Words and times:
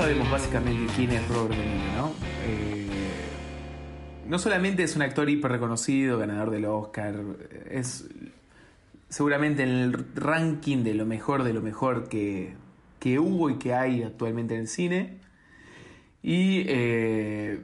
sabemos 0.00 0.30
básicamente 0.30 0.90
quién 0.96 1.10
es 1.10 1.28
Robert 1.28 1.54
De 1.54 1.66
Niro, 1.66 1.92
¿no? 1.96 2.12
Eh, 2.46 2.86
no 4.26 4.38
solamente 4.38 4.82
es 4.82 4.96
un 4.96 5.02
actor 5.02 5.28
hiper 5.28 5.50
reconocido, 5.52 6.18
ganador 6.18 6.50
del 6.50 6.64
Oscar, 6.64 7.16
es 7.70 8.08
seguramente 9.10 9.62
en 9.62 9.68
el 9.68 9.92
ranking 10.14 10.84
de 10.84 10.94
lo 10.94 11.04
mejor 11.04 11.42
de 11.44 11.52
lo 11.52 11.60
mejor 11.60 12.08
que, 12.08 12.54
que 12.98 13.18
hubo 13.18 13.50
y 13.50 13.58
que 13.58 13.74
hay 13.74 14.02
actualmente 14.02 14.54
en 14.54 14.60
el 14.62 14.68
cine. 14.68 15.18
Y 16.22 16.64
eh, 16.68 17.60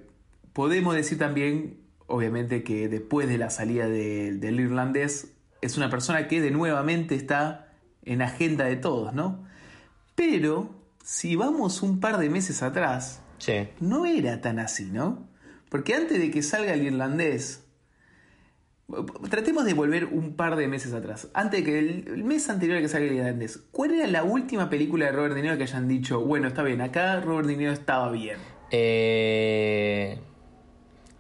podemos 0.53 0.95
decir 0.95 1.17
también, 1.19 1.79
obviamente, 2.07 2.63
que 2.63 2.89
después 2.89 3.29
de 3.29 3.39
la 3.39 3.49
salida 3.49 3.89
de- 3.89 4.33
del 4.33 4.61
irlandés, 4.61 5.33
es 5.63 5.79
una 5.79 5.89
persona 5.89 6.29
que 6.29 6.43
de 6.43 6.51
nuevamente 6.51 7.15
está 7.15 7.69
en 8.05 8.21
agenda 8.21 8.65
de 8.67 8.77
todos, 8.77 9.15
¿no? 9.15 9.43
Pero 10.15 10.76
si 11.09 11.37
vamos 11.37 11.83
un 11.83 12.01
par 12.01 12.19
de 12.19 12.29
meses 12.29 12.65
atrás, 12.65 13.23
Sí. 13.39 13.69
no 13.79 14.07
era 14.07 14.41
tan 14.41 14.59
así, 14.59 14.87
¿no? 14.87 15.29
Porque 15.69 15.95
antes 15.95 16.19
de 16.19 16.33
que 16.33 16.43
salga 16.43 16.73
el 16.75 16.83
irlandés, 16.83 17.65
tratemos 19.31 19.65
de 19.65 19.75
volver 19.75 20.07
un 20.07 20.35
par 20.35 20.57
de 20.57 20.67
meses 20.67 20.93
atrás. 20.95 21.29
Antes 21.33 21.61
de 21.61 21.65
que 21.65 21.79
el, 21.79 22.09
el 22.09 22.25
mes 22.25 22.49
anterior 22.51 22.79
a 22.79 22.81
que 22.81 22.89
salga 22.89 23.07
el 23.07 23.15
irlandés, 23.15 23.61
¿cuál 23.71 23.93
era 23.93 24.09
la 24.09 24.25
última 24.25 24.69
película 24.69 25.07
de 25.07 25.13
Robert 25.13 25.35
De 25.37 25.43
Niro 25.43 25.57
que 25.57 25.63
hayan 25.63 25.87
dicho, 25.87 26.21
bueno, 26.23 26.49
está 26.49 26.65
bien, 26.65 26.81
acá 26.81 27.21
Robert 27.21 27.47
De 27.47 27.57
Niro 27.57 27.71
estaba 27.73 28.11
bien? 28.11 28.39
Eh, 28.73 30.19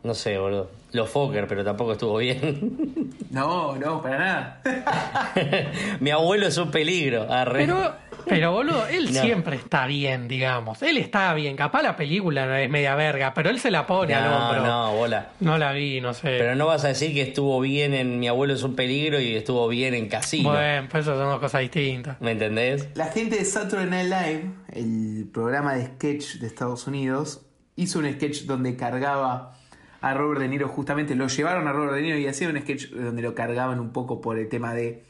no 0.03 0.15
sé, 0.15 0.37
boludo. 0.37 0.71
Los 0.93 1.11
Fokker, 1.11 1.47
pero 1.47 1.63
tampoco 1.65 1.93
estuvo 1.93 2.19
bien. 2.19 3.13
No, 3.31 3.77
no, 3.77 4.01
para 4.01 4.19
nada. 4.19 4.63
Mi 6.01 6.11
abuelo 6.11 6.47
es 6.47 6.57
un 6.57 6.71
peligro. 6.71 7.31
Arre. 7.31 7.67
Pero, 7.67 7.93
pero 8.29 8.53
boludo, 8.53 8.87
él 8.89 9.13
No. 9.13 9.21
siempre 9.23 9.57
está 9.57 9.87
bien, 9.87 10.29
digamos. 10.29 10.83
Él 10.83 10.97
está 10.99 11.33
bien. 11.35 11.57
Capaz 11.57 11.83
la 11.83 11.97
película 11.97 12.45
no 12.47 12.55
es 12.55 12.69
media 12.69 12.95
verga, 12.95 13.33
pero 13.35 13.51
él 13.51 13.59
se 13.61 13.71
la 13.71 13.87
pone 13.87 14.15
al 14.15 14.25
no, 14.31 14.37
hombro. 14.51 14.63
no, 14.67 14.93
bola. 14.97 15.31
No 15.41 15.57
la 15.59 15.73
vi, 15.73 16.01
no 16.01 16.13
sé. 16.15 16.37
Pero 16.39 16.55
no 16.57 16.67
vas 16.67 16.85
a 16.85 16.89
decir 16.89 17.15
que 17.15 17.23
estuvo 17.23 17.61
bien 17.61 17.95
en 17.95 18.19
Mi 18.19 18.29
abuelo 18.29 18.55
es 18.55 18.63
un 18.63 18.75
peligro 18.77 19.21
y 19.21 19.35
estuvo 19.37 19.67
bien 19.69 19.95
en 19.95 20.09
Casino. 20.09 20.51
bueno, 20.51 20.89
pues 20.91 21.03
eso 21.07 21.17
son 21.17 21.29
dos 21.31 21.41
cosas 21.41 21.61
distintas. 21.63 22.21
¿Me 22.21 22.33
entendés? 22.33 22.89
La 22.95 23.07
gente 23.07 23.37
de 23.37 23.45
Saturday 23.45 23.87
Night 23.87 24.07
Live, 24.11 24.51
el 24.73 25.29
programa 25.33 25.75
de 25.75 25.87
sketch 25.87 26.35
de 26.41 26.47
Estados 26.47 26.87
Unidos, 26.87 27.47
hizo 27.77 27.99
un 27.99 28.13
sketch 28.13 28.43
donde 28.43 28.77
cargaba 28.77 29.53
a 30.01 30.15
Robert 30.15 30.41
De 30.41 30.49
Niro, 30.49 30.69
justamente 30.69 31.15
lo 31.15 31.27
llevaron 31.29 31.67
a 31.69 31.73
Robert 31.73 31.95
De 31.95 32.03
Niro 32.03 32.19
y 32.19 32.27
hacían 32.27 32.55
un 32.55 32.61
sketch 32.63 32.91
donde 32.91 33.23
lo 33.23 33.35
cargaban 33.35 33.81
un 33.81 33.93
poco 33.93 34.21
por 34.21 34.39
el 34.39 34.49
tema 34.49 34.73
de 34.75 35.03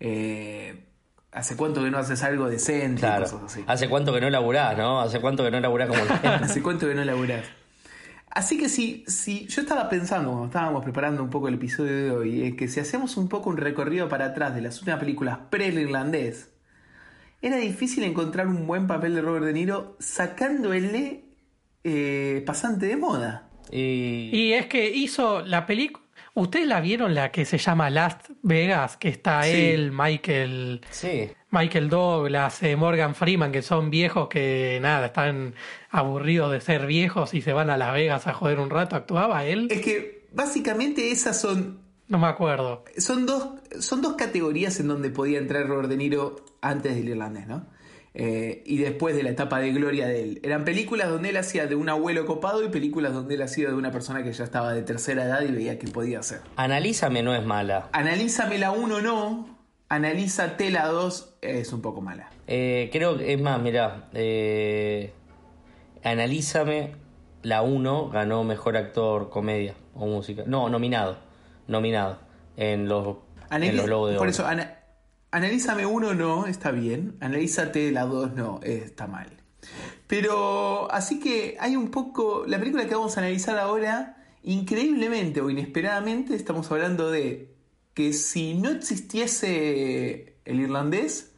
eh, 0.00 0.84
¿hace 1.34 1.56
cuánto 1.56 1.82
que 1.82 1.90
no 1.90 1.98
haces 1.98 2.22
algo 2.22 2.48
decente? 2.48 2.98
y 2.98 3.00
Claro. 3.00 3.22
cosas 3.24 3.42
así. 3.44 3.64
¿Hace 3.66 3.88
cuánto 3.88 4.12
que 4.14 4.20
no 4.20 4.30
laburás, 4.30 4.76
no? 4.78 5.00
¿Hace 5.00 5.20
cuánto 5.20 5.44
que 5.44 5.50
no 5.50 5.60
laburás 5.60 5.88
como 5.88 6.04
la 6.04 6.18
gente? 6.18 6.44
¿Hace 6.44 6.62
cuánto 6.62 6.86
que 6.88 6.94
no 6.94 7.04
laburás? 7.04 7.44
Así 8.30 8.58
que 8.58 8.68
si, 8.68 9.04
si 9.06 9.46
yo 9.46 9.62
estaba 9.62 9.88
pensando, 9.88 10.30
cuando 10.30 10.46
estábamos 10.46 10.82
preparando 10.82 11.22
un 11.22 11.30
poco 11.30 11.46
el 11.48 11.54
episodio 11.54 11.92
de 11.96 12.10
hoy, 12.10 12.42
es 12.42 12.54
que 12.56 12.66
si 12.66 12.80
hacemos 12.80 13.16
un 13.16 13.28
poco 13.28 13.48
un 13.50 13.56
recorrido 13.56 14.08
para 14.08 14.26
atrás 14.26 14.54
de 14.56 14.60
las 14.60 14.78
últimas 14.78 14.98
películas 14.98 15.38
pre-irlandés, 15.50 16.50
era 17.42 17.58
difícil 17.58 18.02
encontrar 18.04 18.48
un 18.48 18.66
buen 18.66 18.86
papel 18.88 19.14
de 19.14 19.20
Robert 19.22 19.44
De 19.44 19.52
Niro 19.52 19.96
sacándole 20.00 21.24
eh, 21.84 22.42
pasante 22.46 22.86
de 22.86 22.96
moda. 22.96 23.50
Y... 23.70 24.30
Y 24.32 24.52
es 24.54 24.66
que 24.66 24.90
hizo 24.90 25.42
la 25.42 25.66
película. 25.66 26.03
¿Ustedes 26.34 26.66
la 26.66 26.80
vieron 26.80 27.14
la 27.14 27.30
que 27.30 27.44
se 27.44 27.58
llama 27.58 27.90
Last 27.90 28.28
Vegas? 28.42 28.96
Que 28.96 29.08
está 29.08 29.44
Sí. 29.44 29.50
él, 29.52 29.92
Michael. 29.92 30.80
Sí. 30.90 31.30
Michael 31.50 31.88
Douglas, 31.88 32.60
eh, 32.64 32.74
Morgan 32.74 33.14
Freeman, 33.14 33.52
que 33.52 33.62
son 33.62 33.88
viejos 33.90 34.28
que 34.28 34.78
nada, 34.82 35.06
están 35.06 35.54
aburridos 35.90 36.50
de 36.50 36.60
ser 36.60 36.86
viejos 36.86 37.32
y 37.34 37.42
se 37.42 37.52
van 37.52 37.70
a 37.70 37.76
Las 37.76 37.92
Vegas 37.92 38.26
a 38.26 38.32
joder 38.32 38.58
un 38.58 38.70
rato. 38.70 38.96
¿Actuaba 38.96 39.44
él? 39.44 39.68
Es 39.70 39.80
que 39.82 40.26
básicamente 40.32 41.12
esas 41.12 41.40
son 41.40 41.78
No 42.08 42.18
me 42.18 42.26
acuerdo. 42.26 42.84
son 42.98 43.26
dos, 43.26 43.48
son 43.78 44.02
dos 44.02 44.14
categorías 44.14 44.80
en 44.80 44.88
donde 44.88 45.10
podía 45.10 45.38
entrar 45.38 45.68
Robert 45.68 45.88
De 45.88 45.96
Niro 45.96 46.44
antes 46.60 46.96
del 46.96 47.08
irlandés, 47.10 47.46
¿no? 47.46 47.66
Eh, 48.16 48.62
y 48.64 48.78
después 48.78 49.16
de 49.16 49.24
la 49.24 49.30
etapa 49.30 49.58
de 49.58 49.72
gloria 49.72 50.06
de 50.06 50.22
él. 50.22 50.40
Eran 50.44 50.64
películas 50.64 51.08
donde 51.08 51.30
él 51.30 51.36
hacía 51.36 51.66
de 51.66 51.74
un 51.74 51.88
abuelo 51.88 52.26
copado 52.26 52.62
y 52.64 52.68
películas 52.68 53.12
donde 53.12 53.34
él 53.34 53.42
hacía 53.42 53.68
de 53.68 53.74
una 53.74 53.90
persona 53.90 54.22
que 54.22 54.32
ya 54.32 54.44
estaba 54.44 54.72
de 54.72 54.82
tercera 54.82 55.24
edad 55.24 55.42
y 55.42 55.50
veía 55.50 55.78
que 55.80 55.88
podía 55.88 56.20
hacer. 56.20 56.40
Analízame 56.54 57.24
no 57.24 57.34
es 57.34 57.44
mala. 57.44 57.88
Analízame 57.90 58.58
la 58.58 58.70
1 58.70 59.00
no, 59.00 59.58
analízate 59.88 60.70
la 60.70 60.86
2 60.86 61.38
es 61.42 61.72
un 61.72 61.82
poco 61.82 62.00
mala. 62.02 62.30
Eh, 62.46 62.88
creo 62.92 63.18
que 63.18 63.32
es 63.32 63.40
más, 63.40 63.60
mirá. 63.60 64.08
Eh, 64.14 65.12
analízame. 66.04 66.92
La 67.42 67.60
1 67.62 68.08
ganó 68.08 68.42
mejor 68.44 68.76
actor 68.76 69.28
comedia 69.28 69.74
o 69.94 70.06
música. 70.06 70.44
No, 70.46 70.68
nominado. 70.70 71.18
Nominado. 71.66 72.18
En 72.56 72.88
los, 72.88 73.16
en 73.50 73.62
Analiz- 73.62 73.72
los 73.72 73.86
Globos 73.86 74.10
de 74.12 74.16
por 74.16 74.22
Oro. 74.22 74.30
eso, 74.30 74.46
ana- 74.46 74.78
analízame 75.34 75.84
1 75.86 76.14
no, 76.14 76.46
está 76.46 76.70
bien. 76.70 77.16
Analízate 77.20 77.90
la 77.92 78.04
2 78.04 78.34
no, 78.34 78.60
está 78.62 79.06
mal. 79.06 79.28
Pero 80.06 80.90
así 80.92 81.18
que 81.20 81.56
hay 81.58 81.76
un 81.76 81.90
poco. 81.90 82.44
La 82.46 82.58
película 82.58 82.86
que 82.86 82.94
vamos 82.94 83.16
a 83.16 83.20
analizar 83.20 83.58
ahora, 83.58 84.16
increíblemente 84.42 85.40
o 85.40 85.50
inesperadamente, 85.50 86.34
estamos 86.34 86.70
hablando 86.70 87.10
de 87.10 87.54
que 87.94 88.12
si 88.12 88.54
no 88.54 88.70
existiese 88.70 90.36
el 90.44 90.60
irlandés, 90.60 91.32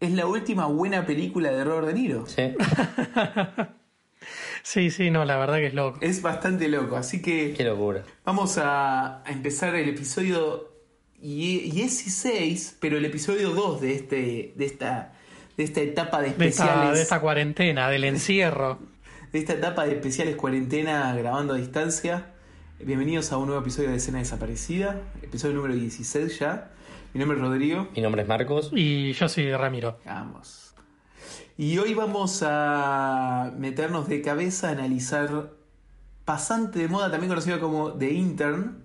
es 0.00 0.12
la 0.12 0.26
última 0.26 0.66
buena 0.66 1.06
película 1.06 1.50
de 1.50 1.64
Robert 1.64 1.86
De 1.88 1.94
Niro. 1.94 2.26
Sí. 2.26 2.54
Sí, 4.64 4.90
sí, 4.90 5.10
no, 5.10 5.24
la 5.24 5.38
verdad 5.38 5.56
que 5.56 5.66
es 5.68 5.74
loco. 5.74 5.98
Es 6.02 6.20
bastante 6.20 6.68
loco, 6.68 6.96
así 6.96 7.22
que 7.22 7.54
Qué 7.56 7.64
locura. 7.64 8.02
vamos 8.24 8.58
a, 8.58 9.22
a 9.24 9.30
empezar 9.30 9.74
el 9.76 9.88
episodio 9.88 10.77
y- 11.20 11.70
16, 11.70 12.76
pero 12.80 12.96
el 12.98 13.04
episodio 13.04 13.50
2 13.50 13.80
de, 13.80 13.94
este, 13.94 14.52
de, 14.56 14.64
esta, 14.64 15.12
de 15.56 15.64
esta 15.64 15.80
etapa 15.80 16.20
de 16.20 16.30
De 16.32 16.46
esta, 16.46 16.64
especiales. 16.64 16.94
de 16.96 17.02
esta 17.02 17.20
cuarentena, 17.20 17.88
del 17.90 18.04
encierro. 18.04 18.78
de 19.32 19.38
esta 19.38 19.54
etapa 19.54 19.84
de 19.86 19.92
especiales 19.92 20.36
cuarentena 20.36 21.14
grabando 21.16 21.54
a 21.54 21.56
distancia. 21.56 22.32
Bienvenidos 22.80 23.32
a 23.32 23.38
un 23.38 23.46
nuevo 23.46 23.60
episodio 23.60 23.90
de 23.90 23.96
Escena 23.96 24.18
Desaparecida, 24.18 25.00
episodio 25.22 25.54
número 25.56 25.74
16 25.74 26.38
ya. 26.38 26.70
Mi 27.12 27.18
nombre 27.20 27.36
es 27.38 27.42
Rodrigo. 27.42 27.88
Mi 27.96 28.02
nombre 28.02 28.22
es 28.22 28.28
Marcos. 28.28 28.70
Y 28.74 29.12
yo 29.14 29.28
soy 29.28 29.50
Ramiro. 29.52 29.98
Vamos. 30.04 30.74
Y 31.56 31.76
hoy 31.78 31.94
vamos 31.94 32.44
a 32.46 33.52
meternos 33.58 34.08
de 34.08 34.22
cabeza 34.22 34.68
a 34.68 34.72
analizar 34.72 35.50
Pasante 36.24 36.78
de 36.78 36.88
Moda, 36.88 37.10
también 37.10 37.28
conocido 37.30 37.58
como 37.58 37.94
The 37.94 38.12
Intern, 38.12 38.84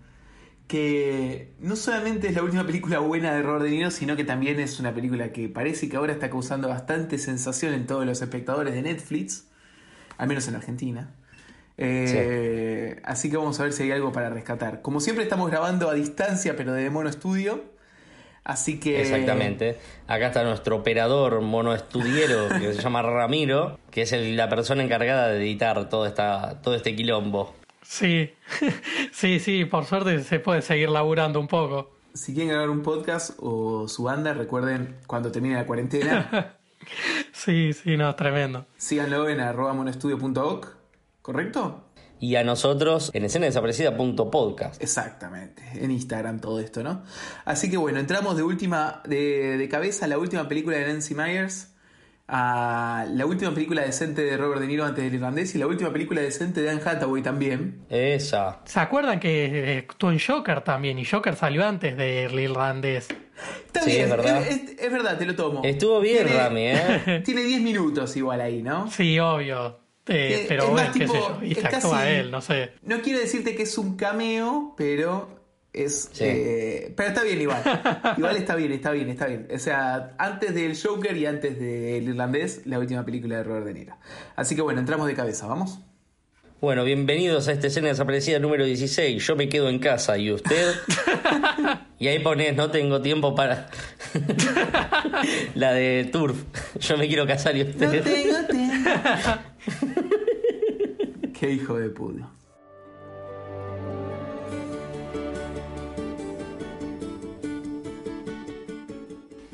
que 0.68 1.51
no 1.59 1.75
solamente 1.75 2.28
es 2.28 2.35
la 2.35 2.41
última 2.44 2.66
película 2.66 3.00
buena 3.00 3.34
de 3.35 3.41
Robert 3.44 3.63
De 3.66 3.69
Niro, 3.72 3.91
sino 3.91 4.16
que 4.16 4.24
también 4.24 4.59
es 4.59 4.79
una 4.79 4.94
película 4.94 5.31
que 5.31 5.50
parece 5.50 5.90
que 5.90 5.97
ahora 5.97 6.13
está 6.13 6.29
causando 6.29 6.68
bastante 6.69 7.18
sensación 7.18 7.74
en 7.74 7.85
todos 7.85 8.06
los 8.06 8.22
espectadores 8.22 8.73
de 8.73 8.81
Netflix, 8.81 9.47
al 10.18 10.28
menos 10.28 10.47
en 10.47 10.56
Argentina. 10.56 11.12
Eh, 11.78 13.00
Así 13.03 13.29
que 13.29 13.38
vamos 13.38 13.59
a 13.59 13.63
ver 13.63 13.73
si 13.73 13.84
hay 13.84 13.91
algo 13.91 14.12
para 14.12 14.29
rescatar. 14.29 14.81
Como 14.81 15.00
siempre 15.00 15.23
estamos 15.23 15.50
grabando 15.50 15.90
a 15.90 15.94
distancia, 15.94 16.56
pero 16.56 16.73
de 16.73 16.90
Mono 16.90 17.12
Studio. 17.12 17.63
Así 18.44 18.79
que... 18.79 19.02
Exactamente. 19.02 19.78
Acá 20.07 20.28
está 20.28 20.44
nuestro 20.44 20.75
operador 20.78 21.40
monoestudiero 21.41 22.50
que 22.50 22.73
se 22.73 22.81
llama 22.81 23.02
Ramiro, 23.02 23.79
que 23.90 24.02
es 24.02 24.12
el- 24.12 24.35
la 24.35 24.50
persona 24.50 24.84
encargada 24.84 25.29
de 25.29 25.38
editar 25.38 25.88
todo, 25.90 26.06
esta, 26.06 26.62
todo 26.62 26.75
este 26.75 26.94
quilombo. 26.96 27.56
Sí, 27.84 28.32
sí, 29.12 29.40
sí, 29.40 29.66
por 29.66 29.85
suerte 29.85 30.24
se 30.24 30.40
puede 30.40 30.62
seguir 30.62 30.90
laburando 30.90 31.40
un 31.40 31.47
poco. 31.47 31.91
Si 32.14 32.34
quieren 32.34 32.50
grabar 32.50 32.70
un 32.70 32.82
podcast 32.84 33.32
o 33.40 33.88
su 33.88 34.03
banda, 34.03 34.34
recuerden 34.34 34.97
cuando 35.08 35.32
termine 35.32 35.56
la 35.56 35.66
cuarentena, 35.66 36.58
Sí, 37.32 37.72
sí, 37.74 37.96
no, 37.97 38.14
tremendo. 38.16 38.66
síganlo 38.78 39.30
en 39.30 39.40
arroba 39.40 39.74
monostudio.org, 39.74 40.68
¿correcto? 41.22 41.85
Y 42.20 42.35
a 42.35 42.44
nosotros 42.44 43.09
en 43.14 43.26
escenadesaparecida.podcast. 43.26 44.82
Exactamente, 44.82 45.64
en 45.76 45.91
Instagram 45.91 46.40
todo 46.40 46.59
esto, 46.59 46.84
¿no? 46.84 47.03
Así 47.46 47.70
que 47.70 47.78
bueno, 47.78 48.00
entramos 48.00 48.38
de 48.38 48.44
última, 48.44 49.02
de, 49.06 49.58
de 49.58 49.70
cabeza 49.70 50.06
a 50.06 50.08
la 50.08 50.18
última 50.18 50.47
película 50.47 50.78
de 50.78 50.88
Nancy 50.88 51.16
Myers, 51.16 51.72
a 52.35 53.06
la 53.14 53.26
última 53.28 53.53
película 53.53 53.84
decente 53.84 54.24
de 54.24 54.35
Robert 54.38 54.59
De 54.59 54.66
Niro 54.66 54.84
antes 54.85 55.03
del 55.03 55.14
irlandés 55.14 55.53
y 55.53 55.59
la 55.59 55.68
última 55.68 55.94
película 55.94 56.20
decente 56.20 56.62
de 56.64 56.72
Anne 56.72 56.82
Hathaway 56.84 57.22
también. 57.22 57.82
Esa. 57.90 58.59
¿Se 58.66 58.80
acuerdan 58.80 59.20
que 59.20 59.46
eh, 59.76 59.85
actuó 59.88 60.12
en 60.12 60.20
Joker 60.20 60.62
también? 60.62 60.97
Y 60.97 61.06
Joker 61.06 61.35
salió 61.35 61.64
antes 61.64 61.96
del 61.96 62.40
irlandés. 62.40 63.08
Está 63.68 63.82
Sí, 63.84 63.91
bien, 63.91 64.03
es 64.06 64.09
verdad. 64.09 64.41
Es, 64.41 64.56
es- 64.56 64.80
es 64.80 64.91
verdad, 64.91 65.18
te 65.20 65.26
lo 65.28 65.35
tomo. 65.35 65.62
Estuvo 65.64 66.00
bien, 66.02 66.26
Tiene- 66.26 66.40
Rami, 66.44 66.62
¿eh? 66.70 67.22
Tiene 67.26 67.44
10 67.44 67.62
minutos 67.62 68.16
igual 68.18 68.41
ahí, 68.41 68.64
¿no? 68.64 68.90
Sí, 68.90 69.20
obvio. 69.20 69.79
Eh, 70.08 70.46
pero 70.50 70.64
es 70.64 70.70
bueno, 70.72 70.88
más 70.88 70.97
qué 70.97 71.08
sé 71.08 71.14
tipo, 71.14 71.40
yo. 71.40 71.46
Y 71.46 71.53
se 71.56 71.68
actúa 71.68 71.91
casi- 72.00 72.09
él, 72.16 72.32
no 72.32 72.41
sé. 72.41 72.72
No 72.82 73.00
quiero 73.02 73.20
decirte 73.20 73.56
que 73.56 73.64
es 73.64 73.78
un 73.78 73.96
cameo, 73.96 74.74
pero 74.76 75.42
Es, 75.73 76.09
Sí. 76.14 76.23
eh, 76.25 76.93
pero 76.96 77.09
está 77.09 77.23
bien 77.23 77.41
igual. 77.41 77.61
igual 78.17 78.37
está 78.37 78.55
bien, 78.55 78.72
está 78.72 78.91
bien, 78.91 79.09
está 79.09 79.25
bien. 79.25 79.47
O 79.53 79.58
sea, 79.59 80.11
antes 80.20 80.53
del 80.53 80.78
Joker 80.79 81.17
y 81.17 81.25
antes 81.25 81.59
del 81.59 82.03
Irlandés, 82.09 82.61
la 82.66 82.78
última 82.79 83.03
película 83.03 83.37
de 83.37 83.43
Robert 83.43 83.66
De 83.66 83.73
Niro. 83.73 83.97
Así 84.35 84.55
que 84.55 84.61
bueno, 84.61 84.79
entramos 84.79 85.08
de 85.08 85.16
cabeza, 85.16 85.47
¿vamos? 85.47 85.79
Bueno, 86.61 86.85
bienvenidos 86.85 87.47
a 87.49 87.52
esta 87.52 87.67
escena 87.67 87.90
desaparecida 87.90 88.40
número 88.40 88.64
16. 88.66 89.22
Yo 89.25 89.35
me 89.35 89.49
quedo 89.49 89.67
en 89.67 89.79
casa 89.79 90.17
y 90.17 90.31
usted. 90.31 90.73
y 91.99 92.08
ahí 92.08 92.19
pones, 92.19 92.55
no 92.55 92.72
tengo 92.72 93.02
tiempo 93.02 93.35
para. 93.35 93.69
la 95.55 95.73
de 95.73 96.08
Turf. 96.11 96.37
Yo 96.79 96.97
me 96.97 97.08
quiero 97.08 97.28
casar 97.28 97.58
y 97.58 97.64
usted. 97.64 98.03
tengo 98.03 98.47
tiempo. 98.47 98.90
Qué 101.40 101.52
hijo 101.52 101.78
de 101.78 101.90
puta. 101.90 102.29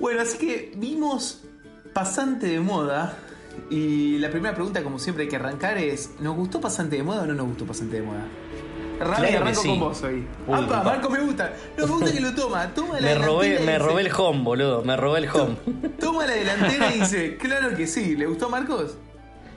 Bueno, 0.09 0.23
así 0.23 0.39
que 0.39 0.71
vimos 0.75 1.43
Pasante 1.93 2.47
de 2.47 2.59
Moda. 2.59 3.15
Y 3.69 4.17
la 4.17 4.31
primera 4.31 4.55
pregunta, 4.55 4.81
como 4.81 4.97
siempre, 4.97 5.25
hay 5.25 5.29
que 5.29 5.35
arrancar 5.35 5.77
es: 5.77 6.15
¿nos 6.19 6.35
gustó 6.35 6.59
Pasante 6.59 6.95
de 6.95 7.03
Moda 7.03 7.21
o 7.21 7.25
no 7.27 7.35
nos 7.35 7.45
gustó 7.45 7.67
Pasante 7.67 7.97
de 7.97 8.01
Moda? 8.01 8.25
Rami, 8.99 9.27
Claro 9.27 9.37
arranco 9.37 9.61
sí. 9.61 9.67
con 9.67 9.79
vos 9.79 10.01
hoy. 10.01 10.27
Uy, 10.47 10.55
Apa. 10.63 10.81
Marco 10.83 11.09
me 11.11 11.19
gusta. 11.19 11.53
No, 11.77 11.85
me 11.85 11.93
gusta 11.93 12.11
que 12.11 12.19
lo 12.21 12.33
toma. 12.33 12.73
Toma 12.73 12.95
la 12.99 13.01
Me 13.01 13.15
robé, 13.15 13.49
me 13.51 13.57
dice- 13.59 13.77
robé 13.79 14.01
el 14.01 14.11
home, 14.17 14.43
boludo. 14.43 14.81
Me 14.83 14.97
robé 14.97 15.19
el 15.19 15.29
home. 15.29 15.55
Toma 15.99 16.25
la 16.25 16.33
delantera 16.33 16.91
y 16.95 16.99
dice: 17.01 17.37
Claro 17.37 17.75
que 17.77 17.85
sí. 17.85 18.15
¿Le 18.15 18.25
gustó 18.25 18.49
Marcos? 18.49 18.97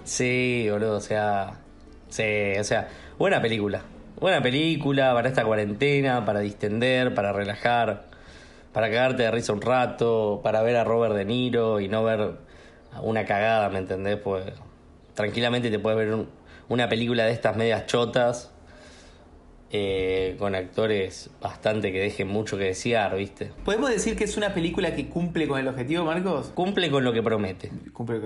Sí, 0.05 0.67
boludo, 0.71 0.99
o 0.99 1.01
sea. 1.01 1.55
Sí, 2.11 2.23
o 2.61 2.65
sea, 2.65 2.91
buena 3.19 3.41
película. 3.41 3.81
Buena 4.21 4.43
película 4.43 5.15
para 5.15 5.29
esta 5.31 5.45
cuarentena, 5.45 6.27
para 6.27 6.41
distender, 6.41 7.15
para 7.15 7.33
relajar, 7.33 8.12
para 8.73 8.89
cagarte 8.91 9.23
de 9.23 9.31
risa 9.31 9.53
un 9.53 9.61
rato, 9.63 10.41
para 10.43 10.63
ver 10.63 10.77
a 10.77 10.85
Robert 10.85 11.15
De 11.15 11.25
Niro 11.25 11.81
y 11.81 11.89
no 11.89 12.03
ver 12.05 12.33
una 13.03 13.25
cagada, 13.25 13.69
¿me 13.69 13.79
entendés? 13.79 14.17
Pues 14.19 14.45
tranquilamente 15.15 15.71
te 15.71 15.79
puedes 15.79 15.99
ver 15.99 16.15
un- 16.15 16.29
una 16.69 16.89
película 16.89 17.25
de 17.27 17.33
estas 17.33 17.57
medias 17.57 17.87
chotas 17.87 18.51
eh, 19.75 20.37
con 20.39 20.55
actores 20.55 21.31
bastante 21.41 21.93
que 21.93 21.99
dejen 21.99 22.29
mucho 22.29 22.59
que 22.59 22.65
desear, 22.65 23.17
¿viste? 23.17 23.53
¿Podemos 23.65 23.89
decir 23.89 24.15
que 24.17 24.25
es 24.25 24.37
una 24.37 24.53
película 24.53 24.95
que 24.95 25.09
cumple 25.09 25.49
con 25.49 25.59
el 25.59 25.67
objetivo, 25.67 26.05
Marcos? 26.05 26.49
Cumple 26.55 26.91
con 26.91 27.03
lo 27.05 27.13
que 27.15 27.23
promete. 27.23 27.71
Cumple 27.95 28.21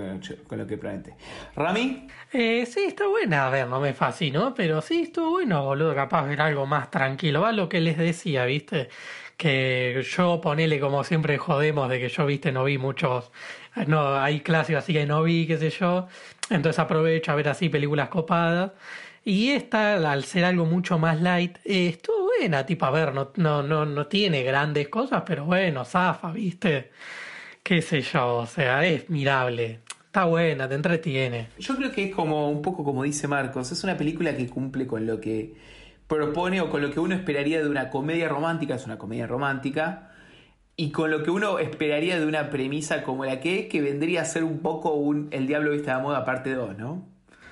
con 0.45 0.57
lo 0.57 0.67
que 0.67 0.77
promete. 0.77 1.15
¿Rami? 1.55 2.05
Eh, 2.33 2.65
sí, 2.65 2.81
está 2.85 3.07
buena. 3.07 3.47
A 3.47 3.49
ver, 3.49 3.65
no 3.67 3.79
me 3.79 3.93
fascinó, 3.93 4.53
pero 4.53 4.81
sí 4.81 5.03
estuvo 5.03 5.29
bueno, 5.29 5.63
boludo. 5.63 5.95
Capaz 5.95 6.25
ver 6.27 6.41
algo 6.41 6.65
más 6.65 6.91
tranquilo. 6.91 7.39
Va 7.39 7.53
lo 7.53 7.69
que 7.69 7.79
les 7.79 7.97
decía, 7.97 8.43
¿viste? 8.43 8.89
Que 9.37 10.03
yo 10.15 10.41
ponele 10.41 10.79
como 10.79 11.03
siempre 11.03 11.37
jodemos 11.37 11.89
de 11.89 11.99
que 11.99 12.09
yo, 12.09 12.25
¿viste? 12.25 12.51
No 12.51 12.63
vi 12.63 12.77
muchos. 12.77 13.31
No, 13.85 14.17
hay 14.17 14.41
clásicos 14.41 14.83
así 14.83 14.93
que 14.93 15.05
no 15.05 15.23
vi, 15.23 15.45
qué 15.45 15.57
sé 15.57 15.69
yo. 15.69 16.07
Entonces 16.49 16.79
aprovecho 16.79 17.31
a 17.31 17.35
ver 17.35 17.49
así 17.49 17.69
películas 17.69 18.09
copadas. 18.09 18.71
Y 19.23 19.49
esta, 19.49 19.95
al 20.09 20.23
ser 20.23 20.45
algo 20.45 20.65
mucho 20.65 20.97
más 20.97 21.21
light, 21.21 21.57
eh, 21.65 21.87
estuvo 21.89 22.29
buena, 22.39 22.65
tipo, 22.65 22.85
a 22.85 22.91
ver, 22.91 23.13
no, 23.13 23.31
no, 23.35 23.61
no, 23.61 23.85
no 23.85 24.07
tiene 24.07 24.41
grandes 24.41 24.87
cosas, 24.87 25.23
pero 25.25 25.43
bueno, 25.43 25.83
zafa, 25.83 26.31
¿viste? 26.31 26.91
Qué 27.61 27.81
sé 27.81 28.01
yo, 28.01 28.37
o 28.37 28.45
sea, 28.45 28.85
es 28.85 29.09
mirable. 29.09 29.81
Está 30.05 30.23
buena, 30.23 30.69
te 30.69 30.75
entretiene. 30.75 31.49
Yo 31.59 31.75
creo 31.75 31.91
que 31.91 32.05
es 32.05 32.15
como 32.15 32.49
un 32.49 32.61
poco 32.61 32.85
como 32.85 33.03
dice 33.03 33.27
Marcos, 33.27 33.69
es 33.69 33.83
una 33.83 33.97
película 33.97 34.33
que 34.33 34.47
cumple 34.47 34.87
con 34.87 35.05
lo 35.05 35.19
que 35.19 35.53
propone 36.07 36.61
o 36.61 36.69
con 36.69 36.81
lo 36.81 36.91
que 36.91 36.99
uno 36.99 37.15
esperaría 37.15 37.59
de 37.61 37.69
una 37.69 37.89
comedia 37.89 38.29
romántica, 38.29 38.75
es 38.75 38.85
una 38.85 38.97
comedia 38.97 39.27
romántica, 39.27 40.11
y 40.75 40.91
con 40.91 41.09
lo 41.11 41.23
que 41.23 41.31
uno 41.31 41.59
esperaría 41.59 42.19
de 42.19 42.25
una 42.25 42.49
premisa 42.49 43.03
como 43.03 43.25
la 43.25 43.39
que 43.39 43.59
es, 43.61 43.65
que 43.67 43.81
vendría 43.81 44.21
a 44.21 44.25
ser 44.25 44.43
un 44.43 44.59
poco 44.59 44.93
un 44.93 45.27
El 45.31 45.47
Diablo 45.47 45.71
Viste 45.71 45.89
a 45.91 45.95
la 45.97 45.99
Moda 46.03 46.23
parte 46.25 46.53
2, 46.53 46.77
¿no? 46.77 47.03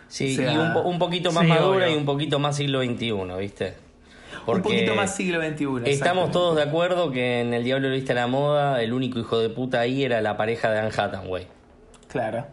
Sí, 0.07 0.33
O 0.33 0.35
sea, 0.35 0.53
y 0.53 0.57
un, 0.57 0.73
po- 0.73 0.81
un 0.81 0.99
poquito 0.99 1.31
más 1.31 1.43
sí, 1.43 1.49
madura 1.49 1.85
obvio. 1.87 1.95
y 1.95 1.97
un 1.97 2.05
poquito 2.05 2.37
más 2.39 2.55
siglo 2.55 2.83
XXI, 2.83 3.11
¿viste? 3.39 3.73
un 4.47 4.61
poquito 4.61 4.93
más 4.93 5.15
siglo 5.15 5.41
XXI. 5.41 5.89
Estamos 5.89 6.29
todos 6.29 6.55
de 6.55 6.61
acuerdo 6.61 7.09
que 7.11 7.41
en 7.41 7.53
El 7.55 7.63
Diablo 7.63 7.89
Viste 7.89 8.11
a 8.11 8.15
la 8.15 8.27
Moda 8.27 8.81
el 8.83 8.93
único 8.93 9.17
hijo 9.19 9.39
de 9.39 9.49
puta 9.49 9.79
ahí 9.79 10.03
era 10.03 10.21
la 10.21 10.37
pareja 10.37 10.69
de 10.69 10.79
Anne 10.79 10.91
Hathaway. 10.95 11.47
Claro. 12.07 12.45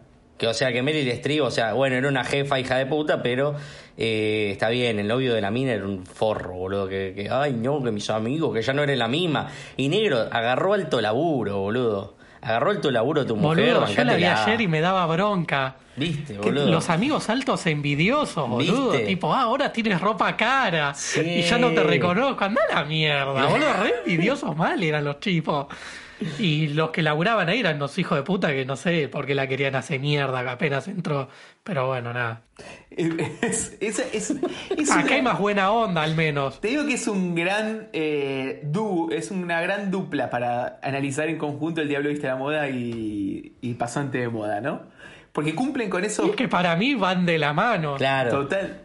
Que 0.43 0.47
o 0.47 0.53
sea 0.53 0.73
que 0.73 0.83
Meryl 0.83 1.07
Streep, 1.07 1.41
o 1.41 1.51
sea, 1.51 1.71
bueno, 1.71 1.95
era 1.95 2.05
una 2.05 2.25
jefa 2.25 2.59
hija 2.59 2.75
de 2.75 2.85
puta, 2.85 3.23
pero 3.23 3.55
eh, 3.97 4.49
está 4.51 4.67
bien, 4.67 4.99
el 4.99 5.07
novio 5.07 5.33
de 5.33 5.39
la 5.39 5.51
mina 5.51 5.71
era 5.71 5.85
un 5.85 6.05
forro, 6.05 6.55
boludo, 6.55 6.89
que, 6.89 7.13
que, 7.15 7.29
ay 7.29 7.53
no, 7.53 7.81
que 7.81 7.91
mis 7.91 8.09
amigos, 8.09 8.53
que 8.53 8.61
ya 8.61 8.73
no 8.73 8.83
eres 8.83 8.97
la 8.97 9.07
misma. 9.07 9.47
Y 9.77 9.87
negro, 9.87 10.27
agarró 10.29 10.73
alto 10.73 10.99
laburo, 10.99 11.59
boludo. 11.59 12.15
Agarró 12.41 12.71
alto 12.71 12.91
laburo 12.91 13.25
tu 13.25 13.37
mujer, 13.37 13.73
Boludo, 13.73 13.87
yo 13.87 14.03
la 14.03 14.15
vi 14.15 14.25
ayer 14.25 14.59
y 14.59 14.67
me 14.67 14.81
daba 14.81 15.05
bronca. 15.05 15.77
Viste, 15.95 16.33
Que 16.33 16.39
boludo. 16.39 16.69
Los 16.69 16.89
amigos 16.89 17.29
altos 17.29 17.65
envidiosos, 17.65 18.49
boludo. 18.49 18.91
¿Viste? 18.91 19.05
Tipo, 19.05 19.33
ah, 19.33 19.43
ahora 19.43 19.71
tienes 19.71 20.01
ropa 20.01 20.35
cara. 20.35 20.93
Sí. 20.93 21.21
Y 21.21 21.41
ya 21.43 21.57
no 21.57 21.71
te 21.71 21.83
reconozco. 21.83 22.43
Anda 22.43 22.63
a 22.69 22.75
la 22.81 22.83
mierda, 22.83 23.45
boludo. 23.47 23.73
Re 23.81 23.93
envidiosos 24.05 24.57
mal 24.57 24.83
eran 24.83 25.05
los 25.05 25.21
chicos. 25.21 25.67
Y 26.39 26.67
los 26.69 26.91
que 26.91 27.01
laburaban 27.01 27.49
ahí 27.49 27.59
eran 27.59 27.79
los 27.79 27.97
hijos 27.97 28.17
de 28.17 28.23
puta 28.23 28.49
que 28.51 28.65
no 28.65 28.75
sé 28.75 29.07
por 29.07 29.25
qué 29.25 29.35
la 29.35 29.47
querían 29.47 29.75
hacer 29.75 29.99
mierda 29.99 30.43
que 30.43 30.49
apenas 30.49 30.87
entró. 30.87 31.29
Pero 31.63 31.87
bueno, 31.87 32.13
nada. 32.13 32.41
Es, 32.95 33.75
es, 33.79 33.99
es- 33.99 34.35
es 34.77 34.91
Acá 34.91 35.03
una- 35.05 35.15
hay 35.15 35.21
más 35.21 35.39
buena 35.39 35.71
onda 35.71 36.03
al 36.03 36.15
menos. 36.15 36.59
Te 36.61 36.69
digo 36.69 36.85
que 36.85 36.93
es 36.93 37.07
un 37.07 37.35
gran 37.35 37.87
eh, 37.93 38.61
dúo, 38.63 39.11
es 39.11 39.31
una 39.31 39.61
gran 39.61 39.89
dupla 39.91 40.29
para 40.29 40.79
analizar 40.83 41.27
en 41.29 41.37
conjunto 41.37 41.81
el 41.81 41.87
Diablo 41.87 42.09
Viste 42.09 42.27
la 42.27 42.35
Moda 42.35 42.69
y, 42.69 43.53
y 43.61 43.73
Pasante 43.75 44.19
de 44.19 44.29
Moda, 44.29 44.61
¿no? 44.61 44.81
Porque 45.31 45.55
cumplen 45.55 45.89
con 45.89 46.03
eso 46.05 46.27
Y 46.27 46.29
es 46.31 46.35
que 46.35 46.47
para 46.47 46.75
mí 46.75 46.93
van 46.95 47.25
de 47.25 47.39
la 47.39 47.53
mano. 47.53 47.95
Claro. 47.97 48.29
total. 48.43 48.79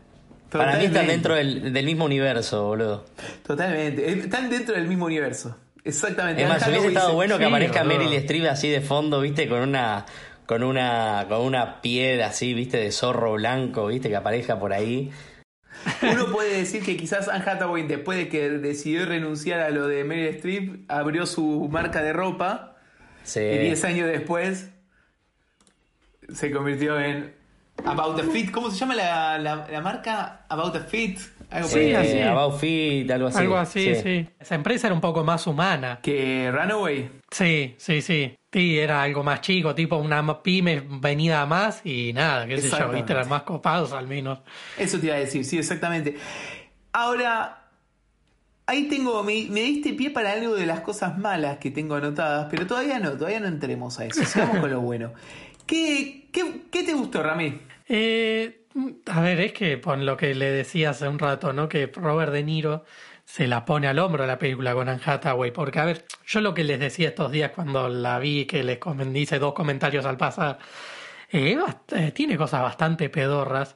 Para 0.50 0.78
mí 0.78 0.86
están 0.86 1.06
dentro 1.06 1.34
del, 1.34 1.74
del 1.74 1.84
mismo 1.84 2.06
universo, 2.06 2.64
boludo. 2.68 3.04
Totalmente. 3.46 4.10
Están 4.10 4.48
dentro 4.48 4.74
del 4.74 4.88
mismo 4.88 5.04
universo. 5.04 5.58
Exactamente. 5.88 6.42
Es 6.42 6.48
más, 6.48 6.66
hubiese 6.68 6.88
estado 6.88 7.06
dice- 7.08 7.14
bueno 7.16 7.38
que 7.38 7.44
sí, 7.44 7.48
aparezca. 7.48 7.84
Meryl 7.84 8.12
Streep 8.12 8.46
así 8.50 8.68
de 8.68 8.80
fondo, 8.80 9.20
viste, 9.20 9.48
con 9.48 9.60
una 9.60 10.04
con 10.46 10.62
una 10.62 11.26
con 11.28 11.40
una 11.42 11.80
piel 11.82 12.22
así, 12.22 12.54
viste, 12.54 12.76
de 12.78 12.92
zorro 12.92 13.32
blanco, 13.34 13.86
viste, 13.88 14.08
que 14.08 14.16
aparezca 14.16 14.58
por 14.58 14.72
ahí. 14.72 15.10
Uno 16.02 16.26
puede 16.32 16.56
decir 16.58 16.82
que 16.84 16.96
quizás 16.96 17.28
Anne 17.28 17.44
Hathaway, 17.46 17.86
después 17.86 18.18
de 18.18 18.28
que 18.28 18.48
decidió 18.50 19.06
renunciar 19.06 19.60
a 19.60 19.70
lo 19.70 19.86
de 19.86 20.04
Meryl 20.04 20.26
Streep, 20.36 20.90
abrió 20.90 21.24
su 21.26 21.68
marca 21.70 22.02
de 22.02 22.12
ropa 22.12 22.76
Sí. 23.24 23.40
y 23.40 23.58
10 23.58 23.84
años 23.84 24.08
después 24.08 24.70
se 26.32 26.50
convirtió 26.50 26.98
en 27.00 27.34
About 27.84 28.20
a 28.20 28.24
Fit. 28.24 28.50
¿Cómo 28.50 28.70
se 28.70 28.78
llama 28.78 28.94
la, 28.94 29.38
la- 29.38 29.66
la 29.70 29.80
marca? 29.80 30.44
About 30.48 30.76
a 30.76 30.80
Fit. 30.80 31.18
Algo 31.50 31.68
Sí, 31.68 31.78
Eh, 31.78 31.96
así. 31.96 32.08
estilo. 32.08 32.30
About 32.38 32.60
Fit, 32.60 33.10
algo 33.10 33.28
así. 33.28 33.38
Algo 33.38 33.56
así, 33.56 33.94
sí. 33.94 34.28
Esa 34.38 34.54
empresa 34.54 34.86
era 34.88 34.94
un 34.94 35.00
poco 35.00 35.24
más 35.24 35.46
humana. 35.46 36.00
Que 36.02 36.50
Runaway. 36.52 37.10
Sí, 37.30 37.74
sí, 37.78 38.02
sí. 38.02 38.34
Sí, 38.52 38.78
era 38.78 39.02
algo 39.02 39.22
más 39.22 39.42
chico, 39.42 39.74
tipo 39.74 39.96
una 39.96 40.42
pyme 40.42 40.82
venida 40.88 41.42
a 41.42 41.46
más 41.46 41.84
y 41.84 42.14
nada, 42.14 42.46
qué 42.46 42.58
sé 42.62 42.70
yo, 42.70 42.88
viste, 42.90 43.12
eran 43.12 43.28
más 43.28 43.42
copados 43.42 43.92
al 43.92 44.08
menos. 44.08 44.38
Eso 44.78 44.98
te 44.98 45.06
iba 45.06 45.16
a 45.16 45.18
decir, 45.18 45.44
sí, 45.44 45.58
exactamente. 45.58 46.16
Ahora, 46.92 47.66
ahí 48.66 48.84
tengo, 48.88 49.22
me, 49.22 49.46
me 49.50 49.60
diste 49.60 49.92
pie 49.92 50.08
para 50.10 50.32
algo 50.32 50.54
de 50.54 50.64
las 50.64 50.80
cosas 50.80 51.18
malas 51.18 51.58
que 51.58 51.70
tengo 51.70 51.94
anotadas, 51.96 52.46
pero 52.50 52.66
todavía 52.66 52.98
no, 52.98 53.12
todavía 53.12 53.40
no 53.40 53.48
entremos 53.48 53.98
a 54.00 54.06
eso. 54.06 54.24
Sigamos 54.24 54.60
con 54.60 54.70
lo 54.70 54.80
bueno. 54.80 55.12
¿Qué, 55.66 56.28
qué, 56.32 56.62
qué 56.70 56.82
te 56.84 56.94
gustó, 56.94 57.22
Rami? 57.22 57.60
Eh, 57.88 58.66
a 59.06 59.20
ver, 59.22 59.40
es 59.40 59.52
que 59.52 59.78
por 59.78 59.98
lo 59.98 60.16
que 60.16 60.34
le 60.34 60.50
decía 60.50 60.90
hace 60.90 61.08
un 61.08 61.18
rato, 61.18 61.52
¿no? 61.52 61.68
Que 61.68 61.86
Robert 61.86 62.32
De 62.32 62.42
Niro 62.42 62.84
se 63.24 63.46
la 63.46 63.64
pone 63.64 63.88
al 63.88 63.98
hombro 63.98 64.26
la 64.26 64.38
película 64.38 64.74
con 64.74 64.88
Anne 64.88 65.00
Hathaway, 65.04 65.50
porque 65.52 65.78
a 65.80 65.84
ver, 65.84 66.04
yo 66.26 66.40
lo 66.40 66.54
que 66.54 66.64
les 66.64 66.78
decía 66.80 67.08
estos 67.08 67.30
días 67.32 67.52
cuando 67.54 67.88
la 67.88 68.18
vi, 68.18 68.46
que 68.46 68.62
les 68.62 68.78
hice 69.14 69.38
dos 69.38 69.54
comentarios 69.54 70.04
al 70.06 70.16
pasar, 70.16 70.58
eh, 71.30 71.58
eh, 71.92 72.12
tiene 72.12 72.36
cosas 72.36 72.62
bastante 72.62 73.08
pedorras. 73.10 73.74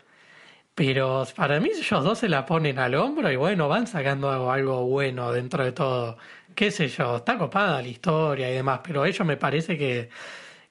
Pero 0.75 1.25
para 1.37 1.61
mí 1.61 1.71
ellos 1.71 2.05
dos 2.05 2.19
se 2.19 2.29
la 2.29 2.47
ponen 2.47 2.79
al 2.79 2.95
hombro 2.95 3.31
y 3.31 3.37
bueno, 3.37 3.69
van 3.69 3.87
sacando 3.87 4.31
algo, 4.31 4.53
algo 4.53 4.87
bueno 4.87 5.33
dentro 5.33 5.65
de 5.65 5.73
todo. 5.73 6.19
Qué 6.55 6.71
sé 6.71 6.89
yo, 6.89 7.17
está 7.19 7.39
copada 7.39 7.83
la 7.83 7.89
historia 7.89 8.51
y 8.51 8.55
demás, 8.55 8.81
pero 8.85 9.05
ellos 9.05 9.27
me 9.27 9.37
parece 9.37 9.77
que, 9.79 10.11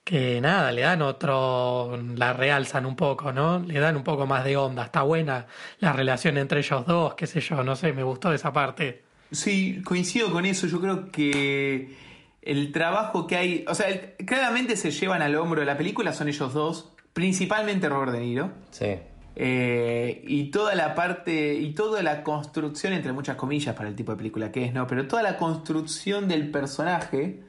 que 0.03 0.41
nada, 0.41 0.71
le 0.71 0.81
dan 0.81 1.01
otro, 1.01 1.97
la 2.15 2.33
realzan 2.33 2.85
un 2.85 2.95
poco, 2.95 3.31
¿no? 3.31 3.59
Le 3.59 3.79
dan 3.79 3.95
un 3.95 4.03
poco 4.03 4.25
más 4.25 4.43
de 4.43 4.57
onda. 4.57 4.85
Está 4.85 5.03
buena 5.03 5.45
la 5.79 5.93
relación 5.93 6.37
entre 6.37 6.59
ellos 6.59 6.85
dos, 6.85 7.13
qué 7.13 7.27
sé 7.27 7.39
yo, 7.41 7.63
no 7.63 7.75
sé, 7.75 7.93
me 7.93 8.03
gustó 8.03 8.33
esa 8.33 8.51
parte. 8.51 9.03
Sí, 9.31 9.81
coincido 9.85 10.31
con 10.31 10.45
eso. 10.45 10.67
Yo 10.67 10.81
creo 10.81 11.09
que 11.11 11.95
el 12.41 12.71
trabajo 12.71 13.27
que 13.27 13.37
hay, 13.37 13.65
o 13.67 13.75
sea, 13.75 13.87
el- 13.89 14.25
claramente 14.25 14.75
se 14.75 14.91
llevan 14.91 15.21
al 15.21 15.35
hombro 15.35 15.59
de 15.61 15.65
la 15.67 15.77
película, 15.77 16.11
son 16.13 16.27
ellos 16.27 16.53
dos, 16.53 16.91
principalmente 17.13 17.87
Robert 17.87 18.11
De 18.11 18.19
Niro. 18.21 18.51
Sí. 18.71 18.95
Eh, 19.35 20.23
y 20.27 20.51
toda 20.51 20.75
la 20.75 20.93
parte 20.93 21.53
y 21.53 21.73
toda 21.73 22.03
la 22.03 22.21
construcción 22.21 22.91
entre 22.91 23.13
muchas 23.13 23.37
comillas 23.37 23.73
para 23.75 23.87
el 23.87 23.95
tipo 23.95 24.11
de 24.11 24.17
película 24.17 24.51
que 24.51 24.65
es 24.65 24.73
no 24.73 24.85
pero 24.87 25.07
toda 25.07 25.23
la 25.23 25.37
construcción 25.37 26.27
del 26.27 26.51
personaje 26.51 27.39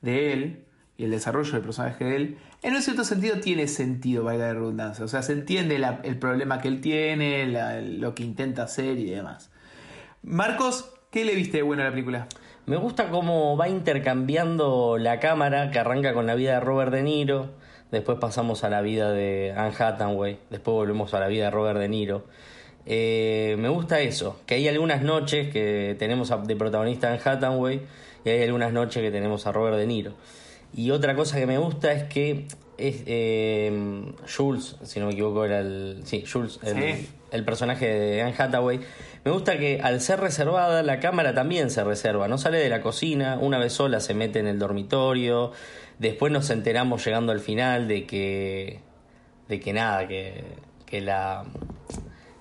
de 0.00 0.32
él 0.32 0.64
y 0.98 1.04
el 1.04 1.10
desarrollo 1.10 1.52
del 1.52 1.62
personaje 1.62 2.04
de 2.04 2.16
él 2.16 2.38
en 2.62 2.74
un 2.74 2.82
cierto 2.82 3.04
sentido 3.04 3.40
tiene 3.40 3.66
sentido 3.68 4.24
valga 4.24 4.48
la 4.48 4.54
redundancia 4.54 5.04
o 5.04 5.08
sea 5.08 5.22
se 5.22 5.32
entiende 5.32 5.82
el 6.02 6.18
problema 6.18 6.60
que 6.60 6.68
él 6.68 6.82
tiene 6.82 7.46
lo 7.80 8.14
que 8.14 8.24
intenta 8.24 8.64
hacer 8.64 8.98
y 8.98 9.08
demás 9.08 9.50
Marcos 10.22 10.92
¿qué 11.10 11.24
le 11.24 11.34
viste 11.34 11.58
de 11.58 11.62
bueno 11.62 11.82
a 11.82 11.86
la 11.86 11.90
película? 11.92 12.26
Me 12.66 12.76
gusta 12.76 13.08
cómo 13.08 13.56
va 13.56 13.70
intercambiando 13.70 14.98
la 14.98 15.20
cámara 15.20 15.70
que 15.70 15.78
arranca 15.78 16.12
con 16.12 16.26
la 16.26 16.34
vida 16.34 16.52
de 16.54 16.60
Robert 16.60 16.92
De 16.92 17.02
Niro 17.02 17.54
después 17.90 18.18
pasamos 18.18 18.64
a 18.64 18.70
la 18.70 18.80
vida 18.82 19.12
de 19.12 19.54
Anne 19.56 19.74
Hathaway, 19.78 20.38
después 20.50 20.74
volvemos 20.74 21.14
a 21.14 21.20
la 21.20 21.28
vida 21.28 21.44
de 21.44 21.50
Robert 21.50 21.78
De 21.78 21.88
Niro. 21.88 22.24
Eh, 22.86 23.56
me 23.58 23.68
gusta 23.68 24.00
eso, 24.00 24.40
que 24.46 24.54
hay 24.54 24.68
algunas 24.68 25.02
noches 25.02 25.52
que 25.52 25.96
tenemos 25.98 26.32
de 26.46 26.56
protagonista 26.56 27.08
Anne 27.08 27.20
Hathaway 27.24 27.82
y 28.24 28.30
hay 28.30 28.42
algunas 28.42 28.72
noches 28.72 29.02
que 29.02 29.10
tenemos 29.10 29.46
a 29.46 29.52
Robert 29.52 29.76
De 29.76 29.86
Niro. 29.86 30.12
Y 30.74 30.90
otra 30.90 31.14
cosa 31.14 31.38
que 31.38 31.46
me 31.46 31.58
gusta 31.58 31.92
es 31.92 32.04
que 32.04 32.46
es 32.76 33.02
eh, 33.06 34.12
Jules, 34.36 34.76
si 34.84 35.00
no 35.00 35.06
me 35.06 35.12
equivoco, 35.12 35.44
era 35.44 35.60
el. 35.60 36.02
Sí, 36.04 36.24
Jules, 36.30 36.60
el, 36.62 37.06
el, 37.32 37.44
personaje 37.44 37.86
de 37.86 38.22
Anne 38.22 38.34
Hathaway. 38.38 38.80
Me 39.24 39.32
gusta 39.32 39.58
que 39.58 39.80
al 39.82 40.00
ser 40.00 40.20
reservada, 40.20 40.82
la 40.82 41.00
cámara 41.00 41.34
también 41.34 41.70
se 41.70 41.82
reserva. 41.82 42.28
No 42.28 42.38
sale 42.38 42.58
de 42.58 42.68
la 42.68 42.80
cocina, 42.80 43.38
una 43.40 43.58
vez 43.58 43.72
sola 43.72 44.00
se 44.00 44.14
mete 44.14 44.38
en 44.38 44.46
el 44.46 44.58
dormitorio, 44.58 45.52
Después 45.98 46.32
nos 46.32 46.48
enteramos 46.50 47.04
llegando 47.04 47.32
al 47.32 47.40
final 47.40 47.88
de 47.88 48.06
que. 48.06 48.80
de 49.48 49.60
que 49.60 49.72
nada, 49.72 50.06
que, 50.06 50.44
que 50.86 51.00
la. 51.00 51.44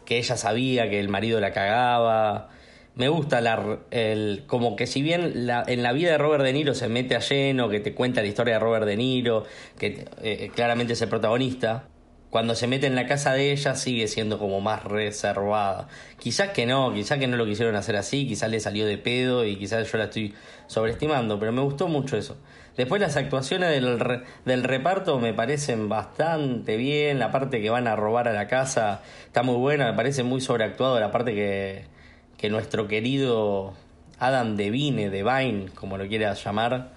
que 0.06 0.18
ella 0.18 0.38
sabía 0.38 0.90
que 0.90 1.00
el 1.00 1.10
marido 1.10 1.40
la 1.40 1.52
cagaba. 1.54 2.50
Me 2.98 3.10
gusta 3.10 3.42
la, 3.42 3.78
el, 3.92 4.46
como 4.48 4.76
que 4.76 4.88
si 4.88 5.04
bien 5.04 5.46
la, 5.46 5.64
en 5.68 5.84
la 5.84 5.94
vida 5.94 6.10
de 6.10 6.18
Robert 6.18 6.44
De 6.44 6.52
Niro 6.52 6.74
se 6.74 6.90
mete 6.90 7.16
a 7.16 7.20
lleno, 7.20 7.70
que 7.70 7.80
te 7.80 7.94
cuenta 7.94 8.22
la 8.22 8.28
historia 8.28 8.56
de 8.56 8.60
Robert 8.60 8.88
De 8.88 8.98
Niro, 8.98 9.46
que 9.78 10.08
eh, 10.24 10.50
claramente 10.56 10.94
es 10.94 11.02
el 11.04 11.08
protagonista, 11.08 11.90
cuando 12.32 12.56
se 12.56 12.66
mete 12.66 12.88
en 12.88 12.96
la 12.96 13.06
casa 13.06 13.34
de 13.34 13.52
ella 13.52 13.76
sigue 13.76 14.08
siendo 14.08 14.40
como 14.40 14.62
más 14.62 14.84
reservada. 14.84 15.90
Quizás 16.18 16.50
que 16.50 16.66
no, 16.66 16.92
quizás 16.92 17.20
que 17.20 17.28
no 17.28 17.38
lo 17.38 17.46
quisieron 17.46 17.76
hacer 17.76 17.96
así, 17.98 18.28
quizás 18.28 18.50
le 18.50 18.60
salió 18.60 18.88
de 18.88 18.98
pedo 18.98 19.46
y 19.46 19.58
quizás 19.58 19.92
yo 19.92 20.00
la 20.00 20.06
estoy 20.06 20.34
sobreestimando, 20.66 21.40
pero 21.40 21.52
me 21.52 21.62
gustó 21.62 21.88
mucho 21.88 22.18
eso. 22.18 22.38
Después 22.78 23.00
las 23.00 23.16
actuaciones 23.16 23.70
del, 23.70 24.24
del 24.46 24.64
reparto 24.64 25.20
me 25.20 25.36
parecen 25.36 25.88
bastante 25.88 26.78
bien, 26.78 27.20
la 27.20 27.32
parte 27.32 27.62
que 27.62 27.70
van 27.70 27.88
a 27.88 27.96
robar 27.96 28.28
a 28.28 28.34
la 28.34 28.48
casa 28.48 29.04
está 29.28 29.44
muy 29.44 29.58
buena, 29.58 29.86
me 29.86 29.94
parece 29.94 30.24
muy 30.24 30.42
sobreactuado 30.42 31.00
la 31.00 31.12
parte 31.12 31.36
que, 31.36 31.97
que 32.38 32.50
nuestro 32.50 32.88
querido 32.88 33.74
Adam 34.20 34.56
Devine, 34.56 35.10
Devine, 35.10 35.70
como 35.74 35.98
lo 35.98 36.08
quieras 36.08 36.44
llamar, 36.44 36.92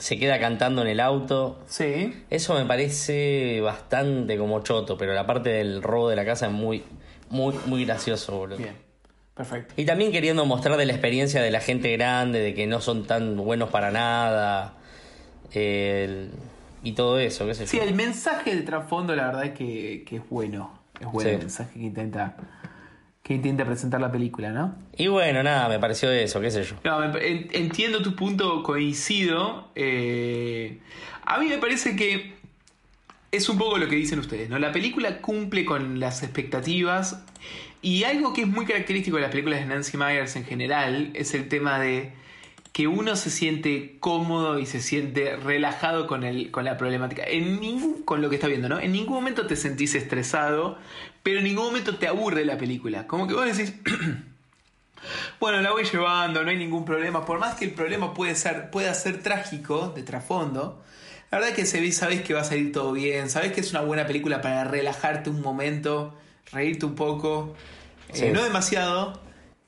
se 0.00 0.18
queda 0.18 0.38
cantando 0.40 0.82
en 0.82 0.88
el 0.88 1.00
auto. 1.00 1.58
Sí. 1.66 2.24
Eso 2.30 2.54
me 2.54 2.64
parece 2.64 3.60
bastante 3.60 4.38
como 4.38 4.60
choto, 4.60 4.96
pero 4.96 5.12
la 5.12 5.26
parte 5.26 5.50
del 5.50 5.82
robo 5.82 6.08
de 6.08 6.16
la 6.16 6.24
casa 6.24 6.46
es 6.46 6.52
muy, 6.52 6.84
muy, 7.28 7.54
muy 7.66 7.84
gracioso, 7.84 8.36
boludo. 8.36 8.58
Bien. 8.58 8.90
Perfecto. 9.34 9.74
Y 9.76 9.84
también 9.84 10.12
queriendo 10.12 10.44
mostrar 10.44 10.76
de 10.76 10.84
la 10.84 10.92
experiencia 10.92 11.40
de 11.40 11.50
la 11.50 11.60
gente 11.60 11.92
grande, 11.92 12.40
de 12.40 12.54
que 12.54 12.66
no 12.66 12.80
son 12.80 13.06
tan 13.06 13.36
buenos 13.36 13.70
para 13.70 13.90
nada. 13.90 14.74
y 15.54 16.92
todo 16.92 17.18
eso, 17.18 17.46
qué 17.46 17.54
sé 17.54 17.66
Sí, 17.66 17.78
el 17.78 17.94
mensaje 17.94 18.54
de 18.54 18.62
trasfondo, 18.62 19.14
la 19.14 19.26
verdad 19.26 19.44
es 19.44 19.52
que, 19.52 20.04
es 20.10 20.28
bueno. 20.28 20.78
Es 20.98 21.06
bueno 21.10 21.30
el 21.30 21.38
mensaje 21.38 21.78
que 21.78 21.86
intenta 21.86 22.36
que 23.30 23.34
intenta 23.34 23.64
presentar 23.64 24.00
la 24.00 24.10
película, 24.10 24.50
¿no? 24.50 24.74
Y 24.96 25.06
bueno, 25.06 25.44
nada, 25.44 25.68
me 25.68 25.78
pareció 25.78 26.10
eso, 26.10 26.40
qué 26.40 26.50
sé 26.50 26.64
yo. 26.64 26.74
entiendo 27.52 28.02
tu 28.02 28.16
punto, 28.16 28.64
coincido. 28.64 29.68
Eh, 29.76 30.80
a 31.24 31.38
mí 31.38 31.46
me 31.46 31.58
parece 31.58 31.94
que 31.94 32.34
es 33.30 33.48
un 33.48 33.56
poco 33.56 33.78
lo 33.78 33.86
que 33.86 33.94
dicen 33.94 34.18
ustedes, 34.18 34.50
¿no? 34.50 34.58
La 34.58 34.72
película 34.72 35.18
cumple 35.18 35.64
con 35.64 36.00
las 36.00 36.24
expectativas 36.24 37.22
y 37.82 38.02
algo 38.02 38.32
que 38.32 38.40
es 38.40 38.48
muy 38.48 38.66
característico 38.66 39.18
de 39.18 39.22
las 39.22 39.30
películas 39.30 39.60
de 39.60 39.66
Nancy 39.66 39.96
Myers 39.96 40.34
en 40.34 40.44
general 40.44 41.12
es 41.14 41.32
el 41.32 41.46
tema 41.46 41.78
de 41.78 42.10
que 42.80 42.88
uno 42.88 43.14
se 43.14 43.28
siente 43.28 43.98
cómodo 44.00 44.58
y 44.58 44.64
se 44.64 44.80
siente 44.80 45.36
relajado 45.36 46.06
con, 46.06 46.24
el, 46.24 46.50
con 46.50 46.64
la 46.64 46.78
problemática. 46.78 47.24
En 47.24 47.60
ningún, 47.60 48.04
con 48.04 48.22
lo 48.22 48.30
que 48.30 48.36
está 48.36 48.46
viendo, 48.46 48.70
¿no? 48.70 48.80
En 48.80 48.90
ningún 48.92 49.16
momento 49.16 49.46
te 49.46 49.54
sentís 49.54 49.94
estresado, 49.94 50.78
pero 51.22 51.40
en 51.40 51.44
ningún 51.44 51.66
momento 51.66 51.96
te 51.96 52.08
aburre 52.08 52.42
la 52.46 52.56
película. 52.56 53.06
Como 53.06 53.28
que 53.28 53.34
vos 53.34 53.44
decís, 53.44 53.74
bueno, 55.40 55.60
la 55.60 55.72
voy 55.72 55.84
llevando, 55.84 56.42
no 56.42 56.48
hay 56.48 56.56
ningún 56.56 56.86
problema. 56.86 57.26
Por 57.26 57.38
más 57.38 57.54
que 57.54 57.66
el 57.66 57.72
problema 57.72 58.14
puede 58.14 58.34
ser, 58.34 58.70
pueda 58.70 58.94
ser 58.94 59.22
trágico 59.22 59.92
de 59.94 60.02
trasfondo, 60.02 60.82
la 61.30 61.36
verdad 61.36 61.58
es 61.58 61.70
que 61.70 61.92
sabés 61.92 62.22
que 62.22 62.32
va 62.32 62.40
a 62.40 62.44
salir 62.44 62.72
todo 62.72 62.92
bien, 62.92 63.28
sabés 63.28 63.52
que 63.52 63.60
es 63.60 63.72
una 63.72 63.82
buena 63.82 64.06
película 64.06 64.40
para 64.40 64.64
relajarte 64.64 65.28
un 65.28 65.42
momento 65.42 66.14
reírte 66.50 66.86
un 66.86 66.94
poco, 66.94 67.54
eh, 68.14 68.30
no 68.32 68.42
demasiado, 68.42 69.20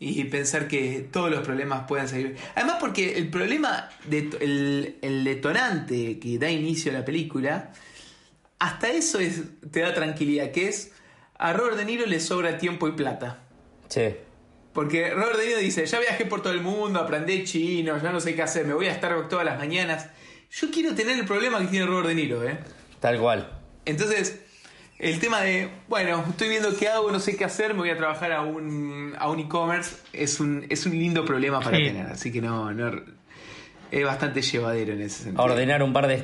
y 0.04 0.25
pensar 0.25 0.66
que 0.66 1.09
todos 1.12 1.30
los 1.30 1.47
problemas 1.47 1.85
pueden 1.87 2.09
salir. 2.09 2.37
Además, 2.56 2.78
porque 2.80 3.16
el 3.16 3.30
problema, 3.30 3.88
de, 4.04 4.97
el, 5.00 5.25
detonante 5.25 6.18
que 6.18 6.38
da 6.38 6.50
inicio 6.50 6.90
a 6.90 6.94
la 6.94 7.04
película, 7.04 7.71
hasta 8.59 8.88
eso 8.88 9.21
es, 9.21 9.42
te 9.71 9.80
da 9.80 9.94
tranquilidad, 9.94 10.50
que 10.50 10.68
es 10.68 10.92
a 11.38 11.52
Robert 11.52 11.76
De 11.76 11.85
Niro 11.85 12.04
le 12.06 12.18
sobra 12.18 12.59
tiempo 12.59 12.88
y 12.88 12.92
plata. 12.92 13.44
Sí. 13.88 14.16
Porque 14.73 15.11
Robert 15.11 15.38
De 15.38 15.47
Niro 15.47 15.59
dice, 15.61 15.87
ya 15.87 16.00
viajé 16.00 16.26
por 16.26 16.42
todo 16.42 16.52
el 16.52 16.62
mundo, 16.62 16.99
aprendí 16.99 17.44
chino, 17.44 18.02
ya 18.02 18.11
no 18.11 18.18
sé 18.18 18.35
qué 18.35 18.42
hacer, 18.42 18.66
me 18.66 18.75
voy 18.75 18.87
a 18.87 18.92
estar 18.92 19.28
todas 19.28 19.44
las 19.44 19.56
mañanas. 19.56 20.09
Yo 20.50 20.68
quiero 20.73 20.97
tener 20.97 21.16
el 21.16 21.26
problema 21.26 21.61
que 21.61 21.66
tiene 21.66 21.87
Robert 21.87 22.09
De 22.09 22.16
Niro, 22.16 22.42
¿eh? 22.42 22.59
Tal 22.99 23.21
cual. 23.21 23.49
Entonces, 23.85 24.40
el 25.02 25.18
tema 25.18 25.40
de, 25.40 25.68
bueno, 25.88 26.25
estoy 26.28 26.49
viendo 26.49 26.76
qué 26.78 26.88
hago, 26.88 27.11
no 27.11 27.18
sé 27.18 27.37
qué 27.37 27.44
hacer, 27.44 27.75
me 27.75 27.80
voy 27.80 27.90
a 27.90 27.97
trabajar 27.97 28.30
a 28.30 28.42
un, 28.42 29.14
a 29.18 29.28
un 29.28 29.40
e-commerce, 29.40 29.97
es 30.12 30.38
un, 30.38 30.64
es 30.71 30.87
un 30.87 30.92
lindo 30.92 31.25
problema 31.25 31.59
para 31.59 31.76
tener, 31.76 32.06
así 32.06 32.30
que 32.30 32.40
no, 32.40 32.73
no, 32.73 33.02
es 33.90 34.04
bastante 34.04 34.40
llevadero 34.40 34.92
en 34.92 35.02
ese 35.02 35.25
sentido. 35.25 35.42
Ordenar 35.42 35.82
un 35.82 35.92
par 35.92 36.06
de 36.06 36.14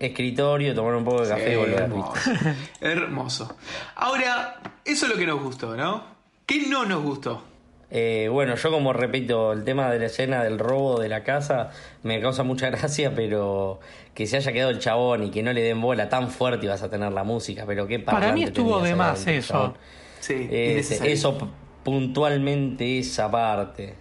escritorios, 0.00 0.76
tomar 0.76 0.94
un 0.94 1.04
poco 1.04 1.22
de 1.22 1.28
café 1.28 1.52
y 1.52 1.56
volver. 1.56 1.80
Hermoso. 1.82 2.12
hermoso. 2.80 3.56
Ahora, 3.96 4.60
eso 4.84 5.06
es 5.06 5.12
lo 5.12 5.18
que 5.18 5.26
nos 5.26 5.42
gustó, 5.42 5.76
¿no? 5.76 6.04
¿Qué 6.46 6.64
no 6.68 6.86
nos 6.86 7.02
gustó? 7.02 7.42
Eh, 7.90 8.28
bueno, 8.30 8.54
yo 8.54 8.70
como 8.70 8.92
repito, 8.92 9.52
el 9.52 9.64
tema 9.64 9.90
de 9.90 9.98
la 9.98 10.06
escena 10.06 10.44
del 10.44 10.58
robo 10.58 11.00
de 11.00 11.08
la 11.08 11.24
casa 11.24 11.70
me 12.02 12.20
causa 12.20 12.42
mucha 12.42 12.68
gracia, 12.70 13.14
pero 13.14 13.80
que 14.14 14.26
se 14.26 14.36
haya 14.36 14.52
quedado 14.52 14.70
el 14.70 14.78
chabón 14.78 15.24
y 15.24 15.30
que 15.30 15.42
no 15.42 15.52
le 15.52 15.62
den 15.62 15.80
bola 15.80 16.08
tan 16.08 16.30
fuerte 16.30 16.66
y 16.66 16.68
vas 16.68 16.82
a 16.82 16.90
tener 16.90 17.12
la 17.12 17.24
música, 17.24 17.64
pero 17.66 17.86
qué 17.86 17.98
Para 17.98 18.32
mí 18.32 18.44
estuvo 18.44 18.80
de 18.80 18.94
más 18.94 19.26
eso. 19.26 19.74
Sí, 20.20 20.48
eso 20.50 21.50
puntualmente 21.82 22.98
esa 22.98 23.30
parte. 23.30 23.94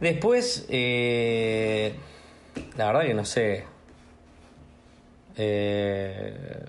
Después, 0.00 0.66
eh, 0.68 1.94
la 2.76 2.86
verdad 2.86 3.02
que 3.02 3.14
no 3.14 3.24
sé. 3.24 3.64
Eh, 5.36 6.64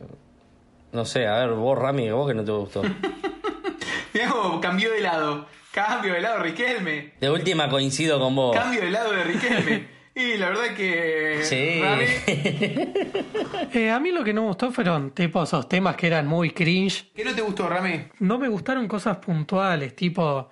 no 0.91 1.05
sé, 1.05 1.27
a 1.27 1.39
ver, 1.39 1.51
vos 1.51 1.77
Rami, 1.77 2.11
vos 2.11 2.27
que 2.27 2.33
no 2.33 2.43
te 2.43 2.51
gustó. 2.51 2.83
Mirá 4.13 4.31
cambió 4.61 4.91
de 4.91 5.01
lado. 5.01 5.45
Cambio 5.75 6.13
de 6.13 6.21
lado, 6.21 6.41
Riquelme. 6.41 7.11
De 7.19 7.29
última 7.29 7.67
coincido 7.67 8.17
con 8.17 8.33
vos. 8.33 8.55
Cambio 8.55 8.79
de 8.79 8.91
lado 8.91 9.11
de 9.11 9.23
Riquelme. 9.25 9.95
Y 10.17 10.37
la 10.37 10.47
verdad 10.47 10.73
que. 10.73 11.41
Sí. 11.43 11.81
Eh, 13.73 13.91
a 13.91 13.99
mí 13.99 14.11
lo 14.11 14.23
que 14.23 14.31
no 14.31 14.43
me 14.43 14.47
gustó 14.47 14.71
fueron 14.71 15.11
tipo 15.11 15.43
esos 15.43 15.67
temas 15.67 15.97
que 15.97 16.07
eran 16.07 16.25
muy 16.27 16.51
cringe. 16.51 17.11
¿Qué 17.13 17.25
no 17.25 17.35
te 17.35 17.41
gustó, 17.41 17.67
Rami? 17.67 18.05
No 18.19 18.37
me 18.37 18.47
gustaron 18.47 18.87
cosas 18.87 19.17
puntuales, 19.17 19.93
tipo. 19.97 20.49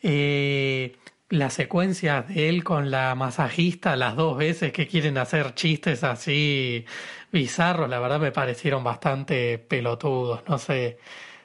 Eh, 0.00 0.94
las 1.30 1.54
secuencias 1.54 2.28
de 2.28 2.48
él 2.48 2.62
con 2.62 2.92
la 2.92 3.16
masajista 3.16 3.96
las 3.96 4.14
dos 4.14 4.36
veces 4.36 4.72
que 4.72 4.86
quieren 4.86 5.18
hacer 5.18 5.54
chistes 5.54 6.04
así 6.04 6.84
bizarros, 7.32 7.88
la 7.88 7.98
verdad 7.98 8.20
me 8.20 8.30
parecieron 8.30 8.84
bastante 8.84 9.58
pelotudos, 9.58 10.42
no 10.46 10.58
sé, 10.58 10.98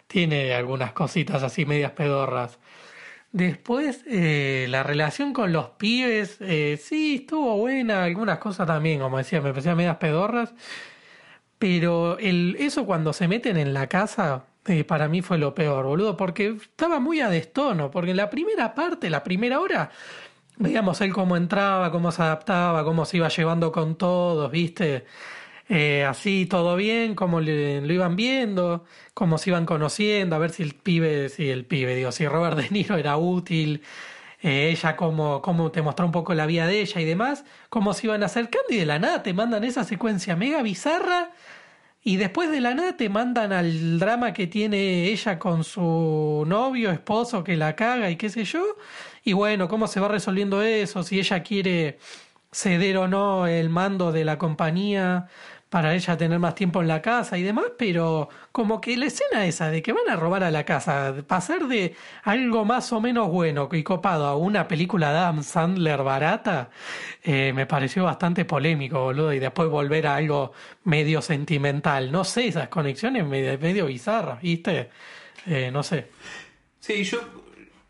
tiene 0.06 0.54
algunas 0.54 0.92
cositas 0.92 1.42
así 1.42 1.66
medias 1.66 1.94
pedorras. 1.94 2.60
Después, 3.32 4.04
eh, 4.08 4.68
la 4.70 4.84
relación 4.84 5.34
con 5.34 5.52
los 5.52 5.70
pibes, 5.72 6.38
eh, 6.40 6.80
sí, 6.82 7.18
estuvo 7.22 7.58
buena, 7.58 8.04
algunas 8.04 8.40
cosas 8.40 8.68
también, 8.68 9.00
como 9.00 9.18
decía, 9.18 9.42
me 9.42 9.50
parecían 9.52 9.78
medias 9.78 9.98
pedorras. 9.98 10.54
Pero 11.60 12.18
el, 12.20 12.56
eso 12.60 12.86
cuando 12.86 13.14
se 13.14 13.28
meten 13.28 13.58
en 13.58 13.74
la 13.74 13.88
casa, 13.88 14.46
eh, 14.66 14.84
para 14.84 15.08
mí 15.08 15.22
fue 15.22 15.38
lo 15.38 15.56
peor, 15.56 15.86
boludo, 15.86 16.16
porque 16.18 16.50
estaba 16.62 17.00
muy 17.00 17.20
a 17.22 17.30
destono, 17.30 17.92
porque 17.92 18.12
en 18.12 18.18
la 18.18 18.30
primera 18.30 18.76
parte, 18.76 19.10
la 19.10 19.24
primera 19.24 19.60
hora, 19.60 19.92
veíamos 20.58 21.02
él 21.02 21.14
cómo 21.14 21.38
entraba, 21.38 21.92
cómo 21.92 22.12
se 22.12 22.22
adaptaba, 22.22 22.84
cómo 22.84 23.06
se 23.06 23.18
iba 23.18 23.30
llevando 23.30 23.72
con 23.72 23.98
todos, 23.98 24.52
¿viste? 24.52 25.06
Eh, 25.70 26.06
así 26.06 26.46
todo 26.46 26.76
bien, 26.76 27.16
cómo 27.16 27.42
le- 27.42 27.82
lo 27.82 27.94
iban 27.94 28.16
viendo, 28.16 28.86
cómo 29.14 29.38
se 29.38 29.50
iban 29.50 29.66
conociendo, 29.66 30.36
a 30.36 30.40
ver 30.40 30.52
si 30.52 30.64
el 30.64 30.74
pibe, 30.76 31.30
si 31.30 31.50
el 31.50 31.66
pibe, 31.66 31.96
digo, 31.96 32.12
si 32.12 32.28
Robert 32.28 32.58
De 32.58 32.70
Niro 32.70 32.96
era 32.98 33.18
útil, 33.18 33.82
eh, 34.42 34.70
ella 34.72 34.96
cómo, 34.96 35.42
cómo 35.42 35.72
te 35.72 35.82
mostró 35.82 36.06
un 36.06 36.12
poco 36.12 36.34
la 36.34 36.46
vida 36.46 36.68
de 36.68 36.82
ella 36.82 37.02
y 37.02 37.06
demás, 37.06 37.44
cómo 37.70 37.94
se 37.94 38.08
iban 38.08 38.24
acercando 38.24 38.68
y 38.70 38.78
de 38.78 38.86
la 38.86 39.00
nada 39.00 39.24
te 39.24 39.34
mandan 39.34 39.64
esa 39.64 39.84
secuencia 39.84 40.36
mega 40.36 40.62
bizarra 40.62 41.32
y 42.04 42.18
después 42.18 42.50
de 42.52 42.62
la 42.62 42.74
nada 42.74 42.96
te 42.96 43.10
mandan 43.10 43.52
al 43.52 44.00
drama 44.00 44.32
que 44.34 44.48
tiene 44.48 45.06
ella 45.08 45.38
con 45.40 45.64
su 45.66 46.46
novio, 46.48 46.92
esposo 46.92 47.44
que 47.44 47.58
la 47.58 47.76
caga 47.76 48.10
y 48.10 48.16
qué 48.16 48.30
sé 48.30 48.46
yo. 48.46 48.64
Y 49.24 49.34
bueno, 49.34 49.68
cómo 49.68 49.88
se 49.88 50.00
va 50.00 50.08
resolviendo 50.08 50.62
eso, 50.62 51.04
si 51.04 51.20
ella 51.20 51.44
quiere 51.44 52.00
ceder 52.52 52.98
o 52.98 53.08
no 53.10 53.46
el 53.48 53.70
mando 53.70 54.12
de 54.14 54.24
la 54.26 54.38
compañía 54.38 55.28
para 55.70 55.94
ella 55.96 56.18
tener 56.18 56.40
más 56.40 56.56
tiempo 56.56 56.82
en 56.82 56.88
la 56.88 57.02
casa 57.02 57.38
y 57.38 57.44
demás, 57.44 57.66
pero 57.78 58.30
como 58.52 58.80
que 58.80 58.96
la 58.96 59.06
escena 59.08 59.46
esa 59.46 59.70
de 59.70 59.82
que 59.82 59.92
van 59.92 60.10
a 60.10 60.16
robar 60.16 60.44
a 60.44 60.52
la 60.52 60.64
casa, 60.64 61.14
pasar 61.28 61.68
de 61.68 61.94
algo 62.24 62.64
más 62.64 62.94
o 62.94 63.02
menos 63.02 63.30
bueno 63.30 63.68
y 63.74 63.84
copado 63.84 64.26
a 64.28 64.38
una 64.38 64.68
película 64.68 65.12
de 65.12 65.18
Adam 65.18 65.44
Sandler 65.44 66.04
barata, 66.04 66.70
eh, 67.24 67.52
me 67.54 67.66
pareció 67.66 68.06
bastante 68.06 68.46
polémico, 68.46 69.02
boludo, 69.02 69.34
y 69.34 69.40
después 69.40 69.70
volver 69.70 70.08
a 70.08 70.16
algo 70.16 70.54
medio 70.86 71.22
sentimental. 71.22 72.12
No 72.12 72.24
sé, 72.24 72.48
esas 72.48 72.70
conexiones 72.70 73.26
medio, 73.26 73.60
medio 73.60 73.88
bizarras, 73.88 74.42
¿viste? 74.42 74.90
Eh, 75.46 75.70
no 75.72 75.84
sé. 75.84 76.08
Sí, 76.80 77.04
yo, 77.04 77.20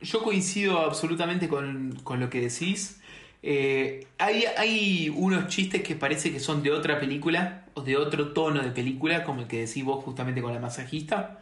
yo 0.01 0.24
coincido 0.24 0.79
absolutamente 0.79 1.48
con, 1.48 2.00
con 2.03 2.19
lo 2.19 2.29
que 2.29 2.41
decís. 2.41 3.01
Eh, 3.43 4.07
hay, 4.17 4.46
hay 4.57 5.10
unos 5.15 5.48
chistes 5.48 5.84
que 5.84 5.96
parece 5.96 6.31
que 6.31 6.39
son 6.39 6.63
de 6.63 6.72
otra 6.72 7.00
película 7.00 7.67
de 7.81 7.98
otro 7.98 8.34
tono 8.34 8.62
de 8.62 8.72
película, 8.72 9.24
como 9.24 9.41
el 9.41 9.48
que 9.48 9.65
decís 9.65 9.84
vos 9.84 10.03
justamente 10.03 10.41
con 10.41 10.53
la 10.53 10.60
masajista. 10.60 11.39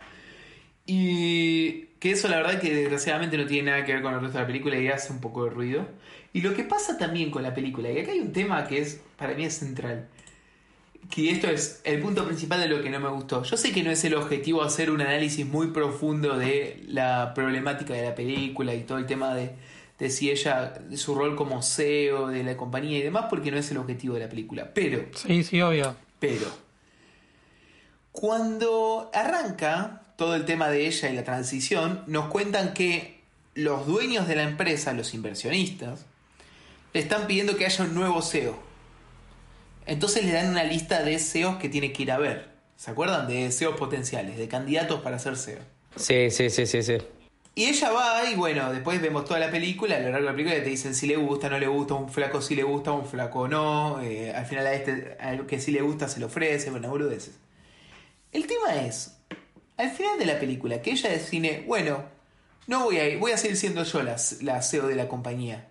Y 0.85 1.85
que 1.99 2.11
eso 2.11 2.27
la 2.27 2.37
verdad 2.37 2.59
que 2.59 2.73
desgraciadamente 2.73 3.37
no 3.37 3.45
tiene 3.45 3.71
nada 3.71 3.85
que 3.85 3.93
ver 3.93 4.01
con 4.01 4.13
el 4.13 4.21
resto 4.21 4.37
de 4.37 4.43
la 4.43 4.47
película 4.47 4.77
y 4.77 4.87
hace 4.87 5.11
un 5.11 5.19
poco 5.19 5.45
de 5.45 5.49
ruido. 5.49 5.87
Y 6.33 6.41
lo 6.41 6.53
que 6.53 6.63
pasa 6.63 6.97
también 6.97 7.31
con 7.31 7.43
la 7.43 7.53
película, 7.53 7.89
y 7.91 7.97
acá 7.97 8.11
hay 8.11 8.19
un 8.19 8.33
tema 8.33 8.67
que 8.67 8.79
es 8.79 9.01
para 9.17 9.33
mí 9.33 9.45
es 9.45 9.57
central, 9.57 10.07
que 11.09 11.31
esto 11.31 11.47
es 11.47 11.81
el 11.83 12.01
punto 12.01 12.25
principal 12.25 12.59
de 12.59 12.67
lo 12.67 12.81
que 12.81 12.89
no 12.89 12.99
me 12.99 13.09
gustó. 13.09 13.43
Yo 13.43 13.57
sé 13.57 13.71
que 13.71 13.83
no 13.83 13.91
es 13.91 14.03
el 14.03 14.15
objetivo 14.15 14.61
hacer 14.61 14.91
un 14.91 15.01
análisis 15.01 15.45
muy 15.45 15.67
profundo 15.67 16.37
de 16.37 16.83
la 16.87 17.33
problemática 17.33 17.93
de 17.93 18.03
la 18.03 18.15
película 18.15 18.73
y 18.73 18.81
todo 18.81 18.97
el 18.97 19.05
tema 19.05 19.33
de, 19.33 19.51
de 19.99 20.09
si 20.09 20.29
ella, 20.29 20.73
de 20.87 20.97
su 20.97 21.15
rol 21.15 21.35
como 21.35 21.61
CEO 21.61 22.27
de 22.27 22.43
la 22.43 22.57
compañía 22.57 22.97
y 22.97 23.01
demás, 23.01 23.25
porque 23.29 23.51
no 23.51 23.57
es 23.57 23.71
el 23.71 23.77
objetivo 23.77 24.15
de 24.15 24.21
la 24.21 24.29
película. 24.29 24.71
Pero, 24.73 25.05
Sí, 25.13 25.43
sí, 25.43 25.61
obvio. 25.61 25.95
Pero, 26.19 26.47
cuando 28.11 29.11
arranca 29.13 30.01
todo 30.15 30.35
el 30.35 30.45
tema 30.45 30.69
de 30.69 30.87
ella 30.87 31.09
y 31.09 31.15
la 31.15 31.23
transición, 31.23 32.03
nos 32.07 32.27
cuentan 32.27 32.73
que 32.73 33.21
los 33.53 33.85
dueños 33.85 34.27
de 34.27 34.35
la 34.35 34.43
empresa, 34.43 34.93
los 34.93 35.13
inversionistas, 35.13 36.05
le 36.93 36.99
están 36.99 37.27
pidiendo 37.27 37.57
que 37.57 37.65
haya 37.65 37.83
un 37.83 37.93
nuevo 37.93 38.21
CEO. 38.21 38.57
Entonces 39.85 40.25
le 40.25 40.31
dan 40.31 40.49
una 40.49 40.63
lista 40.63 41.03
de 41.03 41.19
CEOs 41.19 41.57
que 41.57 41.69
tiene 41.69 41.91
que 41.91 42.03
ir 42.03 42.11
a 42.11 42.17
ver. 42.17 42.49
¿Se 42.77 42.91
acuerdan? 42.91 43.27
De 43.27 43.51
CEOs 43.51 43.77
potenciales, 43.77 44.37
de 44.37 44.47
candidatos 44.47 45.01
para 45.01 45.19
ser 45.19 45.37
CEO. 45.37 45.59
Sí, 45.95 46.31
sí, 46.31 46.49
sí, 46.49 46.65
sí, 46.65 46.83
sí. 46.83 46.97
Y 47.57 47.67
ella 47.67 47.89
va 47.91 48.29
y 48.29 48.35
bueno, 48.35 48.69
después 48.73 49.01
vemos 49.01 49.23
toda 49.23 49.39
la 49.39 49.49
película, 49.49 49.95
a 49.95 49.99
lo 49.99 50.09
largo 50.09 50.25
de 50.25 50.31
la 50.31 50.35
película 50.35 50.61
te 50.61 50.69
dicen 50.69 50.93
si 50.93 51.07
le 51.07 51.15
gusta, 51.15 51.49
no 51.49 51.57
le 51.57 51.67
gusta, 51.67 51.93
un 51.93 52.09
flaco 52.09 52.41
si 52.41 52.53
le 52.53 52.63
gusta, 52.63 52.91
un 52.91 53.05
flaco 53.05 53.47
no, 53.47 54.01
eh, 54.01 54.33
al 54.35 54.45
final 54.45 54.67
a 54.67 54.73
este 54.73 55.15
al 55.21 55.45
que 55.45 55.61
sí 55.61 55.71
le 55.71 55.81
gusta 55.81 56.09
se 56.09 56.19
le 56.19 56.25
ofrece, 56.25 56.69
bueno, 56.69 56.89
boludeces. 56.89 57.35
El 58.33 58.45
tema 58.45 58.75
es, 58.85 59.17
al 59.77 59.89
final 59.91 60.19
de 60.19 60.25
la 60.25 60.37
película, 60.37 60.81
que 60.81 60.91
ella 60.91 61.09
define, 61.09 61.63
bueno, 61.65 62.03
no 62.67 62.83
voy 62.83 62.97
a 62.97 63.07
ir, 63.07 63.19
voy 63.19 63.31
a 63.31 63.37
seguir 63.37 63.55
siendo 63.55 63.83
yo 63.83 64.03
la, 64.03 64.17
la 64.41 64.61
CEO 64.61 64.87
de 64.87 64.95
la 64.95 65.07
compañía. 65.07 65.69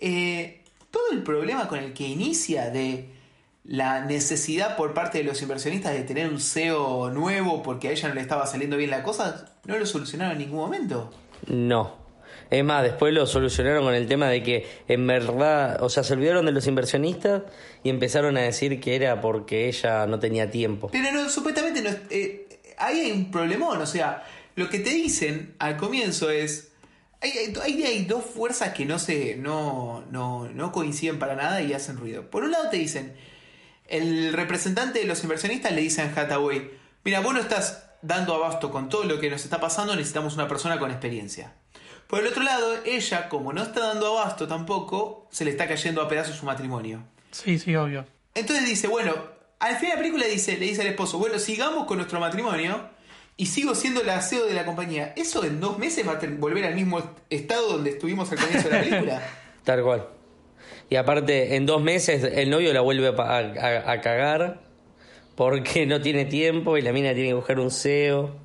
Eh, 0.00 0.62
todo 0.90 1.10
el 1.12 1.22
problema 1.22 1.68
con 1.68 1.78
el 1.78 1.92
que 1.92 2.08
inicia 2.08 2.70
de 2.70 3.13
la 3.64 4.04
necesidad 4.04 4.76
por 4.76 4.92
parte 4.94 5.18
de 5.18 5.24
los 5.24 5.40
inversionistas 5.40 5.92
de 5.94 6.02
tener 6.02 6.28
un 6.28 6.38
CEO 6.40 7.10
nuevo 7.10 7.62
porque 7.62 7.88
a 7.88 7.90
ella 7.92 8.08
no 8.08 8.14
le 8.14 8.20
estaba 8.20 8.46
saliendo 8.46 8.76
bien 8.76 8.90
la 8.90 9.02
cosa, 9.02 9.56
no 9.64 9.78
lo 9.78 9.86
solucionaron 9.86 10.32
en 10.34 10.38
ningún 10.38 10.58
momento. 10.60 11.10
No. 11.46 12.04
Es 12.50 12.62
más, 12.62 12.82
después 12.82 13.12
lo 13.14 13.26
solucionaron 13.26 13.84
con 13.84 13.94
el 13.94 14.06
tema 14.06 14.28
de 14.28 14.42
que 14.42 14.66
en 14.86 15.06
verdad, 15.06 15.82
o 15.82 15.88
sea, 15.88 16.02
se 16.04 16.12
olvidaron 16.12 16.44
de 16.44 16.52
los 16.52 16.66
inversionistas 16.66 17.42
y 17.82 17.88
empezaron 17.88 18.36
a 18.36 18.42
decir 18.42 18.80
que 18.80 18.96
era 18.96 19.20
porque 19.20 19.66
ella 19.68 20.06
no 20.06 20.18
tenía 20.18 20.50
tiempo. 20.50 20.88
Pero 20.92 21.10
no, 21.10 21.28
supuestamente 21.30 21.80
no, 21.80 21.90
eh, 22.10 22.46
ahí 22.76 23.00
hay 23.00 23.12
un 23.12 23.30
problemón, 23.30 23.80
o 23.80 23.86
sea, 23.86 24.24
lo 24.56 24.68
que 24.68 24.78
te 24.78 24.90
dicen 24.90 25.54
al 25.58 25.76
comienzo 25.78 26.28
es... 26.30 26.70
Hay, 27.22 27.32
hay- 27.62 27.82
hay 27.82 28.04
dos 28.04 28.22
fuerzas 28.26 28.74
que 28.74 28.84
no, 28.84 28.98
se, 28.98 29.36
no, 29.36 30.04
no, 30.10 30.46
no 30.50 30.70
coinciden 30.70 31.18
para 31.18 31.34
nada 31.34 31.62
y 31.62 31.72
hacen 31.72 31.96
ruido. 31.96 32.28
Por 32.30 32.44
un 32.44 32.50
lado 32.50 32.68
te 32.68 32.76
dicen, 32.76 33.14
el 33.86 34.32
representante 34.32 35.00
de 35.00 35.06
los 35.06 35.22
inversionistas 35.22 35.72
le 35.72 35.80
dice 35.80 36.02
a 36.02 36.12
Hathaway, 36.14 36.70
mira, 37.04 37.20
vos 37.20 37.34
no 37.34 37.40
estás 37.40 37.90
dando 38.02 38.34
abasto 38.34 38.70
con 38.70 38.88
todo 38.88 39.04
lo 39.04 39.18
que 39.18 39.30
nos 39.30 39.44
está 39.44 39.60
pasando, 39.60 39.96
necesitamos 39.96 40.34
una 40.34 40.48
persona 40.48 40.78
con 40.78 40.90
experiencia. 40.90 41.54
Por 42.06 42.20
el 42.20 42.26
otro 42.26 42.42
lado, 42.42 42.76
ella, 42.84 43.28
como 43.28 43.52
no 43.52 43.62
está 43.62 43.80
dando 43.80 44.18
abasto 44.18 44.46
tampoco, 44.46 45.26
se 45.30 45.44
le 45.44 45.50
está 45.50 45.66
cayendo 45.66 46.02
a 46.02 46.08
pedazos 46.08 46.36
su 46.36 46.44
matrimonio. 46.44 47.02
Sí, 47.30 47.58
sí, 47.58 47.74
obvio. 47.74 48.04
Entonces 48.34 48.66
dice, 48.66 48.88
bueno, 48.88 49.14
al 49.58 49.76
final 49.76 49.80
de 49.80 49.88
la 49.88 49.96
película 49.96 50.26
dice, 50.26 50.58
le 50.58 50.66
dice 50.66 50.82
al 50.82 50.88
esposo, 50.88 51.18
bueno, 51.18 51.38
sigamos 51.38 51.86
con 51.86 51.96
nuestro 51.96 52.20
matrimonio 52.20 52.90
y 53.36 53.46
sigo 53.46 53.74
siendo 53.74 54.02
la 54.02 54.20
CEO 54.20 54.46
de 54.46 54.54
la 54.54 54.66
compañía. 54.66 55.12
¿Eso 55.16 55.44
en 55.44 55.60
dos 55.60 55.78
meses 55.78 56.06
va 56.06 56.12
a 56.12 56.18
volver 56.38 56.66
al 56.66 56.74
mismo 56.74 57.02
estado 57.30 57.72
donde 57.72 57.90
estuvimos 57.90 58.30
al 58.32 58.38
comienzo 58.38 58.68
de 58.68 58.74
la 58.74 58.82
película? 58.82 59.22
Tal 59.64 59.82
cual. 59.82 60.06
Y 60.90 60.96
aparte, 60.96 61.56
en 61.56 61.66
dos 61.66 61.82
meses 61.82 62.22
el 62.24 62.50
novio 62.50 62.72
la 62.72 62.80
vuelve 62.80 63.08
a, 63.08 63.22
a- 63.22 63.90
a 63.92 64.00
cagar 64.00 64.60
porque 65.34 65.86
no 65.86 66.00
tiene 66.00 66.24
tiempo 66.26 66.76
y 66.78 66.82
la 66.82 66.92
mina 66.92 67.12
tiene 67.14 67.28
que 67.30 67.34
buscar 67.34 67.58
un 67.58 67.70
CEO. 67.70 68.36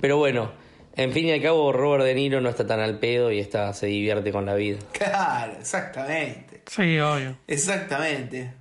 Pero 0.00 0.16
bueno, 0.16 0.50
en 0.96 1.12
fin 1.12 1.26
y 1.26 1.32
al 1.32 1.42
cabo, 1.42 1.72
Robert 1.72 2.04
De 2.04 2.14
Niro 2.14 2.40
no 2.40 2.48
está 2.48 2.66
tan 2.66 2.80
al 2.80 2.98
pedo 2.98 3.30
y 3.30 3.38
está, 3.38 3.72
se 3.74 3.86
divierte 3.86 4.32
con 4.32 4.46
la 4.46 4.54
vida. 4.54 4.78
Claro, 4.92 5.52
exactamente. 5.60 6.62
Sí, 6.66 6.98
obvio. 6.98 7.36
Exactamente. 7.46 8.52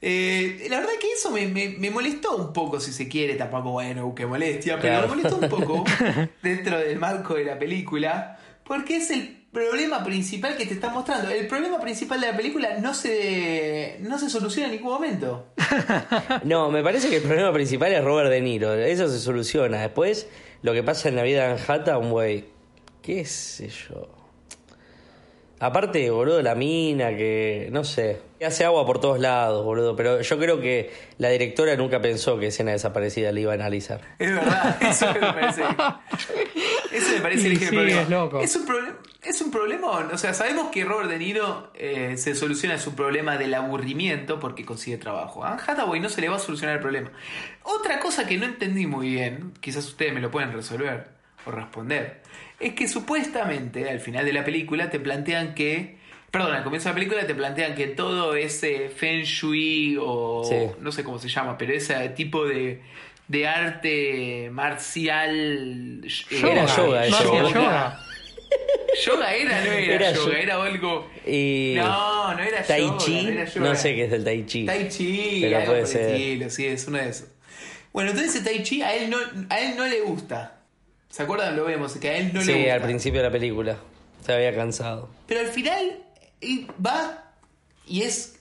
Eh, 0.00 0.66
la 0.68 0.78
verdad 0.80 0.92
que 1.00 1.12
eso 1.12 1.30
me, 1.30 1.46
me- 1.48 1.70
me 1.78 1.90
molestó 1.90 2.36
un 2.36 2.52
poco, 2.52 2.78
si 2.80 2.92
se 2.92 3.08
quiere, 3.08 3.34
tampoco, 3.34 3.70
bueno, 3.72 4.14
qué 4.14 4.26
molestia, 4.26 4.78
pero 4.78 4.94
Claro. 5.00 5.08
me 5.08 5.16
molestó 5.16 5.36
un 5.36 5.48
poco 5.48 5.84
dentro 6.42 6.78
del 6.78 6.98
marco 6.98 7.34
de 7.34 7.44
la 7.44 7.58
película, 7.58 8.38
porque 8.64 8.96
es 8.96 9.10
el 9.10 9.43
problema 9.54 10.04
principal 10.04 10.56
que 10.56 10.66
te 10.66 10.74
está 10.74 10.90
mostrando. 10.90 11.30
El 11.30 11.46
problema 11.46 11.80
principal 11.80 12.20
de 12.20 12.26
la 12.26 12.36
película 12.36 12.76
no 12.78 12.92
se, 12.92 13.96
no 14.00 14.18
se 14.18 14.28
soluciona 14.28 14.68
en 14.68 14.74
ningún 14.74 14.92
momento. 14.92 15.46
No, 16.44 16.70
me 16.70 16.82
parece 16.82 17.08
que 17.08 17.16
el 17.16 17.22
problema 17.22 17.52
principal 17.52 17.92
es 17.92 18.04
Robert 18.04 18.28
De 18.28 18.40
Niro. 18.40 18.74
Eso 18.74 19.08
se 19.08 19.18
soluciona. 19.18 19.80
Después, 19.80 20.28
lo 20.62 20.72
que 20.72 20.82
pasa 20.82 21.08
en 21.08 21.16
la 21.16 21.22
vida 21.22 21.48
de 21.48 21.54
Manhattan, 21.54 22.10
güey. 22.10 22.44
¿Qué 23.00 23.24
sé 23.24 23.68
yo? 23.68 24.08
Aparte, 25.60 26.10
boludo, 26.10 26.42
la 26.42 26.54
mina 26.54 27.16
que. 27.16 27.68
No 27.72 27.84
sé. 27.84 28.20
Hace 28.44 28.64
agua 28.64 28.84
por 28.84 29.00
todos 29.00 29.18
lados, 29.18 29.64
boludo. 29.64 29.96
Pero 29.96 30.20
yo 30.20 30.38
creo 30.38 30.60
que 30.60 30.92
la 31.18 31.30
directora 31.30 31.76
nunca 31.76 32.00
pensó 32.00 32.38
que 32.38 32.48
escena 32.48 32.72
desaparecida 32.72 33.32
le 33.32 33.42
iba 33.42 33.52
a 33.52 33.54
analizar. 33.54 34.00
Es 34.18 34.34
verdad, 34.34 34.76
eso 34.82 35.06
me 35.12 35.20
parece. 35.20 35.62
Eso 36.92 37.10
me 37.16 37.20
parece 37.22 37.48
el 37.48 37.58
sí, 37.58 37.66
problema. 37.66 38.02
es 38.02 38.08
loco. 38.08 38.40
Es 38.40 38.54
un 38.54 38.66
problema. 38.66 38.96
Es 39.26 39.40
un 39.40 39.50
problema, 39.50 39.88
o 39.90 40.18
sea, 40.18 40.34
sabemos 40.34 40.70
que 40.70 40.84
Robert 40.84 41.08
De 41.08 41.18
Niro 41.18 41.70
eh, 41.74 42.14
se 42.18 42.34
soluciona 42.34 42.78
su 42.78 42.94
problema 42.94 43.36
del 43.38 43.54
aburrimiento 43.54 44.38
porque 44.38 44.64
consigue 44.66 44.98
trabajo. 44.98 45.42
A 45.44 45.52
Anne 45.52 45.62
Hathaway 45.66 45.98
no 46.00 46.08
se 46.10 46.20
le 46.20 46.28
va 46.28 46.36
a 46.36 46.38
solucionar 46.38 46.76
el 46.76 46.82
problema. 46.82 47.10
Otra 47.62 48.00
cosa 48.00 48.26
que 48.26 48.36
no 48.36 48.44
entendí 48.44 48.86
muy 48.86 49.08
bien, 49.08 49.52
quizás 49.60 49.86
ustedes 49.86 50.12
me 50.12 50.20
lo 50.20 50.30
pueden 50.30 50.52
resolver 50.52 51.08
o 51.46 51.50
responder, 51.50 52.20
es 52.60 52.74
que 52.74 52.86
supuestamente 52.86 53.88
al 53.90 54.00
final 54.00 54.24
de 54.26 54.32
la 54.34 54.44
película 54.44 54.90
te 54.90 55.00
plantean 55.00 55.54
que, 55.54 55.96
perdón, 56.30 56.52
al 56.54 56.62
comienzo 56.64 56.88
de 56.88 56.92
la 56.92 56.94
película 56.94 57.26
te 57.26 57.34
plantean 57.34 57.74
que 57.74 57.86
todo 57.88 58.34
ese 58.36 58.90
feng 58.90 59.22
shui 59.24 59.96
o 60.00 60.44
Sí. 60.44 60.56
no 60.80 60.92
sé 60.92 61.02
cómo 61.02 61.18
se 61.18 61.28
llama, 61.28 61.56
pero 61.56 61.72
ese 61.72 62.08
tipo 62.10 62.44
de, 62.46 62.82
de 63.28 63.46
arte 63.48 64.50
marcial. 64.52 66.02
Era 66.30 66.66
yoga, 66.66 67.02
boludo. 67.08 67.48
yoga. 67.50 68.00
Yoga 69.04 69.34
era, 69.34 69.60
no 69.64 69.72
era, 69.72 69.94
Era 69.94 70.12
yoga, 70.12 70.32
yo- 70.32 70.36
era 70.38 70.62
algo. 70.62 71.10
Y. 71.26 71.74
No, 71.76 72.34
no 72.34 72.42
era 72.42 72.62
Tai 72.62 72.80
yoga, 72.82 72.98
Chi. 72.98 73.22
no 73.24 73.28
era 73.30 73.44
yoga. 73.44 73.68
No 73.68 73.74
sé 73.74 73.94
qué 73.94 74.04
es 74.04 74.12
el 74.12 74.24
Tai 74.24 74.46
Chi. 74.46 74.66
Tai 74.66 74.88
Chi, 74.88 75.38
Pero 75.42 75.56
algo 75.58 75.72
puede 75.72 75.86
ser. 75.86 76.10
estilo, 76.14 76.50
sí, 76.50 76.66
es 76.66 76.86
uno 76.86 76.98
de 76.98 77.08
esos. 77.08 77.28
Bueno, 77.92 78.10
entonces 78.10 78.42
Tai 78.44 78.62
Chi 78.62 78.82
a 78.82 78.94
él 78.94 79.10
no, 79.10 79.16
a 79.50 79.60
él 79.60 79.76
no 79.76 79.86
le 79.86 80.00
gusta. 80.02 80.60
¿Se 81.10 81.22
acuerdan? 81.22 81.56
Lo 81.56 81.64
vemos, 81.64 81.94
que 81.96 82.08
a 82.08 82.16
él 82.16 82.30
no 82.32 82.40
le 82.40 82.46
sí, 82.46 82.52
gusta. 82.54 82.74
al 82.74 82.82
principio 82.82 83.20
de 83.20 83.26
la 83.26 83.32
película. 83.32 83.76
Se 84.24 84.32
había 84.32 84.54
cansado. 84.54 85.10
Pero 85.26 85.40
al 85.40 85.48
final 85.48 85.98
va 86.84 87.32
y 87.86 88.02
es 88.02 88.36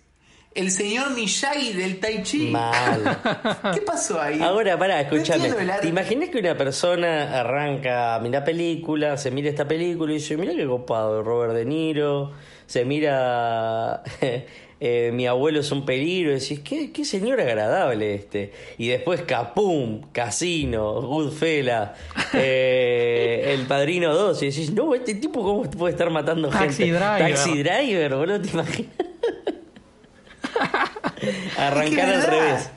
el 0.55 0.71
señor 0.71 1.11
Miyagi 1.11 1.73
del 1.73 1.99
Tai 1.99 2.23
Chi. 2.23 2.49
Mal. 2.49 3.19
¿Qué 3.73 3.81
pasó 3.81 4.21
ahí? 4.21 4.41
Ahora, 4.41 4.77
pará, 4.77 5.01
escúchame. 5.01 5.49
arte. 5.49 5.81
¿Te 5.81 5.87
imaginas 5.87 6.29
que 6.29 6.39
una 6.39 6.55
persona 6.55 7.39
arranca 7.39 8.15
a 8.15 8.19
mirar 8.19 8.43
película, 8.43 9.17
se 9.17 9.31
mira 9.31 9.49
esta 9.49 9.67
película 9.67 10.11
y 10.11 10.15
dice, 10.15 10.37
mira 10.37 10.53
qué 10.53 10.65
copado, 10.65 11.23
Robert 11.23 11.53
De 11.53 11.65
Niro, 11.65 12.31
se 12.65 12.85
mira... 12.85 14.03
eh, 14.79 15.11
mi 15.13 15.25
abuelo 15.25 15.61
es 15.61 15.71
un 15.71 15.85
peligro, 15.85 16.31
y 16.31 16.39
decís, 16.39 16.59
¿qué, 16.59 16.91
qué 16.91 17.05
señor 17.05 17.39
agradable 17.39 18.15
este. 18.15 18.51
Y 18.77 18.89
después 18.89 19.21
Capum, 19.21 20.01
Casino, 20.11 21.01
Goodfella, 21.01 21.93
eh, 22.33 23.55
El 23.57 23.65
Padrino 23.65 24.13
2, 24.13 24.43
y 24.43 24.45
decís, 24.47 24.71
no, 24.73 24.93
este 24.93 25.15
tipo 25.15 25.41
cómo 25.41 25.63
puede 25.63 25.93
estar 25.93 26.09
matando 26.09 26.49
Taxi 26.49 26.83
gente. 26.83 26.99
Driver. 26.99 27.33
Taxi 27.33 27.63
Driver, 27.63 28.15
boludo, 28.15 28.41
¿te 28.41 28.49
imaginas? 28.49 28.93
Arrancar 31.57 32.09
al 32.09 32.23
revés. 32.23 32.69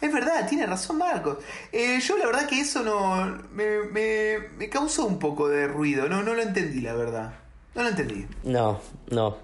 Es 0.00 0.12
verdad, 0.12 0.48
tiene 0.48 0.64
razón 0.66 0.96
Marcos. 0.98 1.38
Eh, 1.72 2.00
yo 2.00 2.16
la 2.16 2.26
verdad 2.26 2.48
que 2.48 2.60
eso 2.60 2.82
no 2.82 3.26
me, 3.52 3.80
me, 3.90 4.38
me 4.56 4.68
causó 4.70 5.04
un 5.04 5.18
poco 5.18 5.48
de 5.48 5.66
ruido. 5.68 6.08
No, 6.08 6.22
no 6.22 6.32
lo 6.34 6.42
entendí, 6.42 6.80
la 6.80 6.94
verdad. 6.94 7.34
No 7.74 7.82
lo 7.82 7.90
entendí. 7.90 8.26
No, 8.44 8.80
no. 9.10 9.36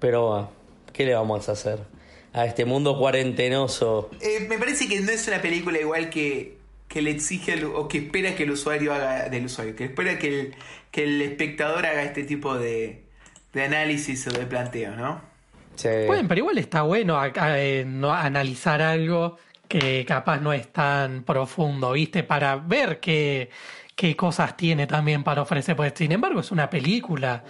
Pero, 0.00 0.34
ah, 0.34 0.50
¿qué 0.92 1.04
le 1.04 1.14
vamos 1.14 1.48
a 1.48 1.52
hacer? 1.52 1.80
A 2.32 2.46
este 2.46 2.64
mundo 2.64 2.98
cuarentenoso. 2.98 4.10
Eh, 4.20 4.46
me 4.48 4.56
parece 4.58 4.88
que 4.88 5.00
no 5.00 5.10
es 5.10 5.28
una 5.28 5.42
película 5.42 5.78
igual 5.78 6.08
que, 6.08 6.56
que 6.88 7.02
le 7.02 7.10
exige 7.10 7.52
al- 7.52 7.64
o 7.66 7.88
que 7.88 7.98
espera 7.98 8.34
que 8.34 8.44
el 8.44 8.52
usuario 8.52 8.94
haga 8.94 9.28
del 9.28 9.44
usuario, 9.46 9.76
que 9.76 9.84
espera 9.84 10.18
que 10.18 10.40
el, 10.40 10.54
que 10.90 11.04
el 11.04 11.20
espectador 11.20 11.84
haga 11.84 12.02
este 12.04 12.24
tipo 12.24 12.54
de, 12.58 13.04
de 13.52 13.62
análisis 13.64 14.26
o 14.28 14.30
de 14.30 14.46
planteo, 14.46 14.96
¿no? 14.96 15.20
Sí. 15.78 15.88
Bueno, 16.06 16.26
pero 16.28 16.40
igual 16.40 16.58
está 16.58 16.82
bueno 16.82 17.16
a- 17.16 17.30
a- 17.34 17.58
eh, 17.60 17.84
no, 17.86 18.12
analizar 18.12 18.82
algo 18.82 19.38
que 19.68 20.04
capaz 20.06 20.40
no 20.40 20.52
es 20.52 20.72
tan 20.72 21.22
profundo, 21.22 21.92
¿viste? 21.92 22.22
Para 22.24 22.56
ver 22.56 22.98
qué, 23.00 23.50
qué 23.94 24.16
cosas 24.16 24.56
tiene 24.56 24.86
también 24.86 25.22
para 25.22 25.42
ofrecer. 25.42 25.76
Pues, 25.76 25.92
sin 25.94 26.10
embargo, 26.12 26.40
es 26.40 26.50
una 26.50 26.68
película. 26.68 27.44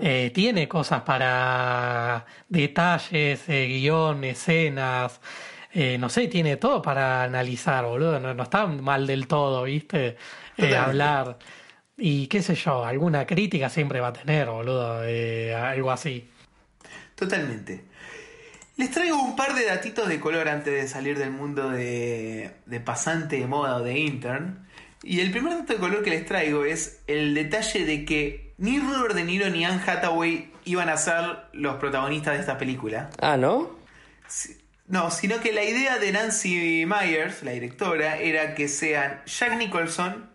eh, 0.00 0.30
tiene 0.32 0.68
cosas 0.68 1.02
para 1.02 2.24
detalles, 2.48 3.48
eh, 3.48 3.66
guion, 3.66 4.22
escenas. 4.24 5.20
eh, 5.74 5.98
no 5.98 6.08
sé, 6.08 6.28
tiene 6.28 6.56
todo 6.56 6.80
para 6.80 7.22
analizar, 7.24 7.84
boludo. 7.84 8.18
No, 8.20 8.32
no 8.34 8.42
está 8.44 8.66
mal 8.66 9.06
del 9.06 9.26
todo, 9.26 9.64
¿viste? 9.64 10.16
Hablar. 10.76 11.38
Y 11.96 12.26
qué 12.28 12.42
sé 12.42 12.54
yo, 12.54 12.84
alguna 12.84 13.26
crítica 13.26 13.68
siempre 13.68 14.00
va 14.00 14.08
a 14.08 14.12
tener, 14.12 14.48
boludo. 14.48 15.00
algo 15.02 15.90
así. 15.90 16.28
Totalmente. 17.18 17.84
Les 18.76 18.90
traigo 18.90 19.20
un 19.20 19.34
par 19.34 19.54
de 19.54 19.64
datitos 19.64 20.08
de 20.08 20.20
color 20.20 20.48
antes 20.48 20.72
de 20.72 20.86
salir 20.86 21.18
del 21.18 21.30
mundo 21.32 21.68
de, 21.70 22.52
de 22.66 22.80
pasante 22.80 23.36
de 23.38 23.46
moda 23.46 23.76
o 23.76 23.82
de 23.82 23.98
intern. 23.98 24.66
Y 25.02 25.20
el 25.20 25.30
primer 25.32 25.58
dato 25.58 25.72
de 25.72 25.78
color 25.80 26.02
que 26.02 26.10
les 26.10 26.24
traigo 26.26 26.64
es 26.64 27.00
el 27.08 27.34
detalle 27.34 27.84
de 27.84 28.04
que 28.04 28.52
ni 28.58 28.78
Robert 28.78 29.14
De 29.14 29.24
Niro 29.24 29.48
ni 29.50 29.64
Anne 29.64 29.80
Hathaway 29.84 30.52
iban 30.64 30.88
a 30.88 30.96
ser 30.96 31.24
los 31.52 31.76
protagonistas 31.76 32.34
de 32.34 32.40
esta 32.40 32.56
película. 32.58 33.10
Ah, 33.20 33.36
¿no? 33.36 33.70
Si- 34.28 34.56
No, 34.86 35.10
sino 35.10 35.40
que 35.40 35.52
la 35.52 35.64
idea 35.64 35.98
de 35.98 36.12
Nancy 36.12 36.84
Myers, 36.86 37.42
la 37.42 37.50
directora, 37.52 38.16
era 38.18 38.54
que 38.54 38.68
sean 38.68 39.20
Jack 39.26 39.56
Nicholson 39.58 40.30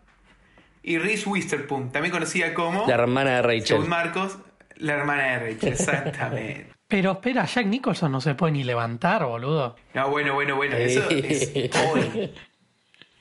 y 0.84 0.98
Reese 0.98 1.28
Witherspoon, 1.30 1.92
también 1.92 2.12
conocida 2.12 2.54
como, 2.54 2.86
La 2.88 2.96
hermana 2.96 3.38
de 3.38 3.42
Rachel. 3.42 3.66
según 3.68 3.90
Marcos, 3.90 4.38
la 4.78 4.94
hermana 4.94 5.24
de 5.24 5.40
Rachel. 5.54 5.70
Exactamente. 5.74 6.68
Pero 6.88 7.14
espera, 7.14 7.46
Jack 7.46 7.66
Nicholson 7.66 8.12
no 8.12 8.22
se 8.22 8.36
puede 8.36 8.54
ni 8.54 8.64
levantar, 8.64 9.26
boludo. 9.26 9.76
No, 9.96 10.10
bueno, 10.12 10.36
bueno, 10.36 10.56
bueno, 10.56 10.76
eso 10.76 11.10
es 11.10 11.76
hoy. 11.76 12.32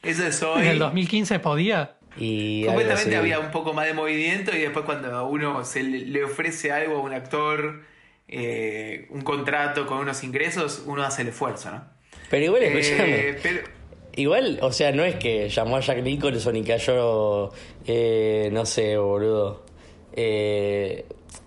Eso 0.02 0.26
es 0.26 0.42
hoy. 0.42 0.62
En 0.62 0.66
el 0.68 0.78
2015 0.78 1.38
podía. 1.38 1.94
Y 2.18 2.64
Completamente 2.66 3.16
había 3.16 3.38
un 3.40 3.50
poco 3.50 3.72
más 3.72 3.86
de 3.86 3.94
movimiento 3.94 4.54
y 4.54 4.60
después 4.60 4.84
cuando 4.84 5.14
a 5.16 5.22
uno 5.26 5.64
se 5.64 5.82
le 5.82 6.22
ofrece 6.24 6.70
algo 6.70 6.96
a 6.98 7.00
un 7.00 7.14
actor, 7.14 7.84
eh, 8.28 9.06
un 9.10 9.22
contrato 9.22 9.86
con 9.86 9.98
unos 9.98 10.22
ingresos, 10.22 10.82
uno 10.84 11.02
hace 11.04 11.22
el 11.22 11.28
esfuerzo, 11.28 11.70
¿no? 11.70 11.84
Pero 12.28 12.44
igual, 12.44 12.62
Eh, 12.64 12.78
escúchame. 12.78 13.36
pero, 13.42 13.60
Igual, 14.14 14.58
o 14.60 14.70
sea, 14.72 14.92
no 14.92 15.02
es 15.04 15.14
que 15.14 15.48
llamó 15.48 15.76
a 15.76 15.80
Jack 15.80 16.02
Nicholson 16.02 16.54
y 16.56 16.62
cayó, 16.64 17.50
eh, 17.86 18.50
no 18.52 18.66
sé, 18.66 18.98
boludo. 18.98 19.64
Eh, 20.12 21.06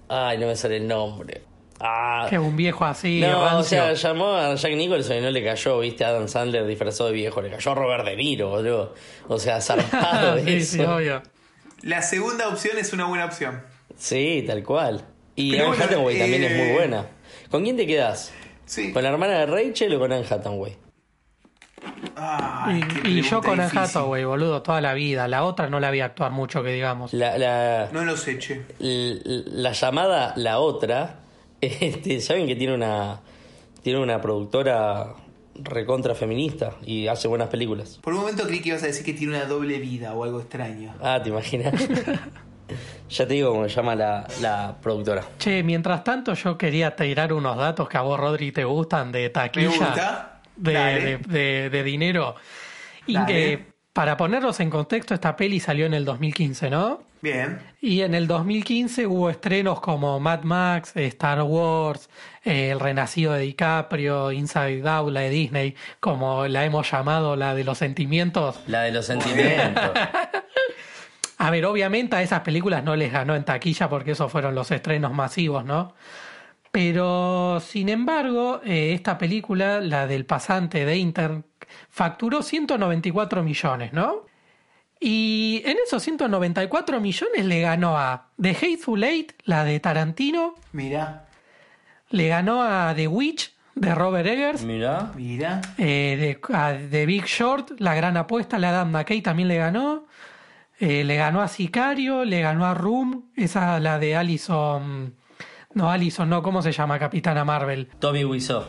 ay, 0.09 0.37
no 0.37 0.47
me 0.47 0.55
sale 0.55 0.77
el 0.77 0.87
nombre. 0.87 1.41
Ah, 1.79 2.27
Que 2.29 2.39
un 2.39 2.55
viejo 2.55 2.85
así, 2.85 3.19
no, 3.19 3.57
o 3.57 3.63
sea, 3.63 3.91
llamó 3.93 4.33
a 4.33 4.55
Jack 4.55 4.73
Nicholson 4.75 5.17
y 5.17 5.21
no 5.21 5.29
le 5.29 5.43
cayó, 5.43 5.79
viste, 5.79 6.05
Adam 6.05 6.27
Sandler 6.29 6.65
disfrazado 6.65 7.09
de 7.09 7.15
viejo, 7.15 7.41
le 7.41 7.49
cayó 7.49 7.71
a 7.71 7.75
Robert 7.75 8.05
De 8.05 8.15
Niro, 8.15 8.49
boludo. 8.49 8.93
O 9.27 9.37
sea, 9.37 9.59
zarpado 9.59 10.37
sí, 10.45 10.53
eso. 10.55 10.77
sí, 10.77 10.81
obvio. 10.83 11.21
la 11.81 12.01
segunda 12.01 12.47
opción 12.47 12.77
es 12.77 12.93
una 12.93 13.05
buena 13.07 13.25
opción. 13.25 13.61
Sí, 13.97 14.43
tal 14.47 14.63
cual. 14.63 15.05
Y 15.35 15.51
Pero 15.51 15.65
Anne 15.65 15.75
bueno, 15.77 15.83
Hathaway 15.85 16.19
también 16.19 16.43
es 16.45 16.51
muy 16.51 16.67
eh, 16.69 16.73
buena. 16.73 17.07
¿Con 17.51 17.63
quién 17.63 17.75
te 17.75 17.85
quedas? 17.85 18.31
Sí. 18.65 18.93
¿Con 18.93 19.03
la 19.03 19.09
hermana 19.09 19.39
de 19.39 19.45
Rachel 19.45 19.93
o 19.95 19.99
con 19.99 20.13
Anne 20.13 20.25
Hathaway? 20.29 20.77
Ay, 22.15 22.81
Y, 23.03 23.19
y 23.19 23.21
yo 23.21 23.41
con 23.41 23.57
difícil. 23.59 23.79
Hathaway, 23.79 24.23
boludo, 24.25 24.61
toda 24.61 24.81
la 24.81 24.93
vida. 24.93 25.27
La 25.27 25.43
otra 25.43 25.69
no 25.69 25.79
la 25.79 25.91
vi 25.91 26.01
actuar 26.01 26.31
mucho, 26.31 26.63
que 26.63 26.71
digamos. 26.71 27.13
La, 27.13 27.37
la, 27.37 27.89
No 27.91 28.03
lo 28.05 28.15
sé, 28.17 28.37
che. 28.39 28.65
l- 28.79 29.21
la 29.47 29.71
llamada 29.73 30.33
La 30.37 30.59
Otra, 30.59 31.19
este, 31.61 32.21
saben 32.21 32.47
que 32.47 32.55
tiene 32.55 32.73
una, 32.73 33.19
tiene 33.81 33.99
una 33.99 34.21
productora 34.21 35.13
recontra 35.57 36.15
feminista 36.15 36.73
y 36.85 37.07
hace 37.07 37.27
buenas 37.27 37.47
películas. 37.49 37.99
Por 38.01 38.13
un 38.13 38.19
momento 38.21 38.45
creí 38.45 38.61
que 38.61 38.69
ibas 38.69 38.83
a 38.83 38.87
decir 38.87 39.05
que 39.05 39.13
tiene 39.13 39.35
una 39.37 39.45
doble 39.45 39.79
vida 39.79 40.13
o 40.13 40.23
algo 40.23 40.39
extraño. 40.39 40.93
Ah, 41.01 41.19
¿te 41.23 41.29
imaginas? 41.29 41.73
ya 43.09 43.27
te 43.27 43.33
digo 43.35 43.51
cómo 43.51 43.63
se 43.69 43.75
llama 43.75 43.95
la, 43.95 44.27
la 44.41 44.75
productora. 44.81 45.23
Che, 45.37 45.63
mientras 45.63 46.03
tanto 46.03 46.33
yo 46.33 46.57
quería 46.57 46.95
tirar 46.95 47.31
unos 47.31 47.55
datos 47.57 47.87
que 47.87 47.97
a 47.97 48.01
vos, 48.01 48.19
Rodri, 48.19 48.51
te 48.51 48.63
gustan 48.65 49.11
de 49.11 49.29
taquilla. 49.29 49.69
Me 49.69 49.77
gusta. 49.77 50.34
De, 50.55 50.71
de, 50.73 51.17
de- 51.17 51.69
de 51.69 51.83
dinero. 51.83 52.35
Y 53.07 53.17
que, 53.25 53.65
para 53.93 54.17
ponerlos 54.17 54.59
en 54.59 54.69
contexto, 54.69 55.13
esta 55.13 55.35
peli 55.35 55.59
salió 55.59 55.85
en 55.85 55.93
el 55.93 56.05
2015, 56.05 56.69
¿no? 56.69 57.03
Bien. 57.21 57.59
Y 57.81 58.01
en 58.01 58.13
el 58.13 58.27
2015 58.27 59.07
hubo 59.07 59.29
estrenos 59.29 59.79
como 59.81 60.19
Mad 60.19 60.43
Max, 60.43 60.91
eh, 60.95 61.05
Star 61.07 61.41
Wars, 61.41 62.09
eh, 62.43 62.69
El 62.71 62.79
Renacido 62.79 63.33
de 63.33 63.41
DiCaprio, 63.41 64.31
Inside 64.31 64.87
Out, 64.87 65.11
la 65.11 65.21
de 65.21 65.29
Disney, 65.29 65.75
como 65.99 66.47
la 66.47 66.65
hemos 66.65 66.89
llamado, 66.91 67.35
la 67.35 67.55
de 67.55 67.63
los 67.63 67.77
sentimientos. 67.79 68.59
La 68.67 68.83
de 68.83 68.91
los 68.91 69.05
sentimientos. 69.05 69.91
A 71.37 71.49
ver, 71.51 71.65
obviamente 71.65 72.15
a 72.15 72.21
esas 72.21 72.39
películas 72.41 72.83
no 72.83 72.95
les 72.95 73.11
ganó 73.11 73.35
en 73.35 73.43
taquilla 73.43 73.89
porque 73.89 74.11
esos 74.11 74.31
fueron 74.31 74.55
los 74.55 74.71
estrenos 74.71 75.11
masivos, 75.13 75.65
¿no? 75.65 75.93
Pero, 76.75 77.61
sin 77.61 77.87
embargo, 77.87 78.59
eh, 78.65 78.91
esta 78.93 79.17
película, 79.17 79.79
la 79.79 80.07
del 80.07 80.25
pasante 80.25 80.83
de 80.83 80.97
Intern, 80.97 81.45
facturó 81.89 82.43
194 82.43 83.43
millones, 83.43 83.93
¿no? 83.93 84.25
Y 84.99 85.61
en 85.63 85.77
esos 85.85 86.03
194 86.03 86.99
millones 86.99 87.45
le 87.45 87.61
ganó 87.61 87.97
a 87.97 88.27
The 88.41 88.49
Hateful 88.49 89.05
Eight, 89.05 89.31
la 89.45 89.63
de 89.63 89.79
Tarantino, 89.79 90.55
Mira, 90.73 91.27
le 92.09 92.27
ganó 92.27 92.61
a 92.61 92.93
The 92.93 93.07
Witch, 93.07 93.53
de 93.75 93.95
Robert 93.95 94.27
Eggers, 94.27 94.63
Mira. 94.63 95.13
mira. 95.15 95.61
eh, 95.77 96.37
de, 96.43 96.53
a 96.53 96.73
The 96.91 97.05
Big 97.05 97.23
Short, 97.23 97.79
La 97.79 97.95
Gran 97.95 98.17
Apuesta, 98.17 98.59
la 98.59 98.71
Adam 98.71 98.91
McKay 98.91 99.21
también 99.21 99.47
le 99.47 99.55
ganó. 99.55 100.07
Eh, 100.79 101.05
le 101.05 101.15
ganó 101.15 101.41
a 101.41 101.47
Sicario, 101.47 102.25
le 102.25 102.41
ganó 102.41 102.65
a 102.65 102.73
Room, 102.73 103.31
esa 103.37 103.79
la 103.79 103.97
de 103.97 104.17
Allison. 104.17 105.15
No, 105.75 105.89
Allison, 105.91 106.27
no, 106.29 106.41
¿cómo 106.41 106.61
se 106.61 106.71
llama? 106.71 106.97
Capitana 106.97 107.45
Marvel. 107.45 107.87
Tommy 107.99 108.23
Wiseau. 108.25 108.63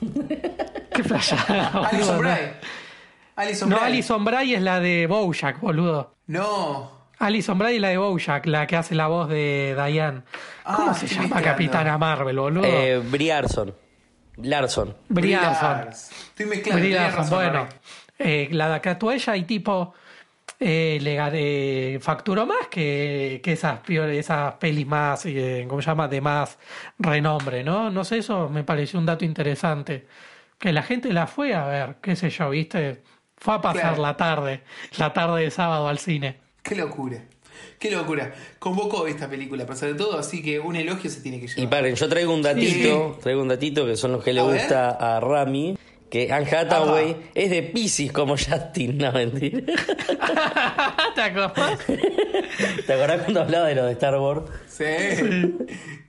Qué 0.00 1.04
flashada, 1.04 1.68
Alison 1.90 2.14
no. 2.16 2.20
Bray. 2.22 2.52
Alison 3.36 3.68
No, 3.68 3.76
Bray. 3.76 3.88
Alison 3.92 4.24
Bray 4.24 4.54
es 4.54 4.62
la 4.62 4.80
de 4.80 5.06
Bojack, 5.06 5.60
boludo. 5.60 6.14
No. 6.28 6.90
Alison 7.18 7.58
Bray 7.58 7.76
es 7.76 7.82
la 7.82 7.88
de 7.88 7.98
Bojack, 7.98 8.46
la 8.46 8.66
que 8.66 8.76
hace 8.76 8.94
la 8.94 9.08
voz 9.08 9.28
de 9.28 9.74
Diane. 9.76 10.22
¿Cómo 10.64 10.90
Ah, 10.90 10.94
se 10.94 11.06
estoy 11.06 11.16
llama 11.22 11.34
mezclando. 11.36 11.44
Capitana 11.50 11.98
Marvel, 11.98 12.38
boludo? 12.38 12.64
Eh, 12.64 13.02
Brie 13.04 13.28
Larson. 13.28 13.74
Lars. 15.82 16.10
Estoy 16.28 16.46
mezclando. 16.46 16.98
Razón, 16.98 17.30
bueno. 17.30 17.66
Eh, 18.18 18.48
la 18.52 18.68
de 18.68 18.74
acá 18.76 18.98
ella 19.12 19.36
y 19.36 19.42
tipo 19.44 19.94
eh, 20.60 20.98
le 21.00 21.16
eh, 21.94 21.98
facturó 22.00 22.44
más 22.46 22.68
que, 22.70 23.40
que 23.42 23.52
esas, 23.52 23.80
esas 23.88 24.54
pelis 24.54 24.86
más, 24.86 25.24
eh, 25.26 25.64
¿cómo 25.66 25.80
se 25.80 25.86
llama? 25.86 26.06
De 26.06 26.20
más 26.20 26.58
renombre, 26.98 27.64
¿no? 27.64 27.90
No 27.90 28.04
sé, 28.04 28.18
eso 28.18 28.48
me 28.50 28.62
pareció 28.62 28.98
un 28.98 29.06
dato 29.06 29.24
interesante. 29.24 30.06
Que 30.58 30.72
la 30.72 30.82
gente 30.82 31.12
la 31.12 31.26
fue 31.26 31.54
a 31.54 31.66
ver, 31.66 31.96
qué 32.02 32.14
sé 32.14 32.28
yo, 32.28 32.50
¿viste? 32.50 33.02
Fue 33.38 33.54
a 33.54 33.60
pasar 33.62 33.80
Claro. 33.94 34.02
la 34.02 34.16
tarde, 34.18 34.60
la 34.98 35.12
tarde 35.14 35.42
de 35.44 35.50
sábado 35.50 35.88
al 35.88 35.98
cine. 35.98 36.36
Qué 36.62 36.74
locura. 36.76 37.24
Qué 37.78 37.90
locura. 37.90 38.34
Convocó 38.58 39.06
esta 39.06 39.28
película, 39.28 39.64
a 39.64 39.66
pesar 39.66 39.88
de 39.88 39.94
todo, 39.94 40.18
así 40.18 40.42
que 40.42 40.60
un 40.60 40.76
elogio 40.76 41.08
se 41.08 41.22
tiene 41.22 41.40
que 41.40 41.46
llevar. 41.46 41.64
Y 41.64 41.66
paren, 41.66 41.94
yo 41.94 42.08
traigo 42.10 42.34
un 42.34 42.42
datito, 42.42 43.18
traigo 43.22 43.40
un 43.40 43.48
datito 43.48 43.86
que 43.86 43.96
son 43.96 44.12
los 44.12 44.22
que 44.22 44.34
le 44.34 44.40
A 44.40 44.44
ver. 44.44 44.58
gusta 44.58 44.90
a 44.90 45.20
Rami, 45.20 45.78
que 46.10 46.32
Anne 46.32 46.50
Hathaway 46.50 47.30
es 47.34 47.50
de 47.50 47.62
Pisces 47.62 48.12
como 48.12 48.32
Justin, 48.36 48.98
no 48.98 49.12
mentira. 49.12 49.60
¿Te 51.14 51.22
acordás? 51.22 51.78
¿Te 52.86 52.92
acordás 52.92 53.22
cuando 53.22 53.40
hablaba 53.42 53.66
de 53.68 53.74
lo 53.76 53.86
de 53.86 53.92
Star 53.92 54.18
Wars? 54.18 54.42
Sí. 54.66 54.84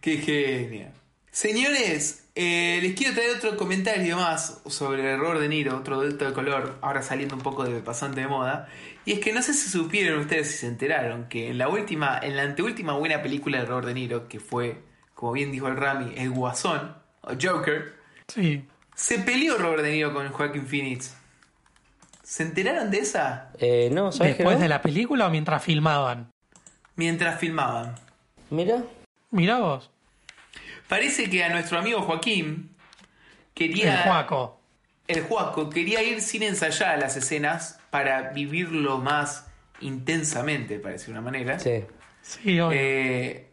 Qué 0.02 0.18
genia. 0.18 0.92
Señores, 1.30 2.28
eh, 2.36 2.80
les 2.82 2.94
quiero 2.94 3.14
traer 3.14 3.36
otro 3.38 3.56
comentario 3.56 4.18
más 4.18 4.62
sobre 4.66 5.02
el 5.02 5.08
error 5.08 5.40
de 5.40 5.48
Niro, 5.48 5.78
otro 5.78 6.02
delta 6.02 6.26
de 6.26 6.34
color, 6.34 6.78
ahora 6.82 7.02
saliendo 7.02 7.36
un 7.36 7.42
poco 7.42 7.64
de 7.64 7.80
pasante 7.80 8.22
de 8.22 8.28
moda. 8.28 8.68
Y 9.06 9.14
es 9.14 9.20
que 9.20 9.32
no 9.32 9.42
sé 9.42 9.54
si 9.54 9.70
supieron 9.70 10.20
ustedes, 10.20 10.52
si 10.52 10.58
se 10.58 10.68
enteraron, 10.68 11.30
que 11.30 11.50
en 11.50 11.58
la 11.58 11.70
última, 11.70 12.20
en 12.22 12.36
la 12.36 12.44
anteúltima 12.44 12.94
buena 12.94 13.22
película 13.22 13.58
de 13.60 13.64
error 13.64 13.86
de 13.86 13.94
Niro, 13.94 14.28
que 14.28 14.40
fue, 14.40 14.82
como 15.14 15.32
bien 15.32 15.52
dijo 15.52 15.68
el 15.68 15.78
Rami, 15.78 16.14
El 16.18 16.32
Guasón, 16.32 16.96
o 17.22 17.32
Joker, 17.42 18.02
Sí. 18.28 18.64
Se 18.96 19.20
peleó 19.20 19.58
Robert 19.58 19.84
De 19.84 19.92
Niro 19.92 20.14
con 20.14 20.30
Joaquin 20.30 20.66
Phoenix. 20.68 21.16
¿Se 22.24 22.44
enteraron 22.44 22.92
de 22.92 23.00
esa? 23.00 23.52
Eh, 23.60 23.90
no, 23.92 24.12
¿sabes 24.12 24.38
¿Después 24.38 24.58
no? 24.58 24.64
de 24.64 24.70
la 24.70 24.82
película 24.82 25.28
o 25.28 25.30
mientras 25.30 25.64
filmaban? 25.64 26.32
Mientras 26.96 27.40
filmaban. 27.40 27.96
Mira, 28.50 28.84
Mirá 29.32 29.60
vos, 29.60 29.90
Parece 30.88 31.30
que 31.30 31.44
a 31.44 31.50
nuestro 31.50 31.80
amigo 31.80 32.02
Joaquín 32.02 32.70
quería... 33.54 34.04
el 34.04 34.10
Juaco. 34.10 34.60
El 35.08 35.22
Juaco 35.24 35.70
quería 35.70 36.04
ir 36.04 36.22
sin 36.22 36.44
ensayar 36.44 37.00
las 37.00 37.16
escenas 37.16 37.80
para 37.90 38.30
vivirlo 38.32 38.98
más 38.98 39.48
intensamente, 39.80 40.80
parece 40.80 41.12
una 41.12 41.22
manera. 41.22 41.60
sí. 41.60 41.84
Sí, 42.22 42.60
obvio. 42.60 42.78
Eh, 42.80 43.51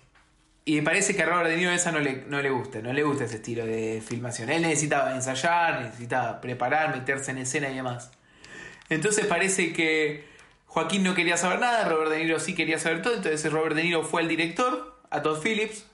y 0.69 0.83
parece 0.83 1.17
que 1.17 1.23
a 1.23 1.25
Robert 1.25 1.49
De 1.49 1.57
Niro 1.57 1.71
esa 1.71 1.91
no 1.93 1.99
le, 1.99 2.27
no 2.27 2.43
le 2.43 2.51
gusta, 2.51 2.83
no 2.83 2.93
le 2.93 3.03
gusta 3.03 3.25
ese 3.25 3.37
estilo 3.37 3.65
de 3.65 4.03
filmación. 4.07 4.51
Él 4.51 4.61
necesitaba 4.61 5.15
ensayar, 5.15 5.81
necesitaba 5.81 6.43
preparar, 6.43 6.95
meterse 6.95 7.31
en 7.31 7.39
escena 7.39 7.71
y 7.71 7.77
demás. 7.77 8.11
Entonces 8.91 9.25
parece 9.25 9.73
que 9.73 10.27
Joaquín 10.67 11.05
no 11.05 11.15
quería 11.15 11.39
saber 11.39 11.61
nada, 11.61 11.89
Robert 11.89 12.11
De 12.11 12.19
Niro 12.19 12.39
sí 12.39 12.55
quería 12.55 12.79
saber 12.79 13.01
todo, 13.01 13.15
entonces 13.15 13.51
Robert 13.51 13.77
De 13.77 13.83
Niro 13.83 14.03
fue 14.03 14.21
al 14.21 14.29
director, 14.29 15.01
a 15.09 15.23
Todd 15.23 15.41
Phillips, 15.43 15.87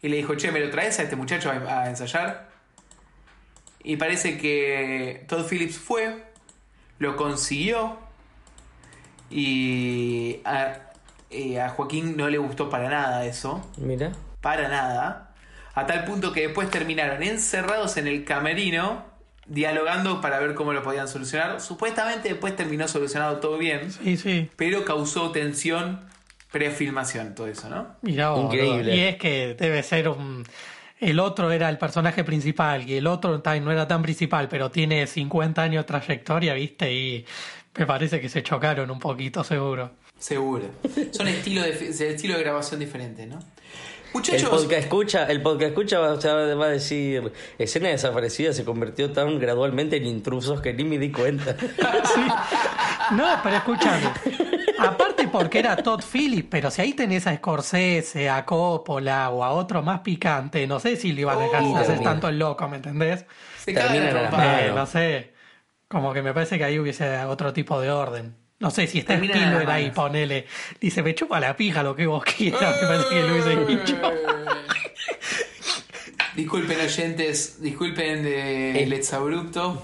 y 0.00 0.08
le 0.08 0.16
dijo, 0.16 0.34
che, 0.34 0.50
¿me 0.50 0.60
lo 0.60 0.70
traes 0.70 0.98
a 0.98 1.02
este 1.02 1.16
muchacho 1.16 1.50
a, 1.50 1.90
ensayar? 1.90 2.48
Y 3.84 3.96
parece 3.96 4.38
que 4.38 5.26
Todd 5.28 5.46
Phillips 5.46 5.76
fue, 5.76 6.24
lo 6.98 7.16
consiguió, 7.16 7.98
y 9.28 10.40
eh, 11.30 11.60
a 11.60 11.68
Joaquín 11.70 12.16
no 12.16 12.28
le 12.28 12.38
gustó 12.38 12.68
para 12.68 12.88
nada 12.88 13.24
eso, 13.24 13.64
Mira. 13.76 14.12
para 14.40 14.68
nada, 14.68 15.32
a 15.74 15.86
tal 15.86 16.04
punto 16.04 16.32
que 16.32 16.42
después 16.48 16.70
terminaron 16.70 17.22
encerrados 17.22 17.96
en 17.96 18.06
el 18.08 18.24
camerino, 18.24 19.04
dialogando 19.46 20.20
para 20.20 20.38
ver 20.38 20.54
cómo 20.54 20.72
lo 20.72 20.82
podían 20.82 21.08
solucionar. 21.08 21.60
Supuestamente 21.60 22.28
después 22.28 22.54
terminó 22.56 22.86
solucionado 22.88 23.38
todo 23.38 23.58
bien, 23.58 23.90
Sí, 23.90 24.16
sí. 24.16 24.48
pero 24.56 24.84
causó 24.84 25.30
tensión 25.32 26.00
prefilmación 26.52 27.34
todo 27.34 27.46
eso, 27.46 27.68
¿no? 27.68 27.94
Mirá 28.02 28.34
Increíble. 28.36 28.94
Y 28.96 29.00
es 29.00 29.16
que 29.16 29.54
debe 29.58 29.82
ser 29.82 30.08
un... 30.08 30.44
El 30.98 31.18
otro 31.18 31.50
era 31.50 31.68
el 31.70 31.78
personaje 31.78 32.24
principal 32.24 32.88
y 32.88 32.96
el 32.96 33.06
otro 33.06 33.40
no 33.62 33.72
era 33.72 33.88
tan 33.88 34.02
principal, 34.02 34.48
pero 34.48 34.70
tiene 34.70 35.06
50 35.06 35.62
años 35.62 35.84
de 35.84 35.86
trayectoria, 35.86 36.52
¿viste? 36.54 36.92
Y 36.92 37.24
me 37.78 37.86
parece 37.86 38.20
que 38.20 38.28
se 38.28 38.42
chocaron 38.42 38.90
un 38.90 38.98
poquito, 38.98 39.42
seguro. 39.42 39.92
Seguro. 40.20 40.66
Son 41.12 41.26
estilo 41.26 41.62
de, 41.62 41.70
estilo 41.88 42.36
de 42.36 42.40
grabación 42.42 42.78
diferentes, 42.78 43.26
¿no? 43.26 43.38
El 43.38 44.14
Muchachos, 44.14 44.50
podcast 44.50 44.72
escucha, 44.82 45.24
el 45.26 45.40
podcast 45.40 45.68
escucha 45.70 45.98
va, 46.00 46.64
a 46.66 46.68
decir, 46.68 47.32
escena 47.58 47.88
desaparecida 47.88 48.52
se 48.52 48.64
convirtió 48.64 49.12
tan 49.12 49.38
gradualmente 49.38 49.96
en 49.96 50.06
intrusos 50.06 50.60
que 50.60 50.74
ni 50.74 50.84
me 50.84 50.98
di 50.98 51.10
cuenta. 51.10 51.56
Sí. 52.14 52.20
No, 53.16 53.24
pero 53.42 53.56
escúchame. 53.56 54.10
Aparte 54.78 55.28
porque 55.28 55.58
era 55.60 55.76
Todd 55.76 56.02
Phillips, 56.02 56.48
pero 56.50 56.70
si 56.70 56.82
ahí 56.82 56.92
tenés 56.92 57.26
a 57.26 57.36
Scorsese, 57.36 58.28
a 58.28 58.44
Coppola 58.44 59.30
o 59.30 59.42
a 59.42 59.50
otro 59.52 59.82
más 59.82 60.00
picante, 60.00 60.66
no 60.66 60.80
sé 60.80 60.96
si 60.96 61.12
le 61.12 61.22
iban 61.22 61.38
a 61.38 61.42
dejar 61.42 61.62
Oh. 61.64 61.76
hacer 61.76 62.00
tanto 62.00 62.28
el 62.28 62.38
loco, 62.38 62.68
¿me 62.68 62.76
entendés? 62.76 63.24
se 63.58 63.72
cagan 63.72 63.92
terminan 63.92 64.16
a 64.16 64.28
a 64.28 64.30
la. 64.32 64.66
Eh, 64.66 64.72
no 64.74 64.86
sé. 64.86 65.32
Como 65.88 66.12
que 66.12 66.22
me 66.22 66.32
parece 66.34 66.58
que 66.58 66.64
ahí 66.64 66.78
hubiese 66.78 67.24
otro 67.24 67.52
tipo 67.52 67.80
de 67.80 67.90
orden. 67.90 68.39
No 68.60 68.70
sé 68.70 68.86
si 68.86 68.98
está 68.98 69.14
las 69.14 69.22
Spielberg 69.22 69.70
ahí, 69.70 69.90
ponele. 69.90 70.44
Dice, 70.78 71.02
me 71.02 71.14
chupa 71.14 71.40
la 71.40 71.56
pija 71.56 71.82
lo 71.82 71.96
que 71.96 72.06
vos 72.06 72.22
quieras. 72.24 72.76
Me 72.82 72.88
parece 72.88 73.08
que 73.08 73.20
lo 73.22 73.32
hubiese 73.32 73.64
dicho. 73.64 73.96
Disculpen 76.36 76.78
oyentes, 76.78 77.60
disculpen 77.62 78.22
de 78.22 78.82
Eh. 78.82 78.86
Let's 78.86 79.12
Abrupto. 79.14 79.82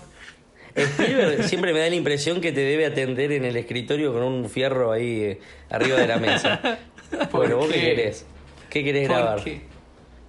Spielberg 0.76 1.44
siempre 1.48 1.72
me 1.72 1.80
da 1.80 1.88
la 1.88 1.94
impresión 1.94 2.42
que 2.42 2.52
te 2.52 2.60
debe 2.60 2.84
atender 2.84 3.32
en 3.32 3.46
el 3.46 3.56
escritorio 3.56 4.12
con 4.12 4.22
un 4.22 4.50
fierro 4.50 4.92
ahí 4.92 5.22
eh, 5.22 5.40
arriba 5.70 5.96
de 5.96 6.06
la 6.06 6.18
mesa. 6.18 6.60
¿Por 7.10 7.30
Bueno, 7.30 7.56
¿vos 7.56 7.68
qué 7.68 7.80
querés? 7.80 8.26
¿Qué 8.68 8.84
querés 8.84 9.08
grabar? 9.08 9.36
¿Por 9.36 9.44
qué? 9.44 9.62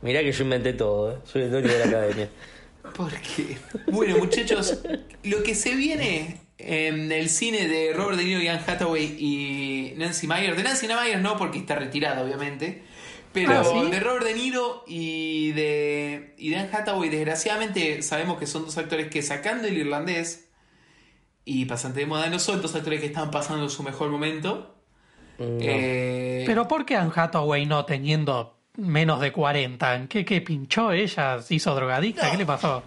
Mirá 0.01 0.21
que 0.21 0.31
yo 0.31 0.43
inventé 0.45 0.71
todo, 0.71 1.11
¿eh? 1.11 1.17
soy 1.25 1.41
el 1.41 1.51
dueño 1.51 1.67
de 1.67 1.79
la 1.79 1.85
academia. 1.85 2.29
¿Por 2.95 3.11
qué? 3.11 3.57
Bueno, 3.87 4.17
muchachos, 4.19 4.81
lo 5.23 5.43
que 5.43 5.53
se 5.53 5.75
viene 5.75 6.46
en 6.57 7.11
el 7.11 7.29
cine 7.29 7.67
de 7.67 7.93
Robert 7.93 8.17
De 8.17 8.23
Niro 8.25 8.41
y 8.41 8.47
Anne 8.47 8.61
Hathaway 8.65 9.15
y 9.19 9.93
Nancy 9.97 10.27
Myers, 10.27 10.57
de 10.57 10.63
Nancy 10.63 10.87
Myers 10.87 11.21
no 11.21 11.37
porque 11.37 11.59
está 11.59 11.75
retirada, 11.75 12.23
obviamente, 12.23 12.83
pero 13.33 13.51
Ah, 13.59 13.63
¿sí? 13.63 13.91
de 13.91 13.99
Robert 13.99 14.25
De 14.25 14.33
Niro 14.33 14.83
y 14.87 15.51
de, 15.51 16.33
y 16.37 16.49
de 16.49 16.55
Anne 16.57 16.69
Hathaway, 16.73 17.09
desgraciadamente 17.09 18.01
sabemos 18.01 18.39
que 18.39 18.47
son 18.47 18.65
dos 18.65 18.77
actores 18.77 19.07
que 19.09 19.21
sacando 19.21 19.67
el 19.67 19.77
irlandés 19.77 20.49
y 21.45 21.65
pasante 21.65 21.99
de 22.01 22.05
moda 22.07 22.27
no 22.29 22.39
son 22.39 22.61
dos 22.61 22.75
actores 22.75 22.99
que 22.99 23.05
están 23.07 23.29
pasando 23.31 23.69
su 23.69 23.83
mejor 23.83 24.09
momento. 24.09 24.75
No. 25.39 25.45
Eh, 25.61 26.43
Pero 26.47 26.67
¿por 26.67 26.85
qué 26.85 26.95
Anne 26.95 27.11
Hathaway 27.15 27.65
no 27.67 27.85
teniendo 27.85 28.57
menos 28.75 29.21
de 29.21 29.31
40? 29.31 29.95
¿En 29.95 30.07
qué, 30.07 30.25
qué 30.25 30.41
pinchó 30.41 30.91
ella? 30.91 31.39
¿Se 31.41 31.55
hizo 31.55 31.73
drogadicta? 31.75 32.25
No. 32.25 32.31
¿Qué 32.31 32.37
le 32.37 32.45
pasó? 32.45 32.83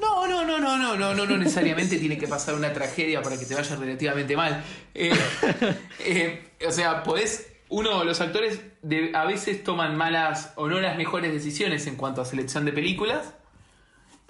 No, 0.00 0.26
no, 0.26 0.44
no, 0.44 0.58
no, 0.58 0.76
no, 0.78 0.96
no, 0.96 1.14
no, 1.14 1.26
no 1.26 1.36
necesariamente 1.36 1.98
tiene 1.98 2.16
que 2.18 2.26
pasar 2.26 2.54
una 2.54 2.72
tragedia 2.72 3.22
para 3.22 3.38
que 3.38 3.44
te 3.44 3.54
vaya 3.54 3.76
relativamente 3.76 4.36
mal. 4.36 4.62
Eh, 4.94 5.12
eh, 6.00 6.50
o 6.66 6.70
sea, 6.72 7.02
podés. 7.02 7.46
Uno, 7.68 8.02
los 8.02 8.20
actores 8.20 8.60
de- 8.82 9.12
a 9.14 9.24
veces 9.26 9.62
toman 9.62 9.96
malas 9.96 10.52
o 10.56 10.66
no 10.68 10.80
las 10.80 10.96
mejores 10.96 11.32
decisiones 11.32 11.86
en 11.86 11.94
cuanto 11.96 12.20
a 12.20 12.24
selección 12.24 12.64
de 12.64 12.72
películas. 12.72 13.34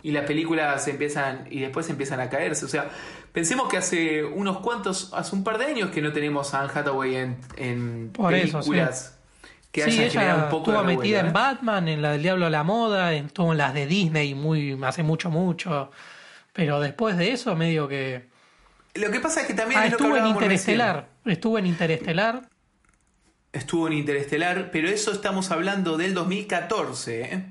Y 0.02 0.12
las 0.12 0.24
películas 0.26 0.86
empiezan. 0.88 1.46
y 1.50 1.60
después 1.60 1.88
empiezan 1.88 2.20
a 2.20 2.28
caerse. 2.28 2.64
O 2.64 2.68
sea, 2.68 2.90
pensemos 3.32 3.68
que 3.68 3.76
hace 3.78 4.24
unos 4.24 4.58
cuantos. 4.58 5.10
hace 5.14 5.34
un 5.36 5.44
par 5.44 5.58
de 5.58 5.66
años 5.66 5.90
que 5.90 6.02
no 6.02 6.12
tenemos 6.12 6.52
a 6.54 6.60
Anne 6.62 6.70
Hathaway 6.74 7.16
en, 7.16 7.36
en 7.56 8.10
Por 8.12 8.34
eso, 8.34 8.58
películas 8.58 9.19
que 9.72 9.90
sí, 9.90 10.02
ella 10.02 10.34
un 10.44 10.50
poco 10.50 10.70
estuvo 10.72 10.86
de 10.86 10.96
metida 10.96 11.20
en 11.20 11.26
¿eh? 11.26 11.30
Batman, 11.32 11.88
en 11.88 12.02
la 12.02 12.12
del 12.12 12.22
Diablo 12.22 12.46
a 12.46 12.50
la 12.50 12.64
Moda, 12.64 13.14
en- 13.14 13.26
estuvo 13.26 13.52
en 13.52 13.58
las 13.58 13.72
de 13.74 13.86
Disney 13.86 14.34
muy 14.34 14.78
hace 14.82 15.02
mucho, 15.02 15.30
mucho. 15.30 15.90
Pero 16.52 16.80
después 16.80 17.16
de 17.16 17.30
eso, 17.32 17.54
medio 17.56 17.86
que. 17.88 18.28
Lo 18.94 19.10
que 19.12 19.20
pasa 19.20 19.42
es 19.42 19.46
que 19.46 19.54
también 19.54 19.80
Ah, 19.80 19.86
es 19.86 19.92
lo 19.92 19.98
que 19.98 20.04
estuvo 20.04 20.16
en. 20.18 20.26
Interestelar. 20.26 21.08
Estuvo 21.24 21.58
en 21.58 21.66
Interestelar. 21.66 22.48
Estuvo 23.52 23.86
en 23.88 23.92
Interestelar, 23.94 24.70
pero 24.72 24.88
eso 24.88 25.12
estamos 25.12 25.50
hablando 25.50 25.96
del 25.96 26.14
2014. 26.14 27.22
¿eh? 27.22 27.44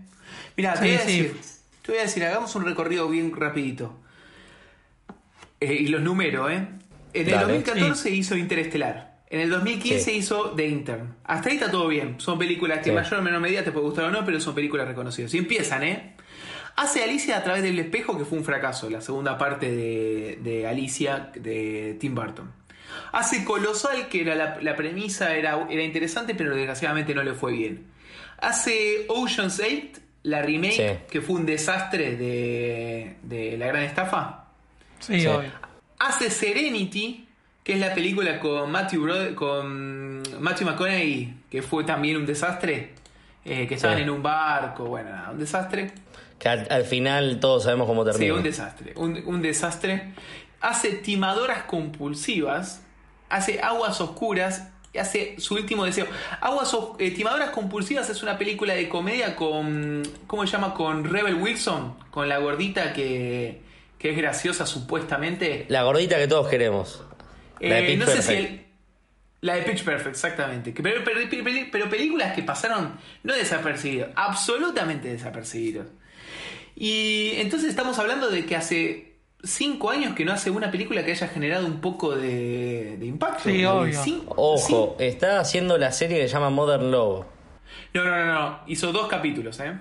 Mira, 0.58 0.73
te, 0.73 0.79
voy 0.79 0.95
a 0.95 0.99
sí. 0.99 1.05
decir, 1.21 1.41
te 1.82 1.91
voy 1.91 1.99
a 1.99 2.03
decir, 2.03 2.23
hagamos 2.25 2.55
un 2.55 2.65
recorrido 2.65 3.08
bien 3.10 3.34
rapidito. 3.36 3.97
Eh, 5.62 5.73
y 5.73 5.88
los 5.88 6.01
números, 6.01 6.51
¿eh? 6.51 6.67
En 7.13 7.25
el 7.27 7.32
Dale. 7.34 7.53
2014 7.53 8.10
hizo 8.12 8.36
Interestelar. 8.38 9.18
En 9.30 9.42
el 9.42 9.50
2015 9.50 10.00
Sí. 10.12 10.12
hizo 10.18 10.52
The 10.52 10.68
Intern. 10.68 11.15
Hasta 11.24 11.50
ahí 11.50 11.56
está 11.56 11.70
todo 11.70 11.88
bien. 11.88 12.15
Son 12.20 12.39
películas 12.39 12.80
que 12.80 12.86
Sí. 12.86 12.89
en 12.89 12.96
mayor 12.96 13.20
o 13.20 13.22
menor 13.22 13.39
medida 13.42 13.63
te 13.63 13.72
puede 13.72 13.86
gustar 13.86 14.06
o 14.06 14.12
no, 14.12 14.26
pero 14.26 14.39
son 14.39 14.56
películas 14.56 14.88
reconocidas. 14.88 15.34
Y 15.34 15.38
empiezan, 15.38 15.84
¿eh? 15.84 16.15
Hace 16.76 17.04
Alicia 17.04 17.38
a 17.38 17.44
través 17.44 17.62
del 17.62 17.78
espejo, 17.78 18.18
que 18.18 18.26
fue 18.26 18.38
un 18.39 18.44
fracaso, 18.46 18.89
la 18.89 19.02
segunda 19.02 19.38
parte 19.38 19.70
de, 19.72 20.39
de 20.42 20.65
Alicia 20.65 21.30
de 21.36 21.98
Tim 22.00 22.15
Burton. 22.15 22.52
Hace 23.12 23.44
Colosal, 23.44 24.08
que 24.08 24.22
era 24.22 24.34
la, 24.36 24.58
la 24.62 24.76
premisa 24.76 25.36
era, 25.36 25.68
era 25.70 25.84
interesante, 25.84 26.34
pero 26.36 26.56
desgraciadamente 26.56 27.13
no 27.13 27.22
le 27.22 27.34
fue 27.34 27.52
bien. 27.54 27.86
Hace 28.39 29.06
Ocean's 29.10 29.60
8, 29.60 30.02
la 30.24 30.42
remake, 30.42 30.74
Sí. 30.74 31.06
que 31.12 31.22
fue 31.22 31.36
un 31.36 31.46
desastre 31.46 32.15
de, 32.15 33.15
de 33.24 33.58
La 33.58 33.68
Gran 33.68 33.84
Estafa. 33.84 34.46
Sí, 35.00 35.20
Sí. 35.20 35.28
obvio. 35.28 35.52
Hace 36.00 36.30
Serenity, 36.32 37.28
que 37.69 37.75
es 37.75 37.79
la 37.82 37.93
película 37.93 38.39
con 38.39 38.71
Matthew, 38.71 39.03
Bro- 39.03 39.36
con 39.36 40.23
Matthew 40.39 40.65
McConaughey, 40.69 41.36
que 41.51 41.62
fue 41.62 41.84
también 41.84 42.17
un 42.17 42.25
desastre. 42.25 42.95
eh, 43.45 43.67
que 43.67 43.75
estaban 43.75 43.97
Sí. 43.97 44.03
en 44.03 44.10
un 44.10 44.23
barco, 44.23 44.86
bueno, 44.86 45.12
nada, 45.12 45.29
un 45.32 45.38
desastre. 45.38 45.91
Que 46.39 46.49
al, 46.49 46.67
al 46.71 46.84
final 46.84 47.39
todos 47.39 47.63
sabemos 47.65 47.86
cómo 47.88 48.03
Sí, 48.05 48.12
termina. 48.12 48.34
un 48.34 48.41
desastre. 48.43 48.93
Un, 48.95 49.21
un 49.25 49.41
desastre. 49.43 50.13
Hace 50.62 50.93
timadoras 50.93 51.63
compulsivas. 51.63 52.82
Hace 53.29 53.62
aguas 53.62 54.01
oscuras. 54.01 54.67
hace 54.99 55.36
su 55.39 55.53
último 55.53 55.86
deseo. 55.86 56.08
Aguas 56.41 56.75
eh, 56.97 57.12
Timadoras 57.12 57.51
Compulsivas 57.51 58.10
es 58.10 58.23
una 58.23 58.38
película 58.39 58.73
de 58.73 58.89
comedia 58.89 59.36
con. 59.36 60.01
¿Cómo 60.27 60.45
se 60.47 60.51
llama? 60.51 60.73
Con 60.73 61.03
Rebel 61.05 61.36
Wilson, 61.36 61.93
con 62.10 62.27
la 62.27 62.39
gordita 62.39 62.93
que, 62.93 63.62
que 63.99 64.10
es 64.12 64.17
graciosa 64.17 64.65
supuestamente. 64.65 65.65
La 65.69 65.84
gordita 65.84 66.17
que 66.17 66.27
todos 66.27 66.47
queremos. 66.49 67.03
La 67.60 67.76
de 67.76 67.82
Eh, 67.84 67.88
Pitch 67.88 68.00
no 68.00 68.06
sé 68.06 68.22
si 68.22 68.28
Perfect. 68.34 68.52
el- 68.52 68.65
la 69.41 69.56
de 69.56 69.62
Pitch 69.63 69.84
Perfect, 69.84 70.15
exactamente. 70.15 70.74
Que- 70.74 70.84
Pero, 70.84 71.02
pero- 71.04 71.19
pero- 71.30 71.67
pero 71.72 71.89
películas 71.89 72.34
que 72.34 72.43
pasaron 72.43 72.93
no 73.24 73.34
desapercibidas, 73.34 74.10
absolutamente 74.15 75.08
desapercibidas. 75.10 75.88
Y 76.76 77.32
entonces 77.36 77.69
estamos 77.69 78.00
hablando 78.00 78.30
de 78.30 78.45
que 78.45 78.56
hace 78.56 79.13
cinco 79.43 79.89
años 79.89 80.15
que 80.15 80.26
no 80.26 80.34
hace 80.34 80.50
una 80.52 80.69
película 80.72 81.04
que 81.06 81.12
haya 81.12 81.28
generado 81.28 81.65
un 81.65 81.80
poco 81.82 82.15
de, 82.15 82.98
de 82.98 83.06
impacto. 83.06 83.43
Sí, 83.50 83.63
obvio. 83.65 84.00
Ojo, 84.28 84.95
está 85.00 85.39
haciendo 85.39 85.78
la 85.78 85.91
serie 85.91 86.17
que 86.19 86.28
se 86.28 86.34
llama 86.34 86.50
Modern 86.50 86.91
Love. 86.91 87.26
No, 87.93 88.04
no, 88.04 88.12
no, 88.26 88.26
no. 88.34 88.60
Hizo 88.67 88.91
dos 88.91 89.08
capítulos, 89.08 89.60
¿eh? 89.62 89.74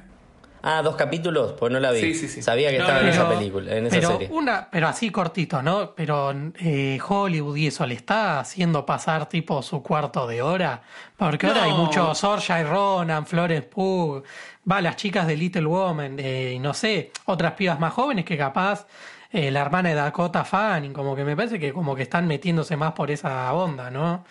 Ah, 0.62 0.82
dos 0.82 0.96
capítulos, 0.96 1.52
pues 1.58 1.72
no 1.72 1.78
la 1.78 1.92
vi. 1.92 2.00
Sí, 2.00 2.14
sí, 2.14 2.28
sí. 2.28 2.42
Sabía 2.42 2.70
que 2.70 2.78
No, 2.78 2.84
estaba 2.84 3.00
no, 3.00 3.06
en 3.08 3.14
esa 3.14 3.28
película, 3.28 3.76
en 3.76 3.86
esa 3.86 3.96
pero 3.96 4.08
serie. 4.10 4.28
Una, 4.32 4.68
pero 4.70 4.88
así 4.88 5.10
cortito, 5.10 5.62
¿no? 5.62 5.94
Pero 5.94 6.34
eh, 6.58 6.98
Hollywood 7.06 7.56
y 7.56 7.68
eso 7.68 7.86
le 7.86 7.94
está 7.94 8.40
haciendo 8.40 8.84
pasar 8.84 9.28
tipo 9.28 9.62
su 9.62 9.82
cuarto 9.82 10.26
de 10.26 10.42
hora. 10.42 10.82
Porque 11.16 11.46
ahora 11.46 11.64
hay 11.64 11.72
muchos 11.72 12.18
Saoirse 12.18 12.64
Ronan, 12.64 13.26
Florence 13.26 13.68
Pugh, 13.68 14.22
va 14.70 14.80
las 14.80 14.96
chicas 14.96 15.26
de 15.26 15.36
Little 15.36 15.66
Woman, 15.66 16.16
eh, 16.18 16.52
y 16.56 16.58
no 16.58 16.74
sé, 16.74 17.12
otras 17.26 17.52
pibas 17.52 17.78
más 17.78 17.92
jóvenes 17.92 18.24
que 18.24 18.36
capaz 18.36 18.86
eh, 19.30 19.50
la 19.50 19.60
hermana 19.60 19.90
de 19.90 19.94
Dakota 19.94 20.44
Fanning, 20.44 20.92
como 20.92 21.14
que 21.14 21.24
me 21.24 21.36
parece 21.36 21.58
que 21.58 21.72
como 21.72 21.94
que 21.94 22.02
están 22.02 22.26
metiéndose 22.26 22.76
más 22.76 22.92
por 22.92 23.10
esa 23.10 23.52
onda, 23.52 23.90
¿no? 23.90 24.24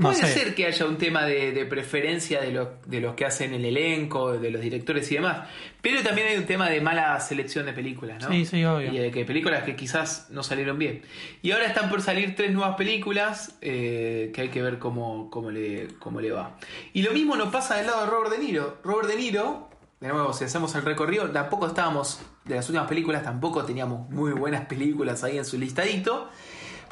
No 0.00 0.08
Puede 0.12 0.22
sé. 0.26 0.32
ser 0.32 0.54
que 0.54 0.66
haya 0.66 0.86
un 0.86 0.96
tema 0.98 1.24
de, 1.26 1.52
de 1.52 1.66
preferencia 1.66 2.40
de 2.40 2.52
los, 2.52 2.68
de 2.86 3.00
los 3.00 3.14
que 3.14 3.26
hacen 3.26 3.52
el 3.54 3.64
elenco, 3.66 4.32
de 4.32 4.50
los 4.50 4.60
directores 4.62 5.10
y 5.12 5.16
demás. 5.16 5.46
Pero 5.82 6.02
también 6.02 6.28
hay 6.28 6.36
un 6.36 6.46
tema 6.46 6.68
de 6.70 6.80
mala 6.80 7.20
selección 7.20 7.66
de 7.66 7.72
películas, 7.72 8.22
¿no? 8.22 8.30
Sí, 8.30 8.44
sí, 8.46 8.64
obvio. 8.64 8.92
Y 8.92 8.98
de 8.98 9.10
que 9.10 9.24
películas 9.24 9.62
que 9.64 9.76
quizás 9.76 10.26
no 10.30 10.42
salieron 10.42 10.78
bien. 10.78 11.02
Y 11.42 11.52
ahora 11.52 11.66
están 11.66 11.90
por 11.90 12.00
salir 12.02 12.34
tres 12.34 12.50
nuevas 12.52 12.76
películas 12.76 13.56
eh, 13.60 14.30
que 14.34 14.40
hay 14.40 14.48
que 14.48 14.62
ver 14.62 14.78
cómo, 14.78 15.30
cómo, 15.30 15.50
le, 15.50 15.88
cómo 15.98 16.20
le 16.20 16.32
va. 16.32 16.56
Y 16.94 17.02
lo 17.02 17.12
mismo 17.12 17.36
nos 17.36 17.50
pasa 17.52 17.76
del 17.76 17.86
lado 17.86 18.04
de 18.04 18.10
Robert 18.10 18.32
De 18.32 18.38
Niro. 18.38 18.78
Robert 18.82 19.06
De 19.08 19.16
Niro, 19.16 19.68
de 20.00 20.08
nuevo, 20.08 20.32
si 20.32 20.44
hacemos 20.44 20.74
el 20.76 20.82
recorrido, 20.82 21.28
tampoco 21.30 21.66
estábamos, 21.66 22.20
de 22.46 22.54
las 22.54 22.66
últimas 22.70 22.88
películas, 22.88 23.22
tampoco 23.22 23.64
teníamos 23.66 24.08
muy 24.08 24.32
buenas 24.32 24.64
películas 24.64 25.24
ahí 25.24 25.36
en 25.36 25.44
su 25.44 25.58
listadito. 25.58 26.30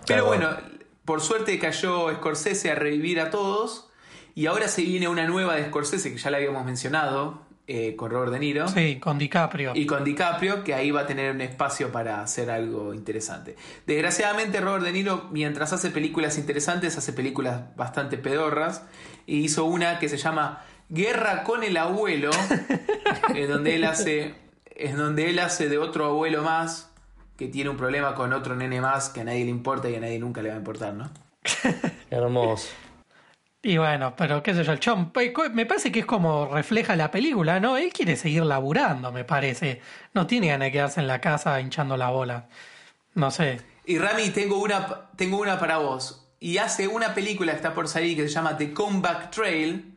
Pero 0.07 0.27
Claro. 0.27 0.27
bueno, 0.27 0.78
por 1.09 1.23
suerte 1.23 1.59
cayó 1.59 2.15
Scorsese 2.17 2.71
a 2.71 2.75
revivir 2.75 3.19
a 3.19 3.31
todos. 3.31 3.89
Y 4.35 4.45
ahora 4.45 4.69
se 4.69 4.83
viene 4.83 5.09
una 5.09 5.27
nueva 5.27 5.57
de 5.57 5.65
Scorsese, 5.65 6.13
que 6.13 6.19
ya 6.19 6.31
la 6.31 6.37
habíamos 6.37 6.67
mencionado, 6.67 7.41
eh, 7.67 7.97
con 7.97 8.11
Robert 8.11 8.31
De 8.31 8.39
Niro. 8.39 8.69
Sí, 8.69 8.99
con 9.01 9.17
DiCaprio. 9.17 9.73
Y 9.75 9.87
con 9.87 10.05
DiCaprio, 10.05 10.63
que 10.65 10.75
ahí 10.75 10.91
va 10.91 11.01
a 11.01 11.07
tener 11.07 11.35
un 11.35 11.41
espacio 11.41 11.91
para 11.91 12.21
hacer 12.21 12.51
algo 12.51 12.93
interesante. 12.93 13.57
Desgraciadamente, 13.87 14.61
Robert 14.61 14.85
De 14.85 14.93
Niro, 14.93 15.31
mientras 15.33 15.73
hace 15.73 15.89
películas 15.89 16.37
interesantes, 16.37 16.99
hace 16.99 17.15
películas 17.15 17.75
bastante 17.75 18.19
pedorras. 18.19 18.83
Y 19.25 19.39
hizo 19.39 19.65
una 19.65 19.99
que 19.99 20.11
se 20.11 20.19
llama 20.19 20.63
Guerra 20.91 21.43
con 21.43 21.65
el 21.65 21.79
abuelo, 21.79 22.33
en 23.35 23.49
donde 23.49 23.77
él 23.77 23.85
hace. 23.85 24.35
En 24.67 24.99
donde 24.99 25.31
él 25.31 25.39
hace 25.39 25.71
de 25.71 25.79
otro 25.79 26.05
abuelo 26.05 26.43
más 26.43 26.88
que 27.39 27.47
tiene 27.47 27.71
un 27.71 27.77
problema 27.77 28.17
con 28.17 28.33
otro 28.33 28.57
nene 28.57 28.81
más 28.81 29.11
que 29.11 29.21
a 29.21 29.25
nadie 29.25 29.45
le 29.45 29.51
importa 29.51 29.89
y 29.89 29.95
a 29.95 30.01
nadie 30.01 30.19
nunca 30.19 30.43
le 30.43 30.49
va 30.49 30.57
a 30.57 30.59
importar, 30.59 30.93
¿no? 30.93 31.09
Hermoso. 32.11 32.69
Y 33.63 33.79
bueno, 33.79 34.15
pero 34.17 34.43
qué 34.43 34.55
sé 34.55 34.65
yo, 34.65 34.73
el 34.73 34.81
chon, 34.81 35.13
me 35.53 35.65
parece 35.65 35.93
que 35.93 36.01
es 36.01 36.07
como 36.07 36.47
refleja 36.47 36.97
la 36.97 37.13
película, 37.13 37.61
¿no? 37.61 37.77
Él 37.77 37.93
quiere 37.93 38.17
seguir 38.17 38.45
laburando, 38.45 39.13
me 39.13 39.25
parece. 39.25 39.81
No 40.15 40.27
tiene 40.27 40.49
ganas 40.49 40.67
de 40.67 40.73
quedarse 40.73 41.01
en 41.01 41.07
la 41.07 41.21
casa 41.21 41.61
hinchando 41.61 41.97
la 41.97 42.11
bola. 42.11 42.49
No 43.15 43.31
sé. 43.31 43.61
Y 43.87 43.99
Rami, 43.99 44.31
tengo 44.31 44.61
una, 44.61 45.09
tengo 45.17 45.39
una 45.39 45.61
para 45.61 45.79
vos. 45.79 46.29
Y 46.41 46.59
hace 46.59 46.89
una 46.89 47.15
película 47.15 47.53
que 47.53 47.57
está 47.57 47.73
por 47.73 47.87
salir 47.87 48.17
que 48.17 48.23
se 48.23 48.35
llama 48.35 48.57
The 48.57 48.73
Comeback 48.73 49.31
Trail, 49.31 49.97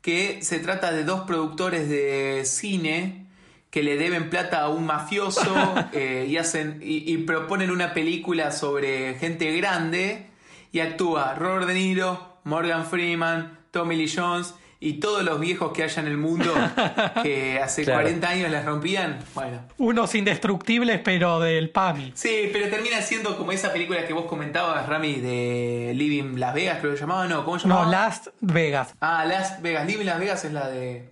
que 0.00 0.40
se 0.42 0.60
trata 0.60 0.92
de 0.92 1.02
dos 1.02 1.22
productores 1.22 1.88
de 1.88 2.44
cine 2.44 3.25
que 3.70 3.82
le 3.82 3.96
deben 3.96 4.30
plata 4.30 4.60
a 4.62 4.68
un 4.68 4.86
mafioso 4.86 5.54
eh, 5.92 6.26
y 6.28 6.36
hacen 6.38 6.80
y, 6.82 7.12
y 7.12 7.18
proponen 7.18 7.70
una 7.70 7.92
película 7.94 8.50
sobre 8.52 9.14
gente 9.14 9.54
grande 9.56 10.26
y 10.72 10.80
actúa 10.80 11.34
Robert 11.34 11.66
De 11.66 11.74
Niro, 11.74 12.38
Morgan 12.44 12.86
Freeman, 12.86 13.58
Tommy 13.70 13.96
Lee 13.96 14.12
Jones 14.14 14.54
y 14.78 14.94
todos 15.00 15.24
los 15.24 15.40
viejos 15.40 15.72
que 15.72 15.82
haya 15.84 16.02
en 16.02 16.06
el 16.08 16.18
mundo 16.18 16.52
que 17.22 17.58
hace 17.58 17.82
Claro. 17.84 18.02
40 18.02 18.28
años 18.28 18.50
las 18.50 18.64
rompían. 18.66 19.18
Bueno, 19.34 19.60
Unos 19.78 20.14
indestructibles, 20.14 21.00
pero 21.02 21.40
del 21.40 21.70
PAMI. 21.70 22.12
Sí, 22.14 22.50
pero 22.52 22.68
termina 22.68 23.00
siendo 23.00 23.36
como 23.38 23.52
esa 23.52 23.72
película 23.72 24.06
que 24.06 24.12
vos 24.12 24.26
comentabas, 24.26 24.86
Rami, 24.86 25.14
de 25.14 25.92
Living 25.94 26.38
Las 26.38 26.54
Vegas, 26.54 26.78
creo 26.80 26.92
que 26.94 27.00
llamaba, 27.00 27.26
¿no? 27.26 27.44
¿Cómo 27.44 27.56
llamaba? 27.56 27.84
No, 27.86 27.90
Last 27.90 28.28
Vegas. 28.40 28.94
Ah, 29.00 29.24
Las 29.26 29.60
Vegas. 29.62 29.86
Living 29.86 30.04
Las 30.06 30.18
Vegas 30.20 30.44
es 30.44 30.52
la 30.52 30.68
de... 30.68 31.10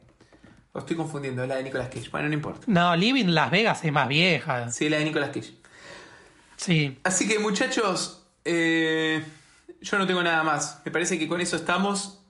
Lo 0.75 0.81
estoy 0.81 0.97
confundiendo, 0.97 1.43
es 1.45 1.49
la 1.49 1.55
de 1.57 1.63
Nicolas 1.63 1.89
Cage. 1.89 2.09
Bueno, 2.11 2.29
no 2.29 2.35
importa. 2.35 2.63
No, 2.67 2.97
Living 2.97 3.27
Las 3.29 3.51
Vegas 3.51 3.85
es 3.85 3.93
más 3.93 4.09
vieja. 4.09 4.71
Sí, 4.73 4.89
la 4.89 4.99
de 4.99 5.05
Nicolas 5.05 5.31
Cage. 5.31 5.55
Sí. 6.57 6.99
Así 7.05 7.29
que, 7.29 7.39
muchachos, 7.39 8.27
eh, 8.45 9.23
yo 9.81 9.99
no 9.99 10.07
tengo 10.07 10.23
nada 10.23 10.43
más. 10.43 10.83
Me 10.85 10.91
parece 10.91 11.19
que 11.19 11.29
con 11.29 11.41
eso 11.41 11.55
estamos. 11.57 12.21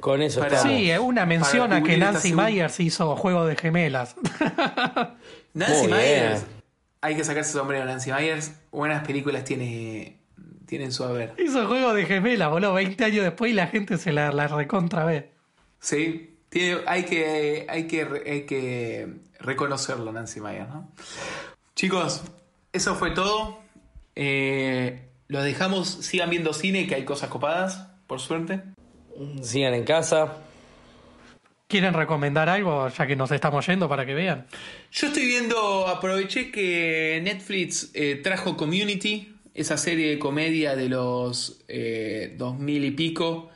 Con 0.00 0.20
eso 0.20 0.40
Para- 0.40 0.56
estamos. 0.56 0.76
Sí, 0.76 0.90
una 0.98 1.24
mención 1.24 1.72
a 1.72 1.82
que 1.82 1.96
Nancy 1.96 2.34
Myers 2.34 2.78
hizo 2.80 3.16
Juego 3.16 3.46
de 3.46 3.56
Gemelas. 3.56 4.14
Nancy 5.54 5.82
Muy 5.88 5.92
Myers. 5.92 6.42
bien. 6.42 6.64
Hay 7.00 7.16
que 7.16 7.24
sacarse 7.24 7.52
su 7.52 7.58
sombrero, 7.58 7.84
Nancy 7.86 8.12
Myers. 8.12 8.52
Buenas 8.72 9.06
películas 9.06 9.44
tiene, 9.44 10.18
tienen 10.66 10.92
su 10.92 11.04
haber. 11.04 11.34
hizo 11.38 11.66
Juego 11.66 11.94
de 11.94 12.04
Gemelas, 12.06 12.50
boludo. 12.50 12.74
20 12.74 13.02
años 13.04 13.24
después 13.24 13.50
y 13.52 13.54
la 13.54 13.66
gente 13.68 13.96
se 13.98 14.12
la, 14.12 14.32
la 14.32 14.48
recontra 14.48 15.04
ve. 15.04 15.30
Sí, 15.80 16.33
tiene, 16.54 16.82
hay, 16.86 17.02
que, 17.02 17.66
hay, 17.68 17.88
que, 17.88 18.22
hay 18.26 18.42
que 18.46 19.08
reconocerlo, 19.40 20.12
Nancy 20.12 20.40
Myers, 20.40 20.68
¿no? 20.68 20.88
Chicos, 21.74 22.22
eso 22.72 22.94
fue 22.94 23.10
todo. 23.10 23.58
Eh, 24.14 25.08
los 25.26 25.42
dejamos, 25.42 25.88
sigan 25.88 26.30
viendo 26.30 26.52
cine, 26.52 26.86
que 26.86 26.94
hay 26.94 27.04
cosas 27.04 27.28
copadas, 27.28 27.88
por 28.06 28.20
suerte. 28.20 28.60
Sigan 29.42 29.74
en 29.74 29.82
casa. 29.82 30.38
¿Quieren 31.66 31.92
recomendar 31.92 32.48
algo 32.48 32.88
ya 32.88 33.04
que 33.04 33.16
nos 33.16 33.32
estamos 33.32 33.66
yendo 33.66 33.88
para 33.88 34.06
que 34.06 34.14
vean? 34.14 34.46
Yo 34.92 35.08
estoy 35.08 35.26
viendo, 35.26 35.88
aproveché 35.88 36.52
que 36.52 37.20
Netflix 37.24 37.90
eh, 37.94 38.20
trajo 38.22 38.56
Community, 38.56 39.34
esa 39.54 39.76
serie 39.76 40.08
de 40.08 40.20
comedia 40.20 40.76
de 40.76 40.88
los 40.88 41.64
eh, 41.66 42.36
2000 42.38 42.84
y 42.84 42.90
pico, 42.92 43.50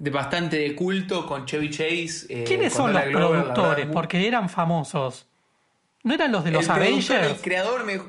de 0.00 0.10
bastante 0.10 0.56
de 0.56 0.74
culto, 0.74 1.26
con 1.26 1.44
Chevy 1.44 1.68
Chase. 1.70 2.26
eh, 2.30 2.44
¿Quiénes 2.46 2.72
son 2.72 2.92
los 2.92 3.04
Glover, 3.04 3.42
productores? 3.42 3.76
verdad, 3.76 3.92
Porque 3.92 4.26
eran 4.26 4.48
famosos. 4.48 5.28
¿No 6.02 6.14
eran 6.14 6.32
los 6.32 6.42
de 6.42 6.50
los 6.52 6.64
el 6.64 6.70
Avengers? 6.70 7.26
El 7.26 7.36
creador 7.36 7.84
me... 7.84 8.00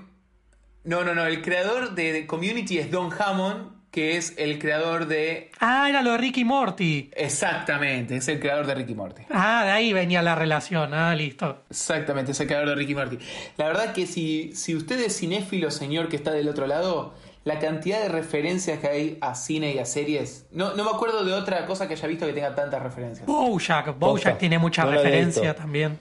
No, 0.86 1.04
no, 1.04 1.13
no. 1.13 1.25
El 1.25 1.41
creador 1.41 1.93
de, 1.93 2.13
de 2.13 2.25
Community 2.25 2.80
es 2.80 2.89
Don 2.89 3.10
Hammond, 3.12 3.82
que 3.91 4.15
es 4.15 4.34
el 4.38 4.58
creador 4.58 5.06
de... 5.08 5.51
Ah, 5.60 5.89
era 5.89 6.01
lo 6.01 6.13
de 6.13 6.17
Ricky 6.19 6.45
Morty. 6.45 7.12
Exactamente, 7.13 8.15
es 8.15 8.27
el 8.30 8.39
creador 8.39 8.65
de 8.65 8.73
Ricky 8.75 8.95
Morty. 8.95 9.23
Ah, 9.30 9.63
de 9.65 9.71
ahí 9.71 9.91
venía 9.91 10.21
la 10.21 10.34
relación. 10.36 10.93
Ah, 10.93 11.13
listo. 11.13 11.63
Exactamente, 11.69 12.32
es 12.32 12.39
el 12.39 12.47
creador 12.47 12.69
de 12.69 12.75
Ricky 12.75 12.95
Morty. 12.95 13.17
La 13.58 13.65
verdad 13.65 13.91
que 13.91 14.08
si, 14.08 14.54
si 14.56 14.73
usted 14.75 14.97
es 15.01 15.19
cinéfilo, 15.19 15.69
señor 15.69 16.08
que 16.08 16.15
está 16.15 16.32
del 16.32 16.47
otro 16.47 16.67
lado, 16.67 17.13
la 17.43 17.60
cantidad 17.60 18.01
de 18.01 18.10
referencias 18.10 18.80
que 18.80 18.88
hay 18.88 19.17
a 19.21 19.34
cine 19.36 19.73
y 19.73 19.80
a 19.80 19.86
series... 19.86 20.45
No, 20.51 20.75
no 20.75 20.84
me 20.84 20.91
acuerdo 20.91 21.25
de 21.25 21.34
otra 21.34 21.65
cosa 21.65 21.88
que 21.88 21.95
haya 21.95 22.08
visto 22.08 22.25
que 22.25 22.34
tenga 22.34 22.54
tantas 22.54 22.82
referencias. 22.84 23.25
Bojack. 23.25 23.97
Bojack 23.97 24.38
tiene 24.38 24.60
mucha 24.60 24.86
No 24.86 24.91
referencia 24.91 25.56
también. 25.56 25.97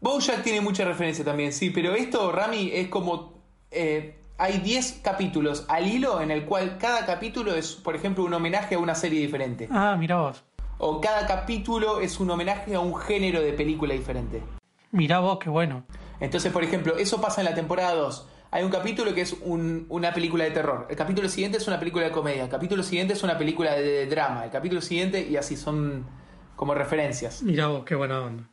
Bojack 0.00 0.42
tiene 0.42 0.60
mucha 0.60 0.84
referencia 0.84 1.24
también, 1.24 1.52
sí, 1.52 1.70
pero 1.70 1.94
esto, 1.94 2.30
Rami, 2.32 2.70
es 2.72 2.88
como... 2.88 3.34
eh, 3.70 4.16
hay 4.36 4.58
10 4.58 5.00
capítulos 5.02 5.64
al 5.68 5.86
hilo 5.86 6.20
en 6.20 6.32
el 6.32 6.44
cual 6.44 6.76
cada 6.78 7.06
capítulo 7.06 7.54
es, 7.54 7.74
por 7.76 7.94
ejemplo, 7.94 8.24
un 8.24 8.34
homenaje 8.34 8.74
a 8.74 8.78
una 8.80 8.96
serie 8.96 9.20
diferente. 9.20 9.68
Ah, 9.70 9.96
mira 9.96 10.16
vos. 10.16 10.42
O 10.78 11.00
cada 11.00 11.24
capítulo 11.26 12.00
es 12.00 12.18
un 12.18 12.30
homenaje 12.30 12.74
a 12.74 12.80
un 12.80 12.96
género 12.96 13.40
de 13.40 13.52
película 13.52 13.94
diferente. 13.94 14.42
Mirá 14.90 15.20
vos, 15.20 15.38
qué 15.38 15.48
bueno. 15.48 15.84
Entonces, 16.18 16.52
por 16.52 16.64
ejemplo, 16.64 16.96
eso 16.96 17.20
pasa 17.20 17.40
en 17.42 17.44
la 17.44 17.54
temporada 17.54 17.94
2. 17.94 18.28
Hay 18.54 18.62
un 18.62 18.70
capítulo 18.70 19.12
que 19.14 19.20
es 19.22 19.32
un- 19.42 19.84
una 19.88 20.14
película 20.14 20.44
de 20.44 20.52
terror. 20.52 20.86
El 20.88 20.94
capítulo 20.94 21.28
siguiente 21.28 21.58
es 21.58 21.66
una 21.66 21.80
película 21.80 22.04
de 22.04 22.12
comedia. 22.12 22.44
El 22.44 22.48
capítulo 22.48 22.84
siguiente 22.84 23.12
es 23.14 23.22
una 23.24 23.36
película 23.36 23.72
de, 23.74 23.82
de 23.82 24.06
drama. 24.06 24.44
El 24.44 24.50
capítulo 24.52 24.80
siguiente, 24.80 25.26
y 25.28 25.36
así 25.36 25.56
son 25.56 26.06
como 26.54 26.72
referencias. 26.72 27.42
Mirá 27.42 27.66
vos, 27.66 27.82
qué 27.84 27.96
buena 27.96 28.20
onda. 28.20 28.44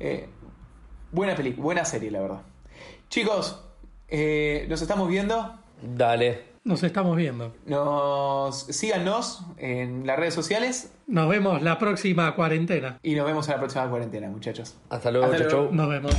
Eh, 0.00 0.28
buena 1.12 1.34
película, 1.34 1.62
buena 1.64 1.84
serie, 1.86 2.10
la 2.10 2.20
verdad. 2.20 2.42
Chicos, 3.08 3.64
eh, 4.08 4.66
nos 4.68 4.82
estamos 4.82 5.08
viendo. 5.08 5.54
Dale. 5.82 6.42
Nos 6.64 6.82
estamos 6.82 7.16
viendo. 7.16 7.54
Nos 7.64 8.64
síganos 8.66 9.46
en 9.56 10.06
las 10.06 10.18
redes 10.18 10.34
sociales 10.34 10.92
Nos 11.06 11.26
vemos 11.30 11.62
la 11.62 11.78
próxima 11.78 12.34
cuarentena. 12.34 12.98
y 13.02 13.14
nos 13.14 13.24
vemos 13.26 13.48
en 13.48 13.54
la 13.54 13.60
próxima 13.60 13.88
cuarentena, 13.88 14.28
muchachos. 14.28 14.76
Hasta 14.90 15.10
luego, 15.10 15.24
Hasta 15.32 15.38
chau, 15.38 15.48
luego. 15.48 15.66
chau. 15.68 15.74
Nos 15.74 15.88
vemos. 15.88 16.12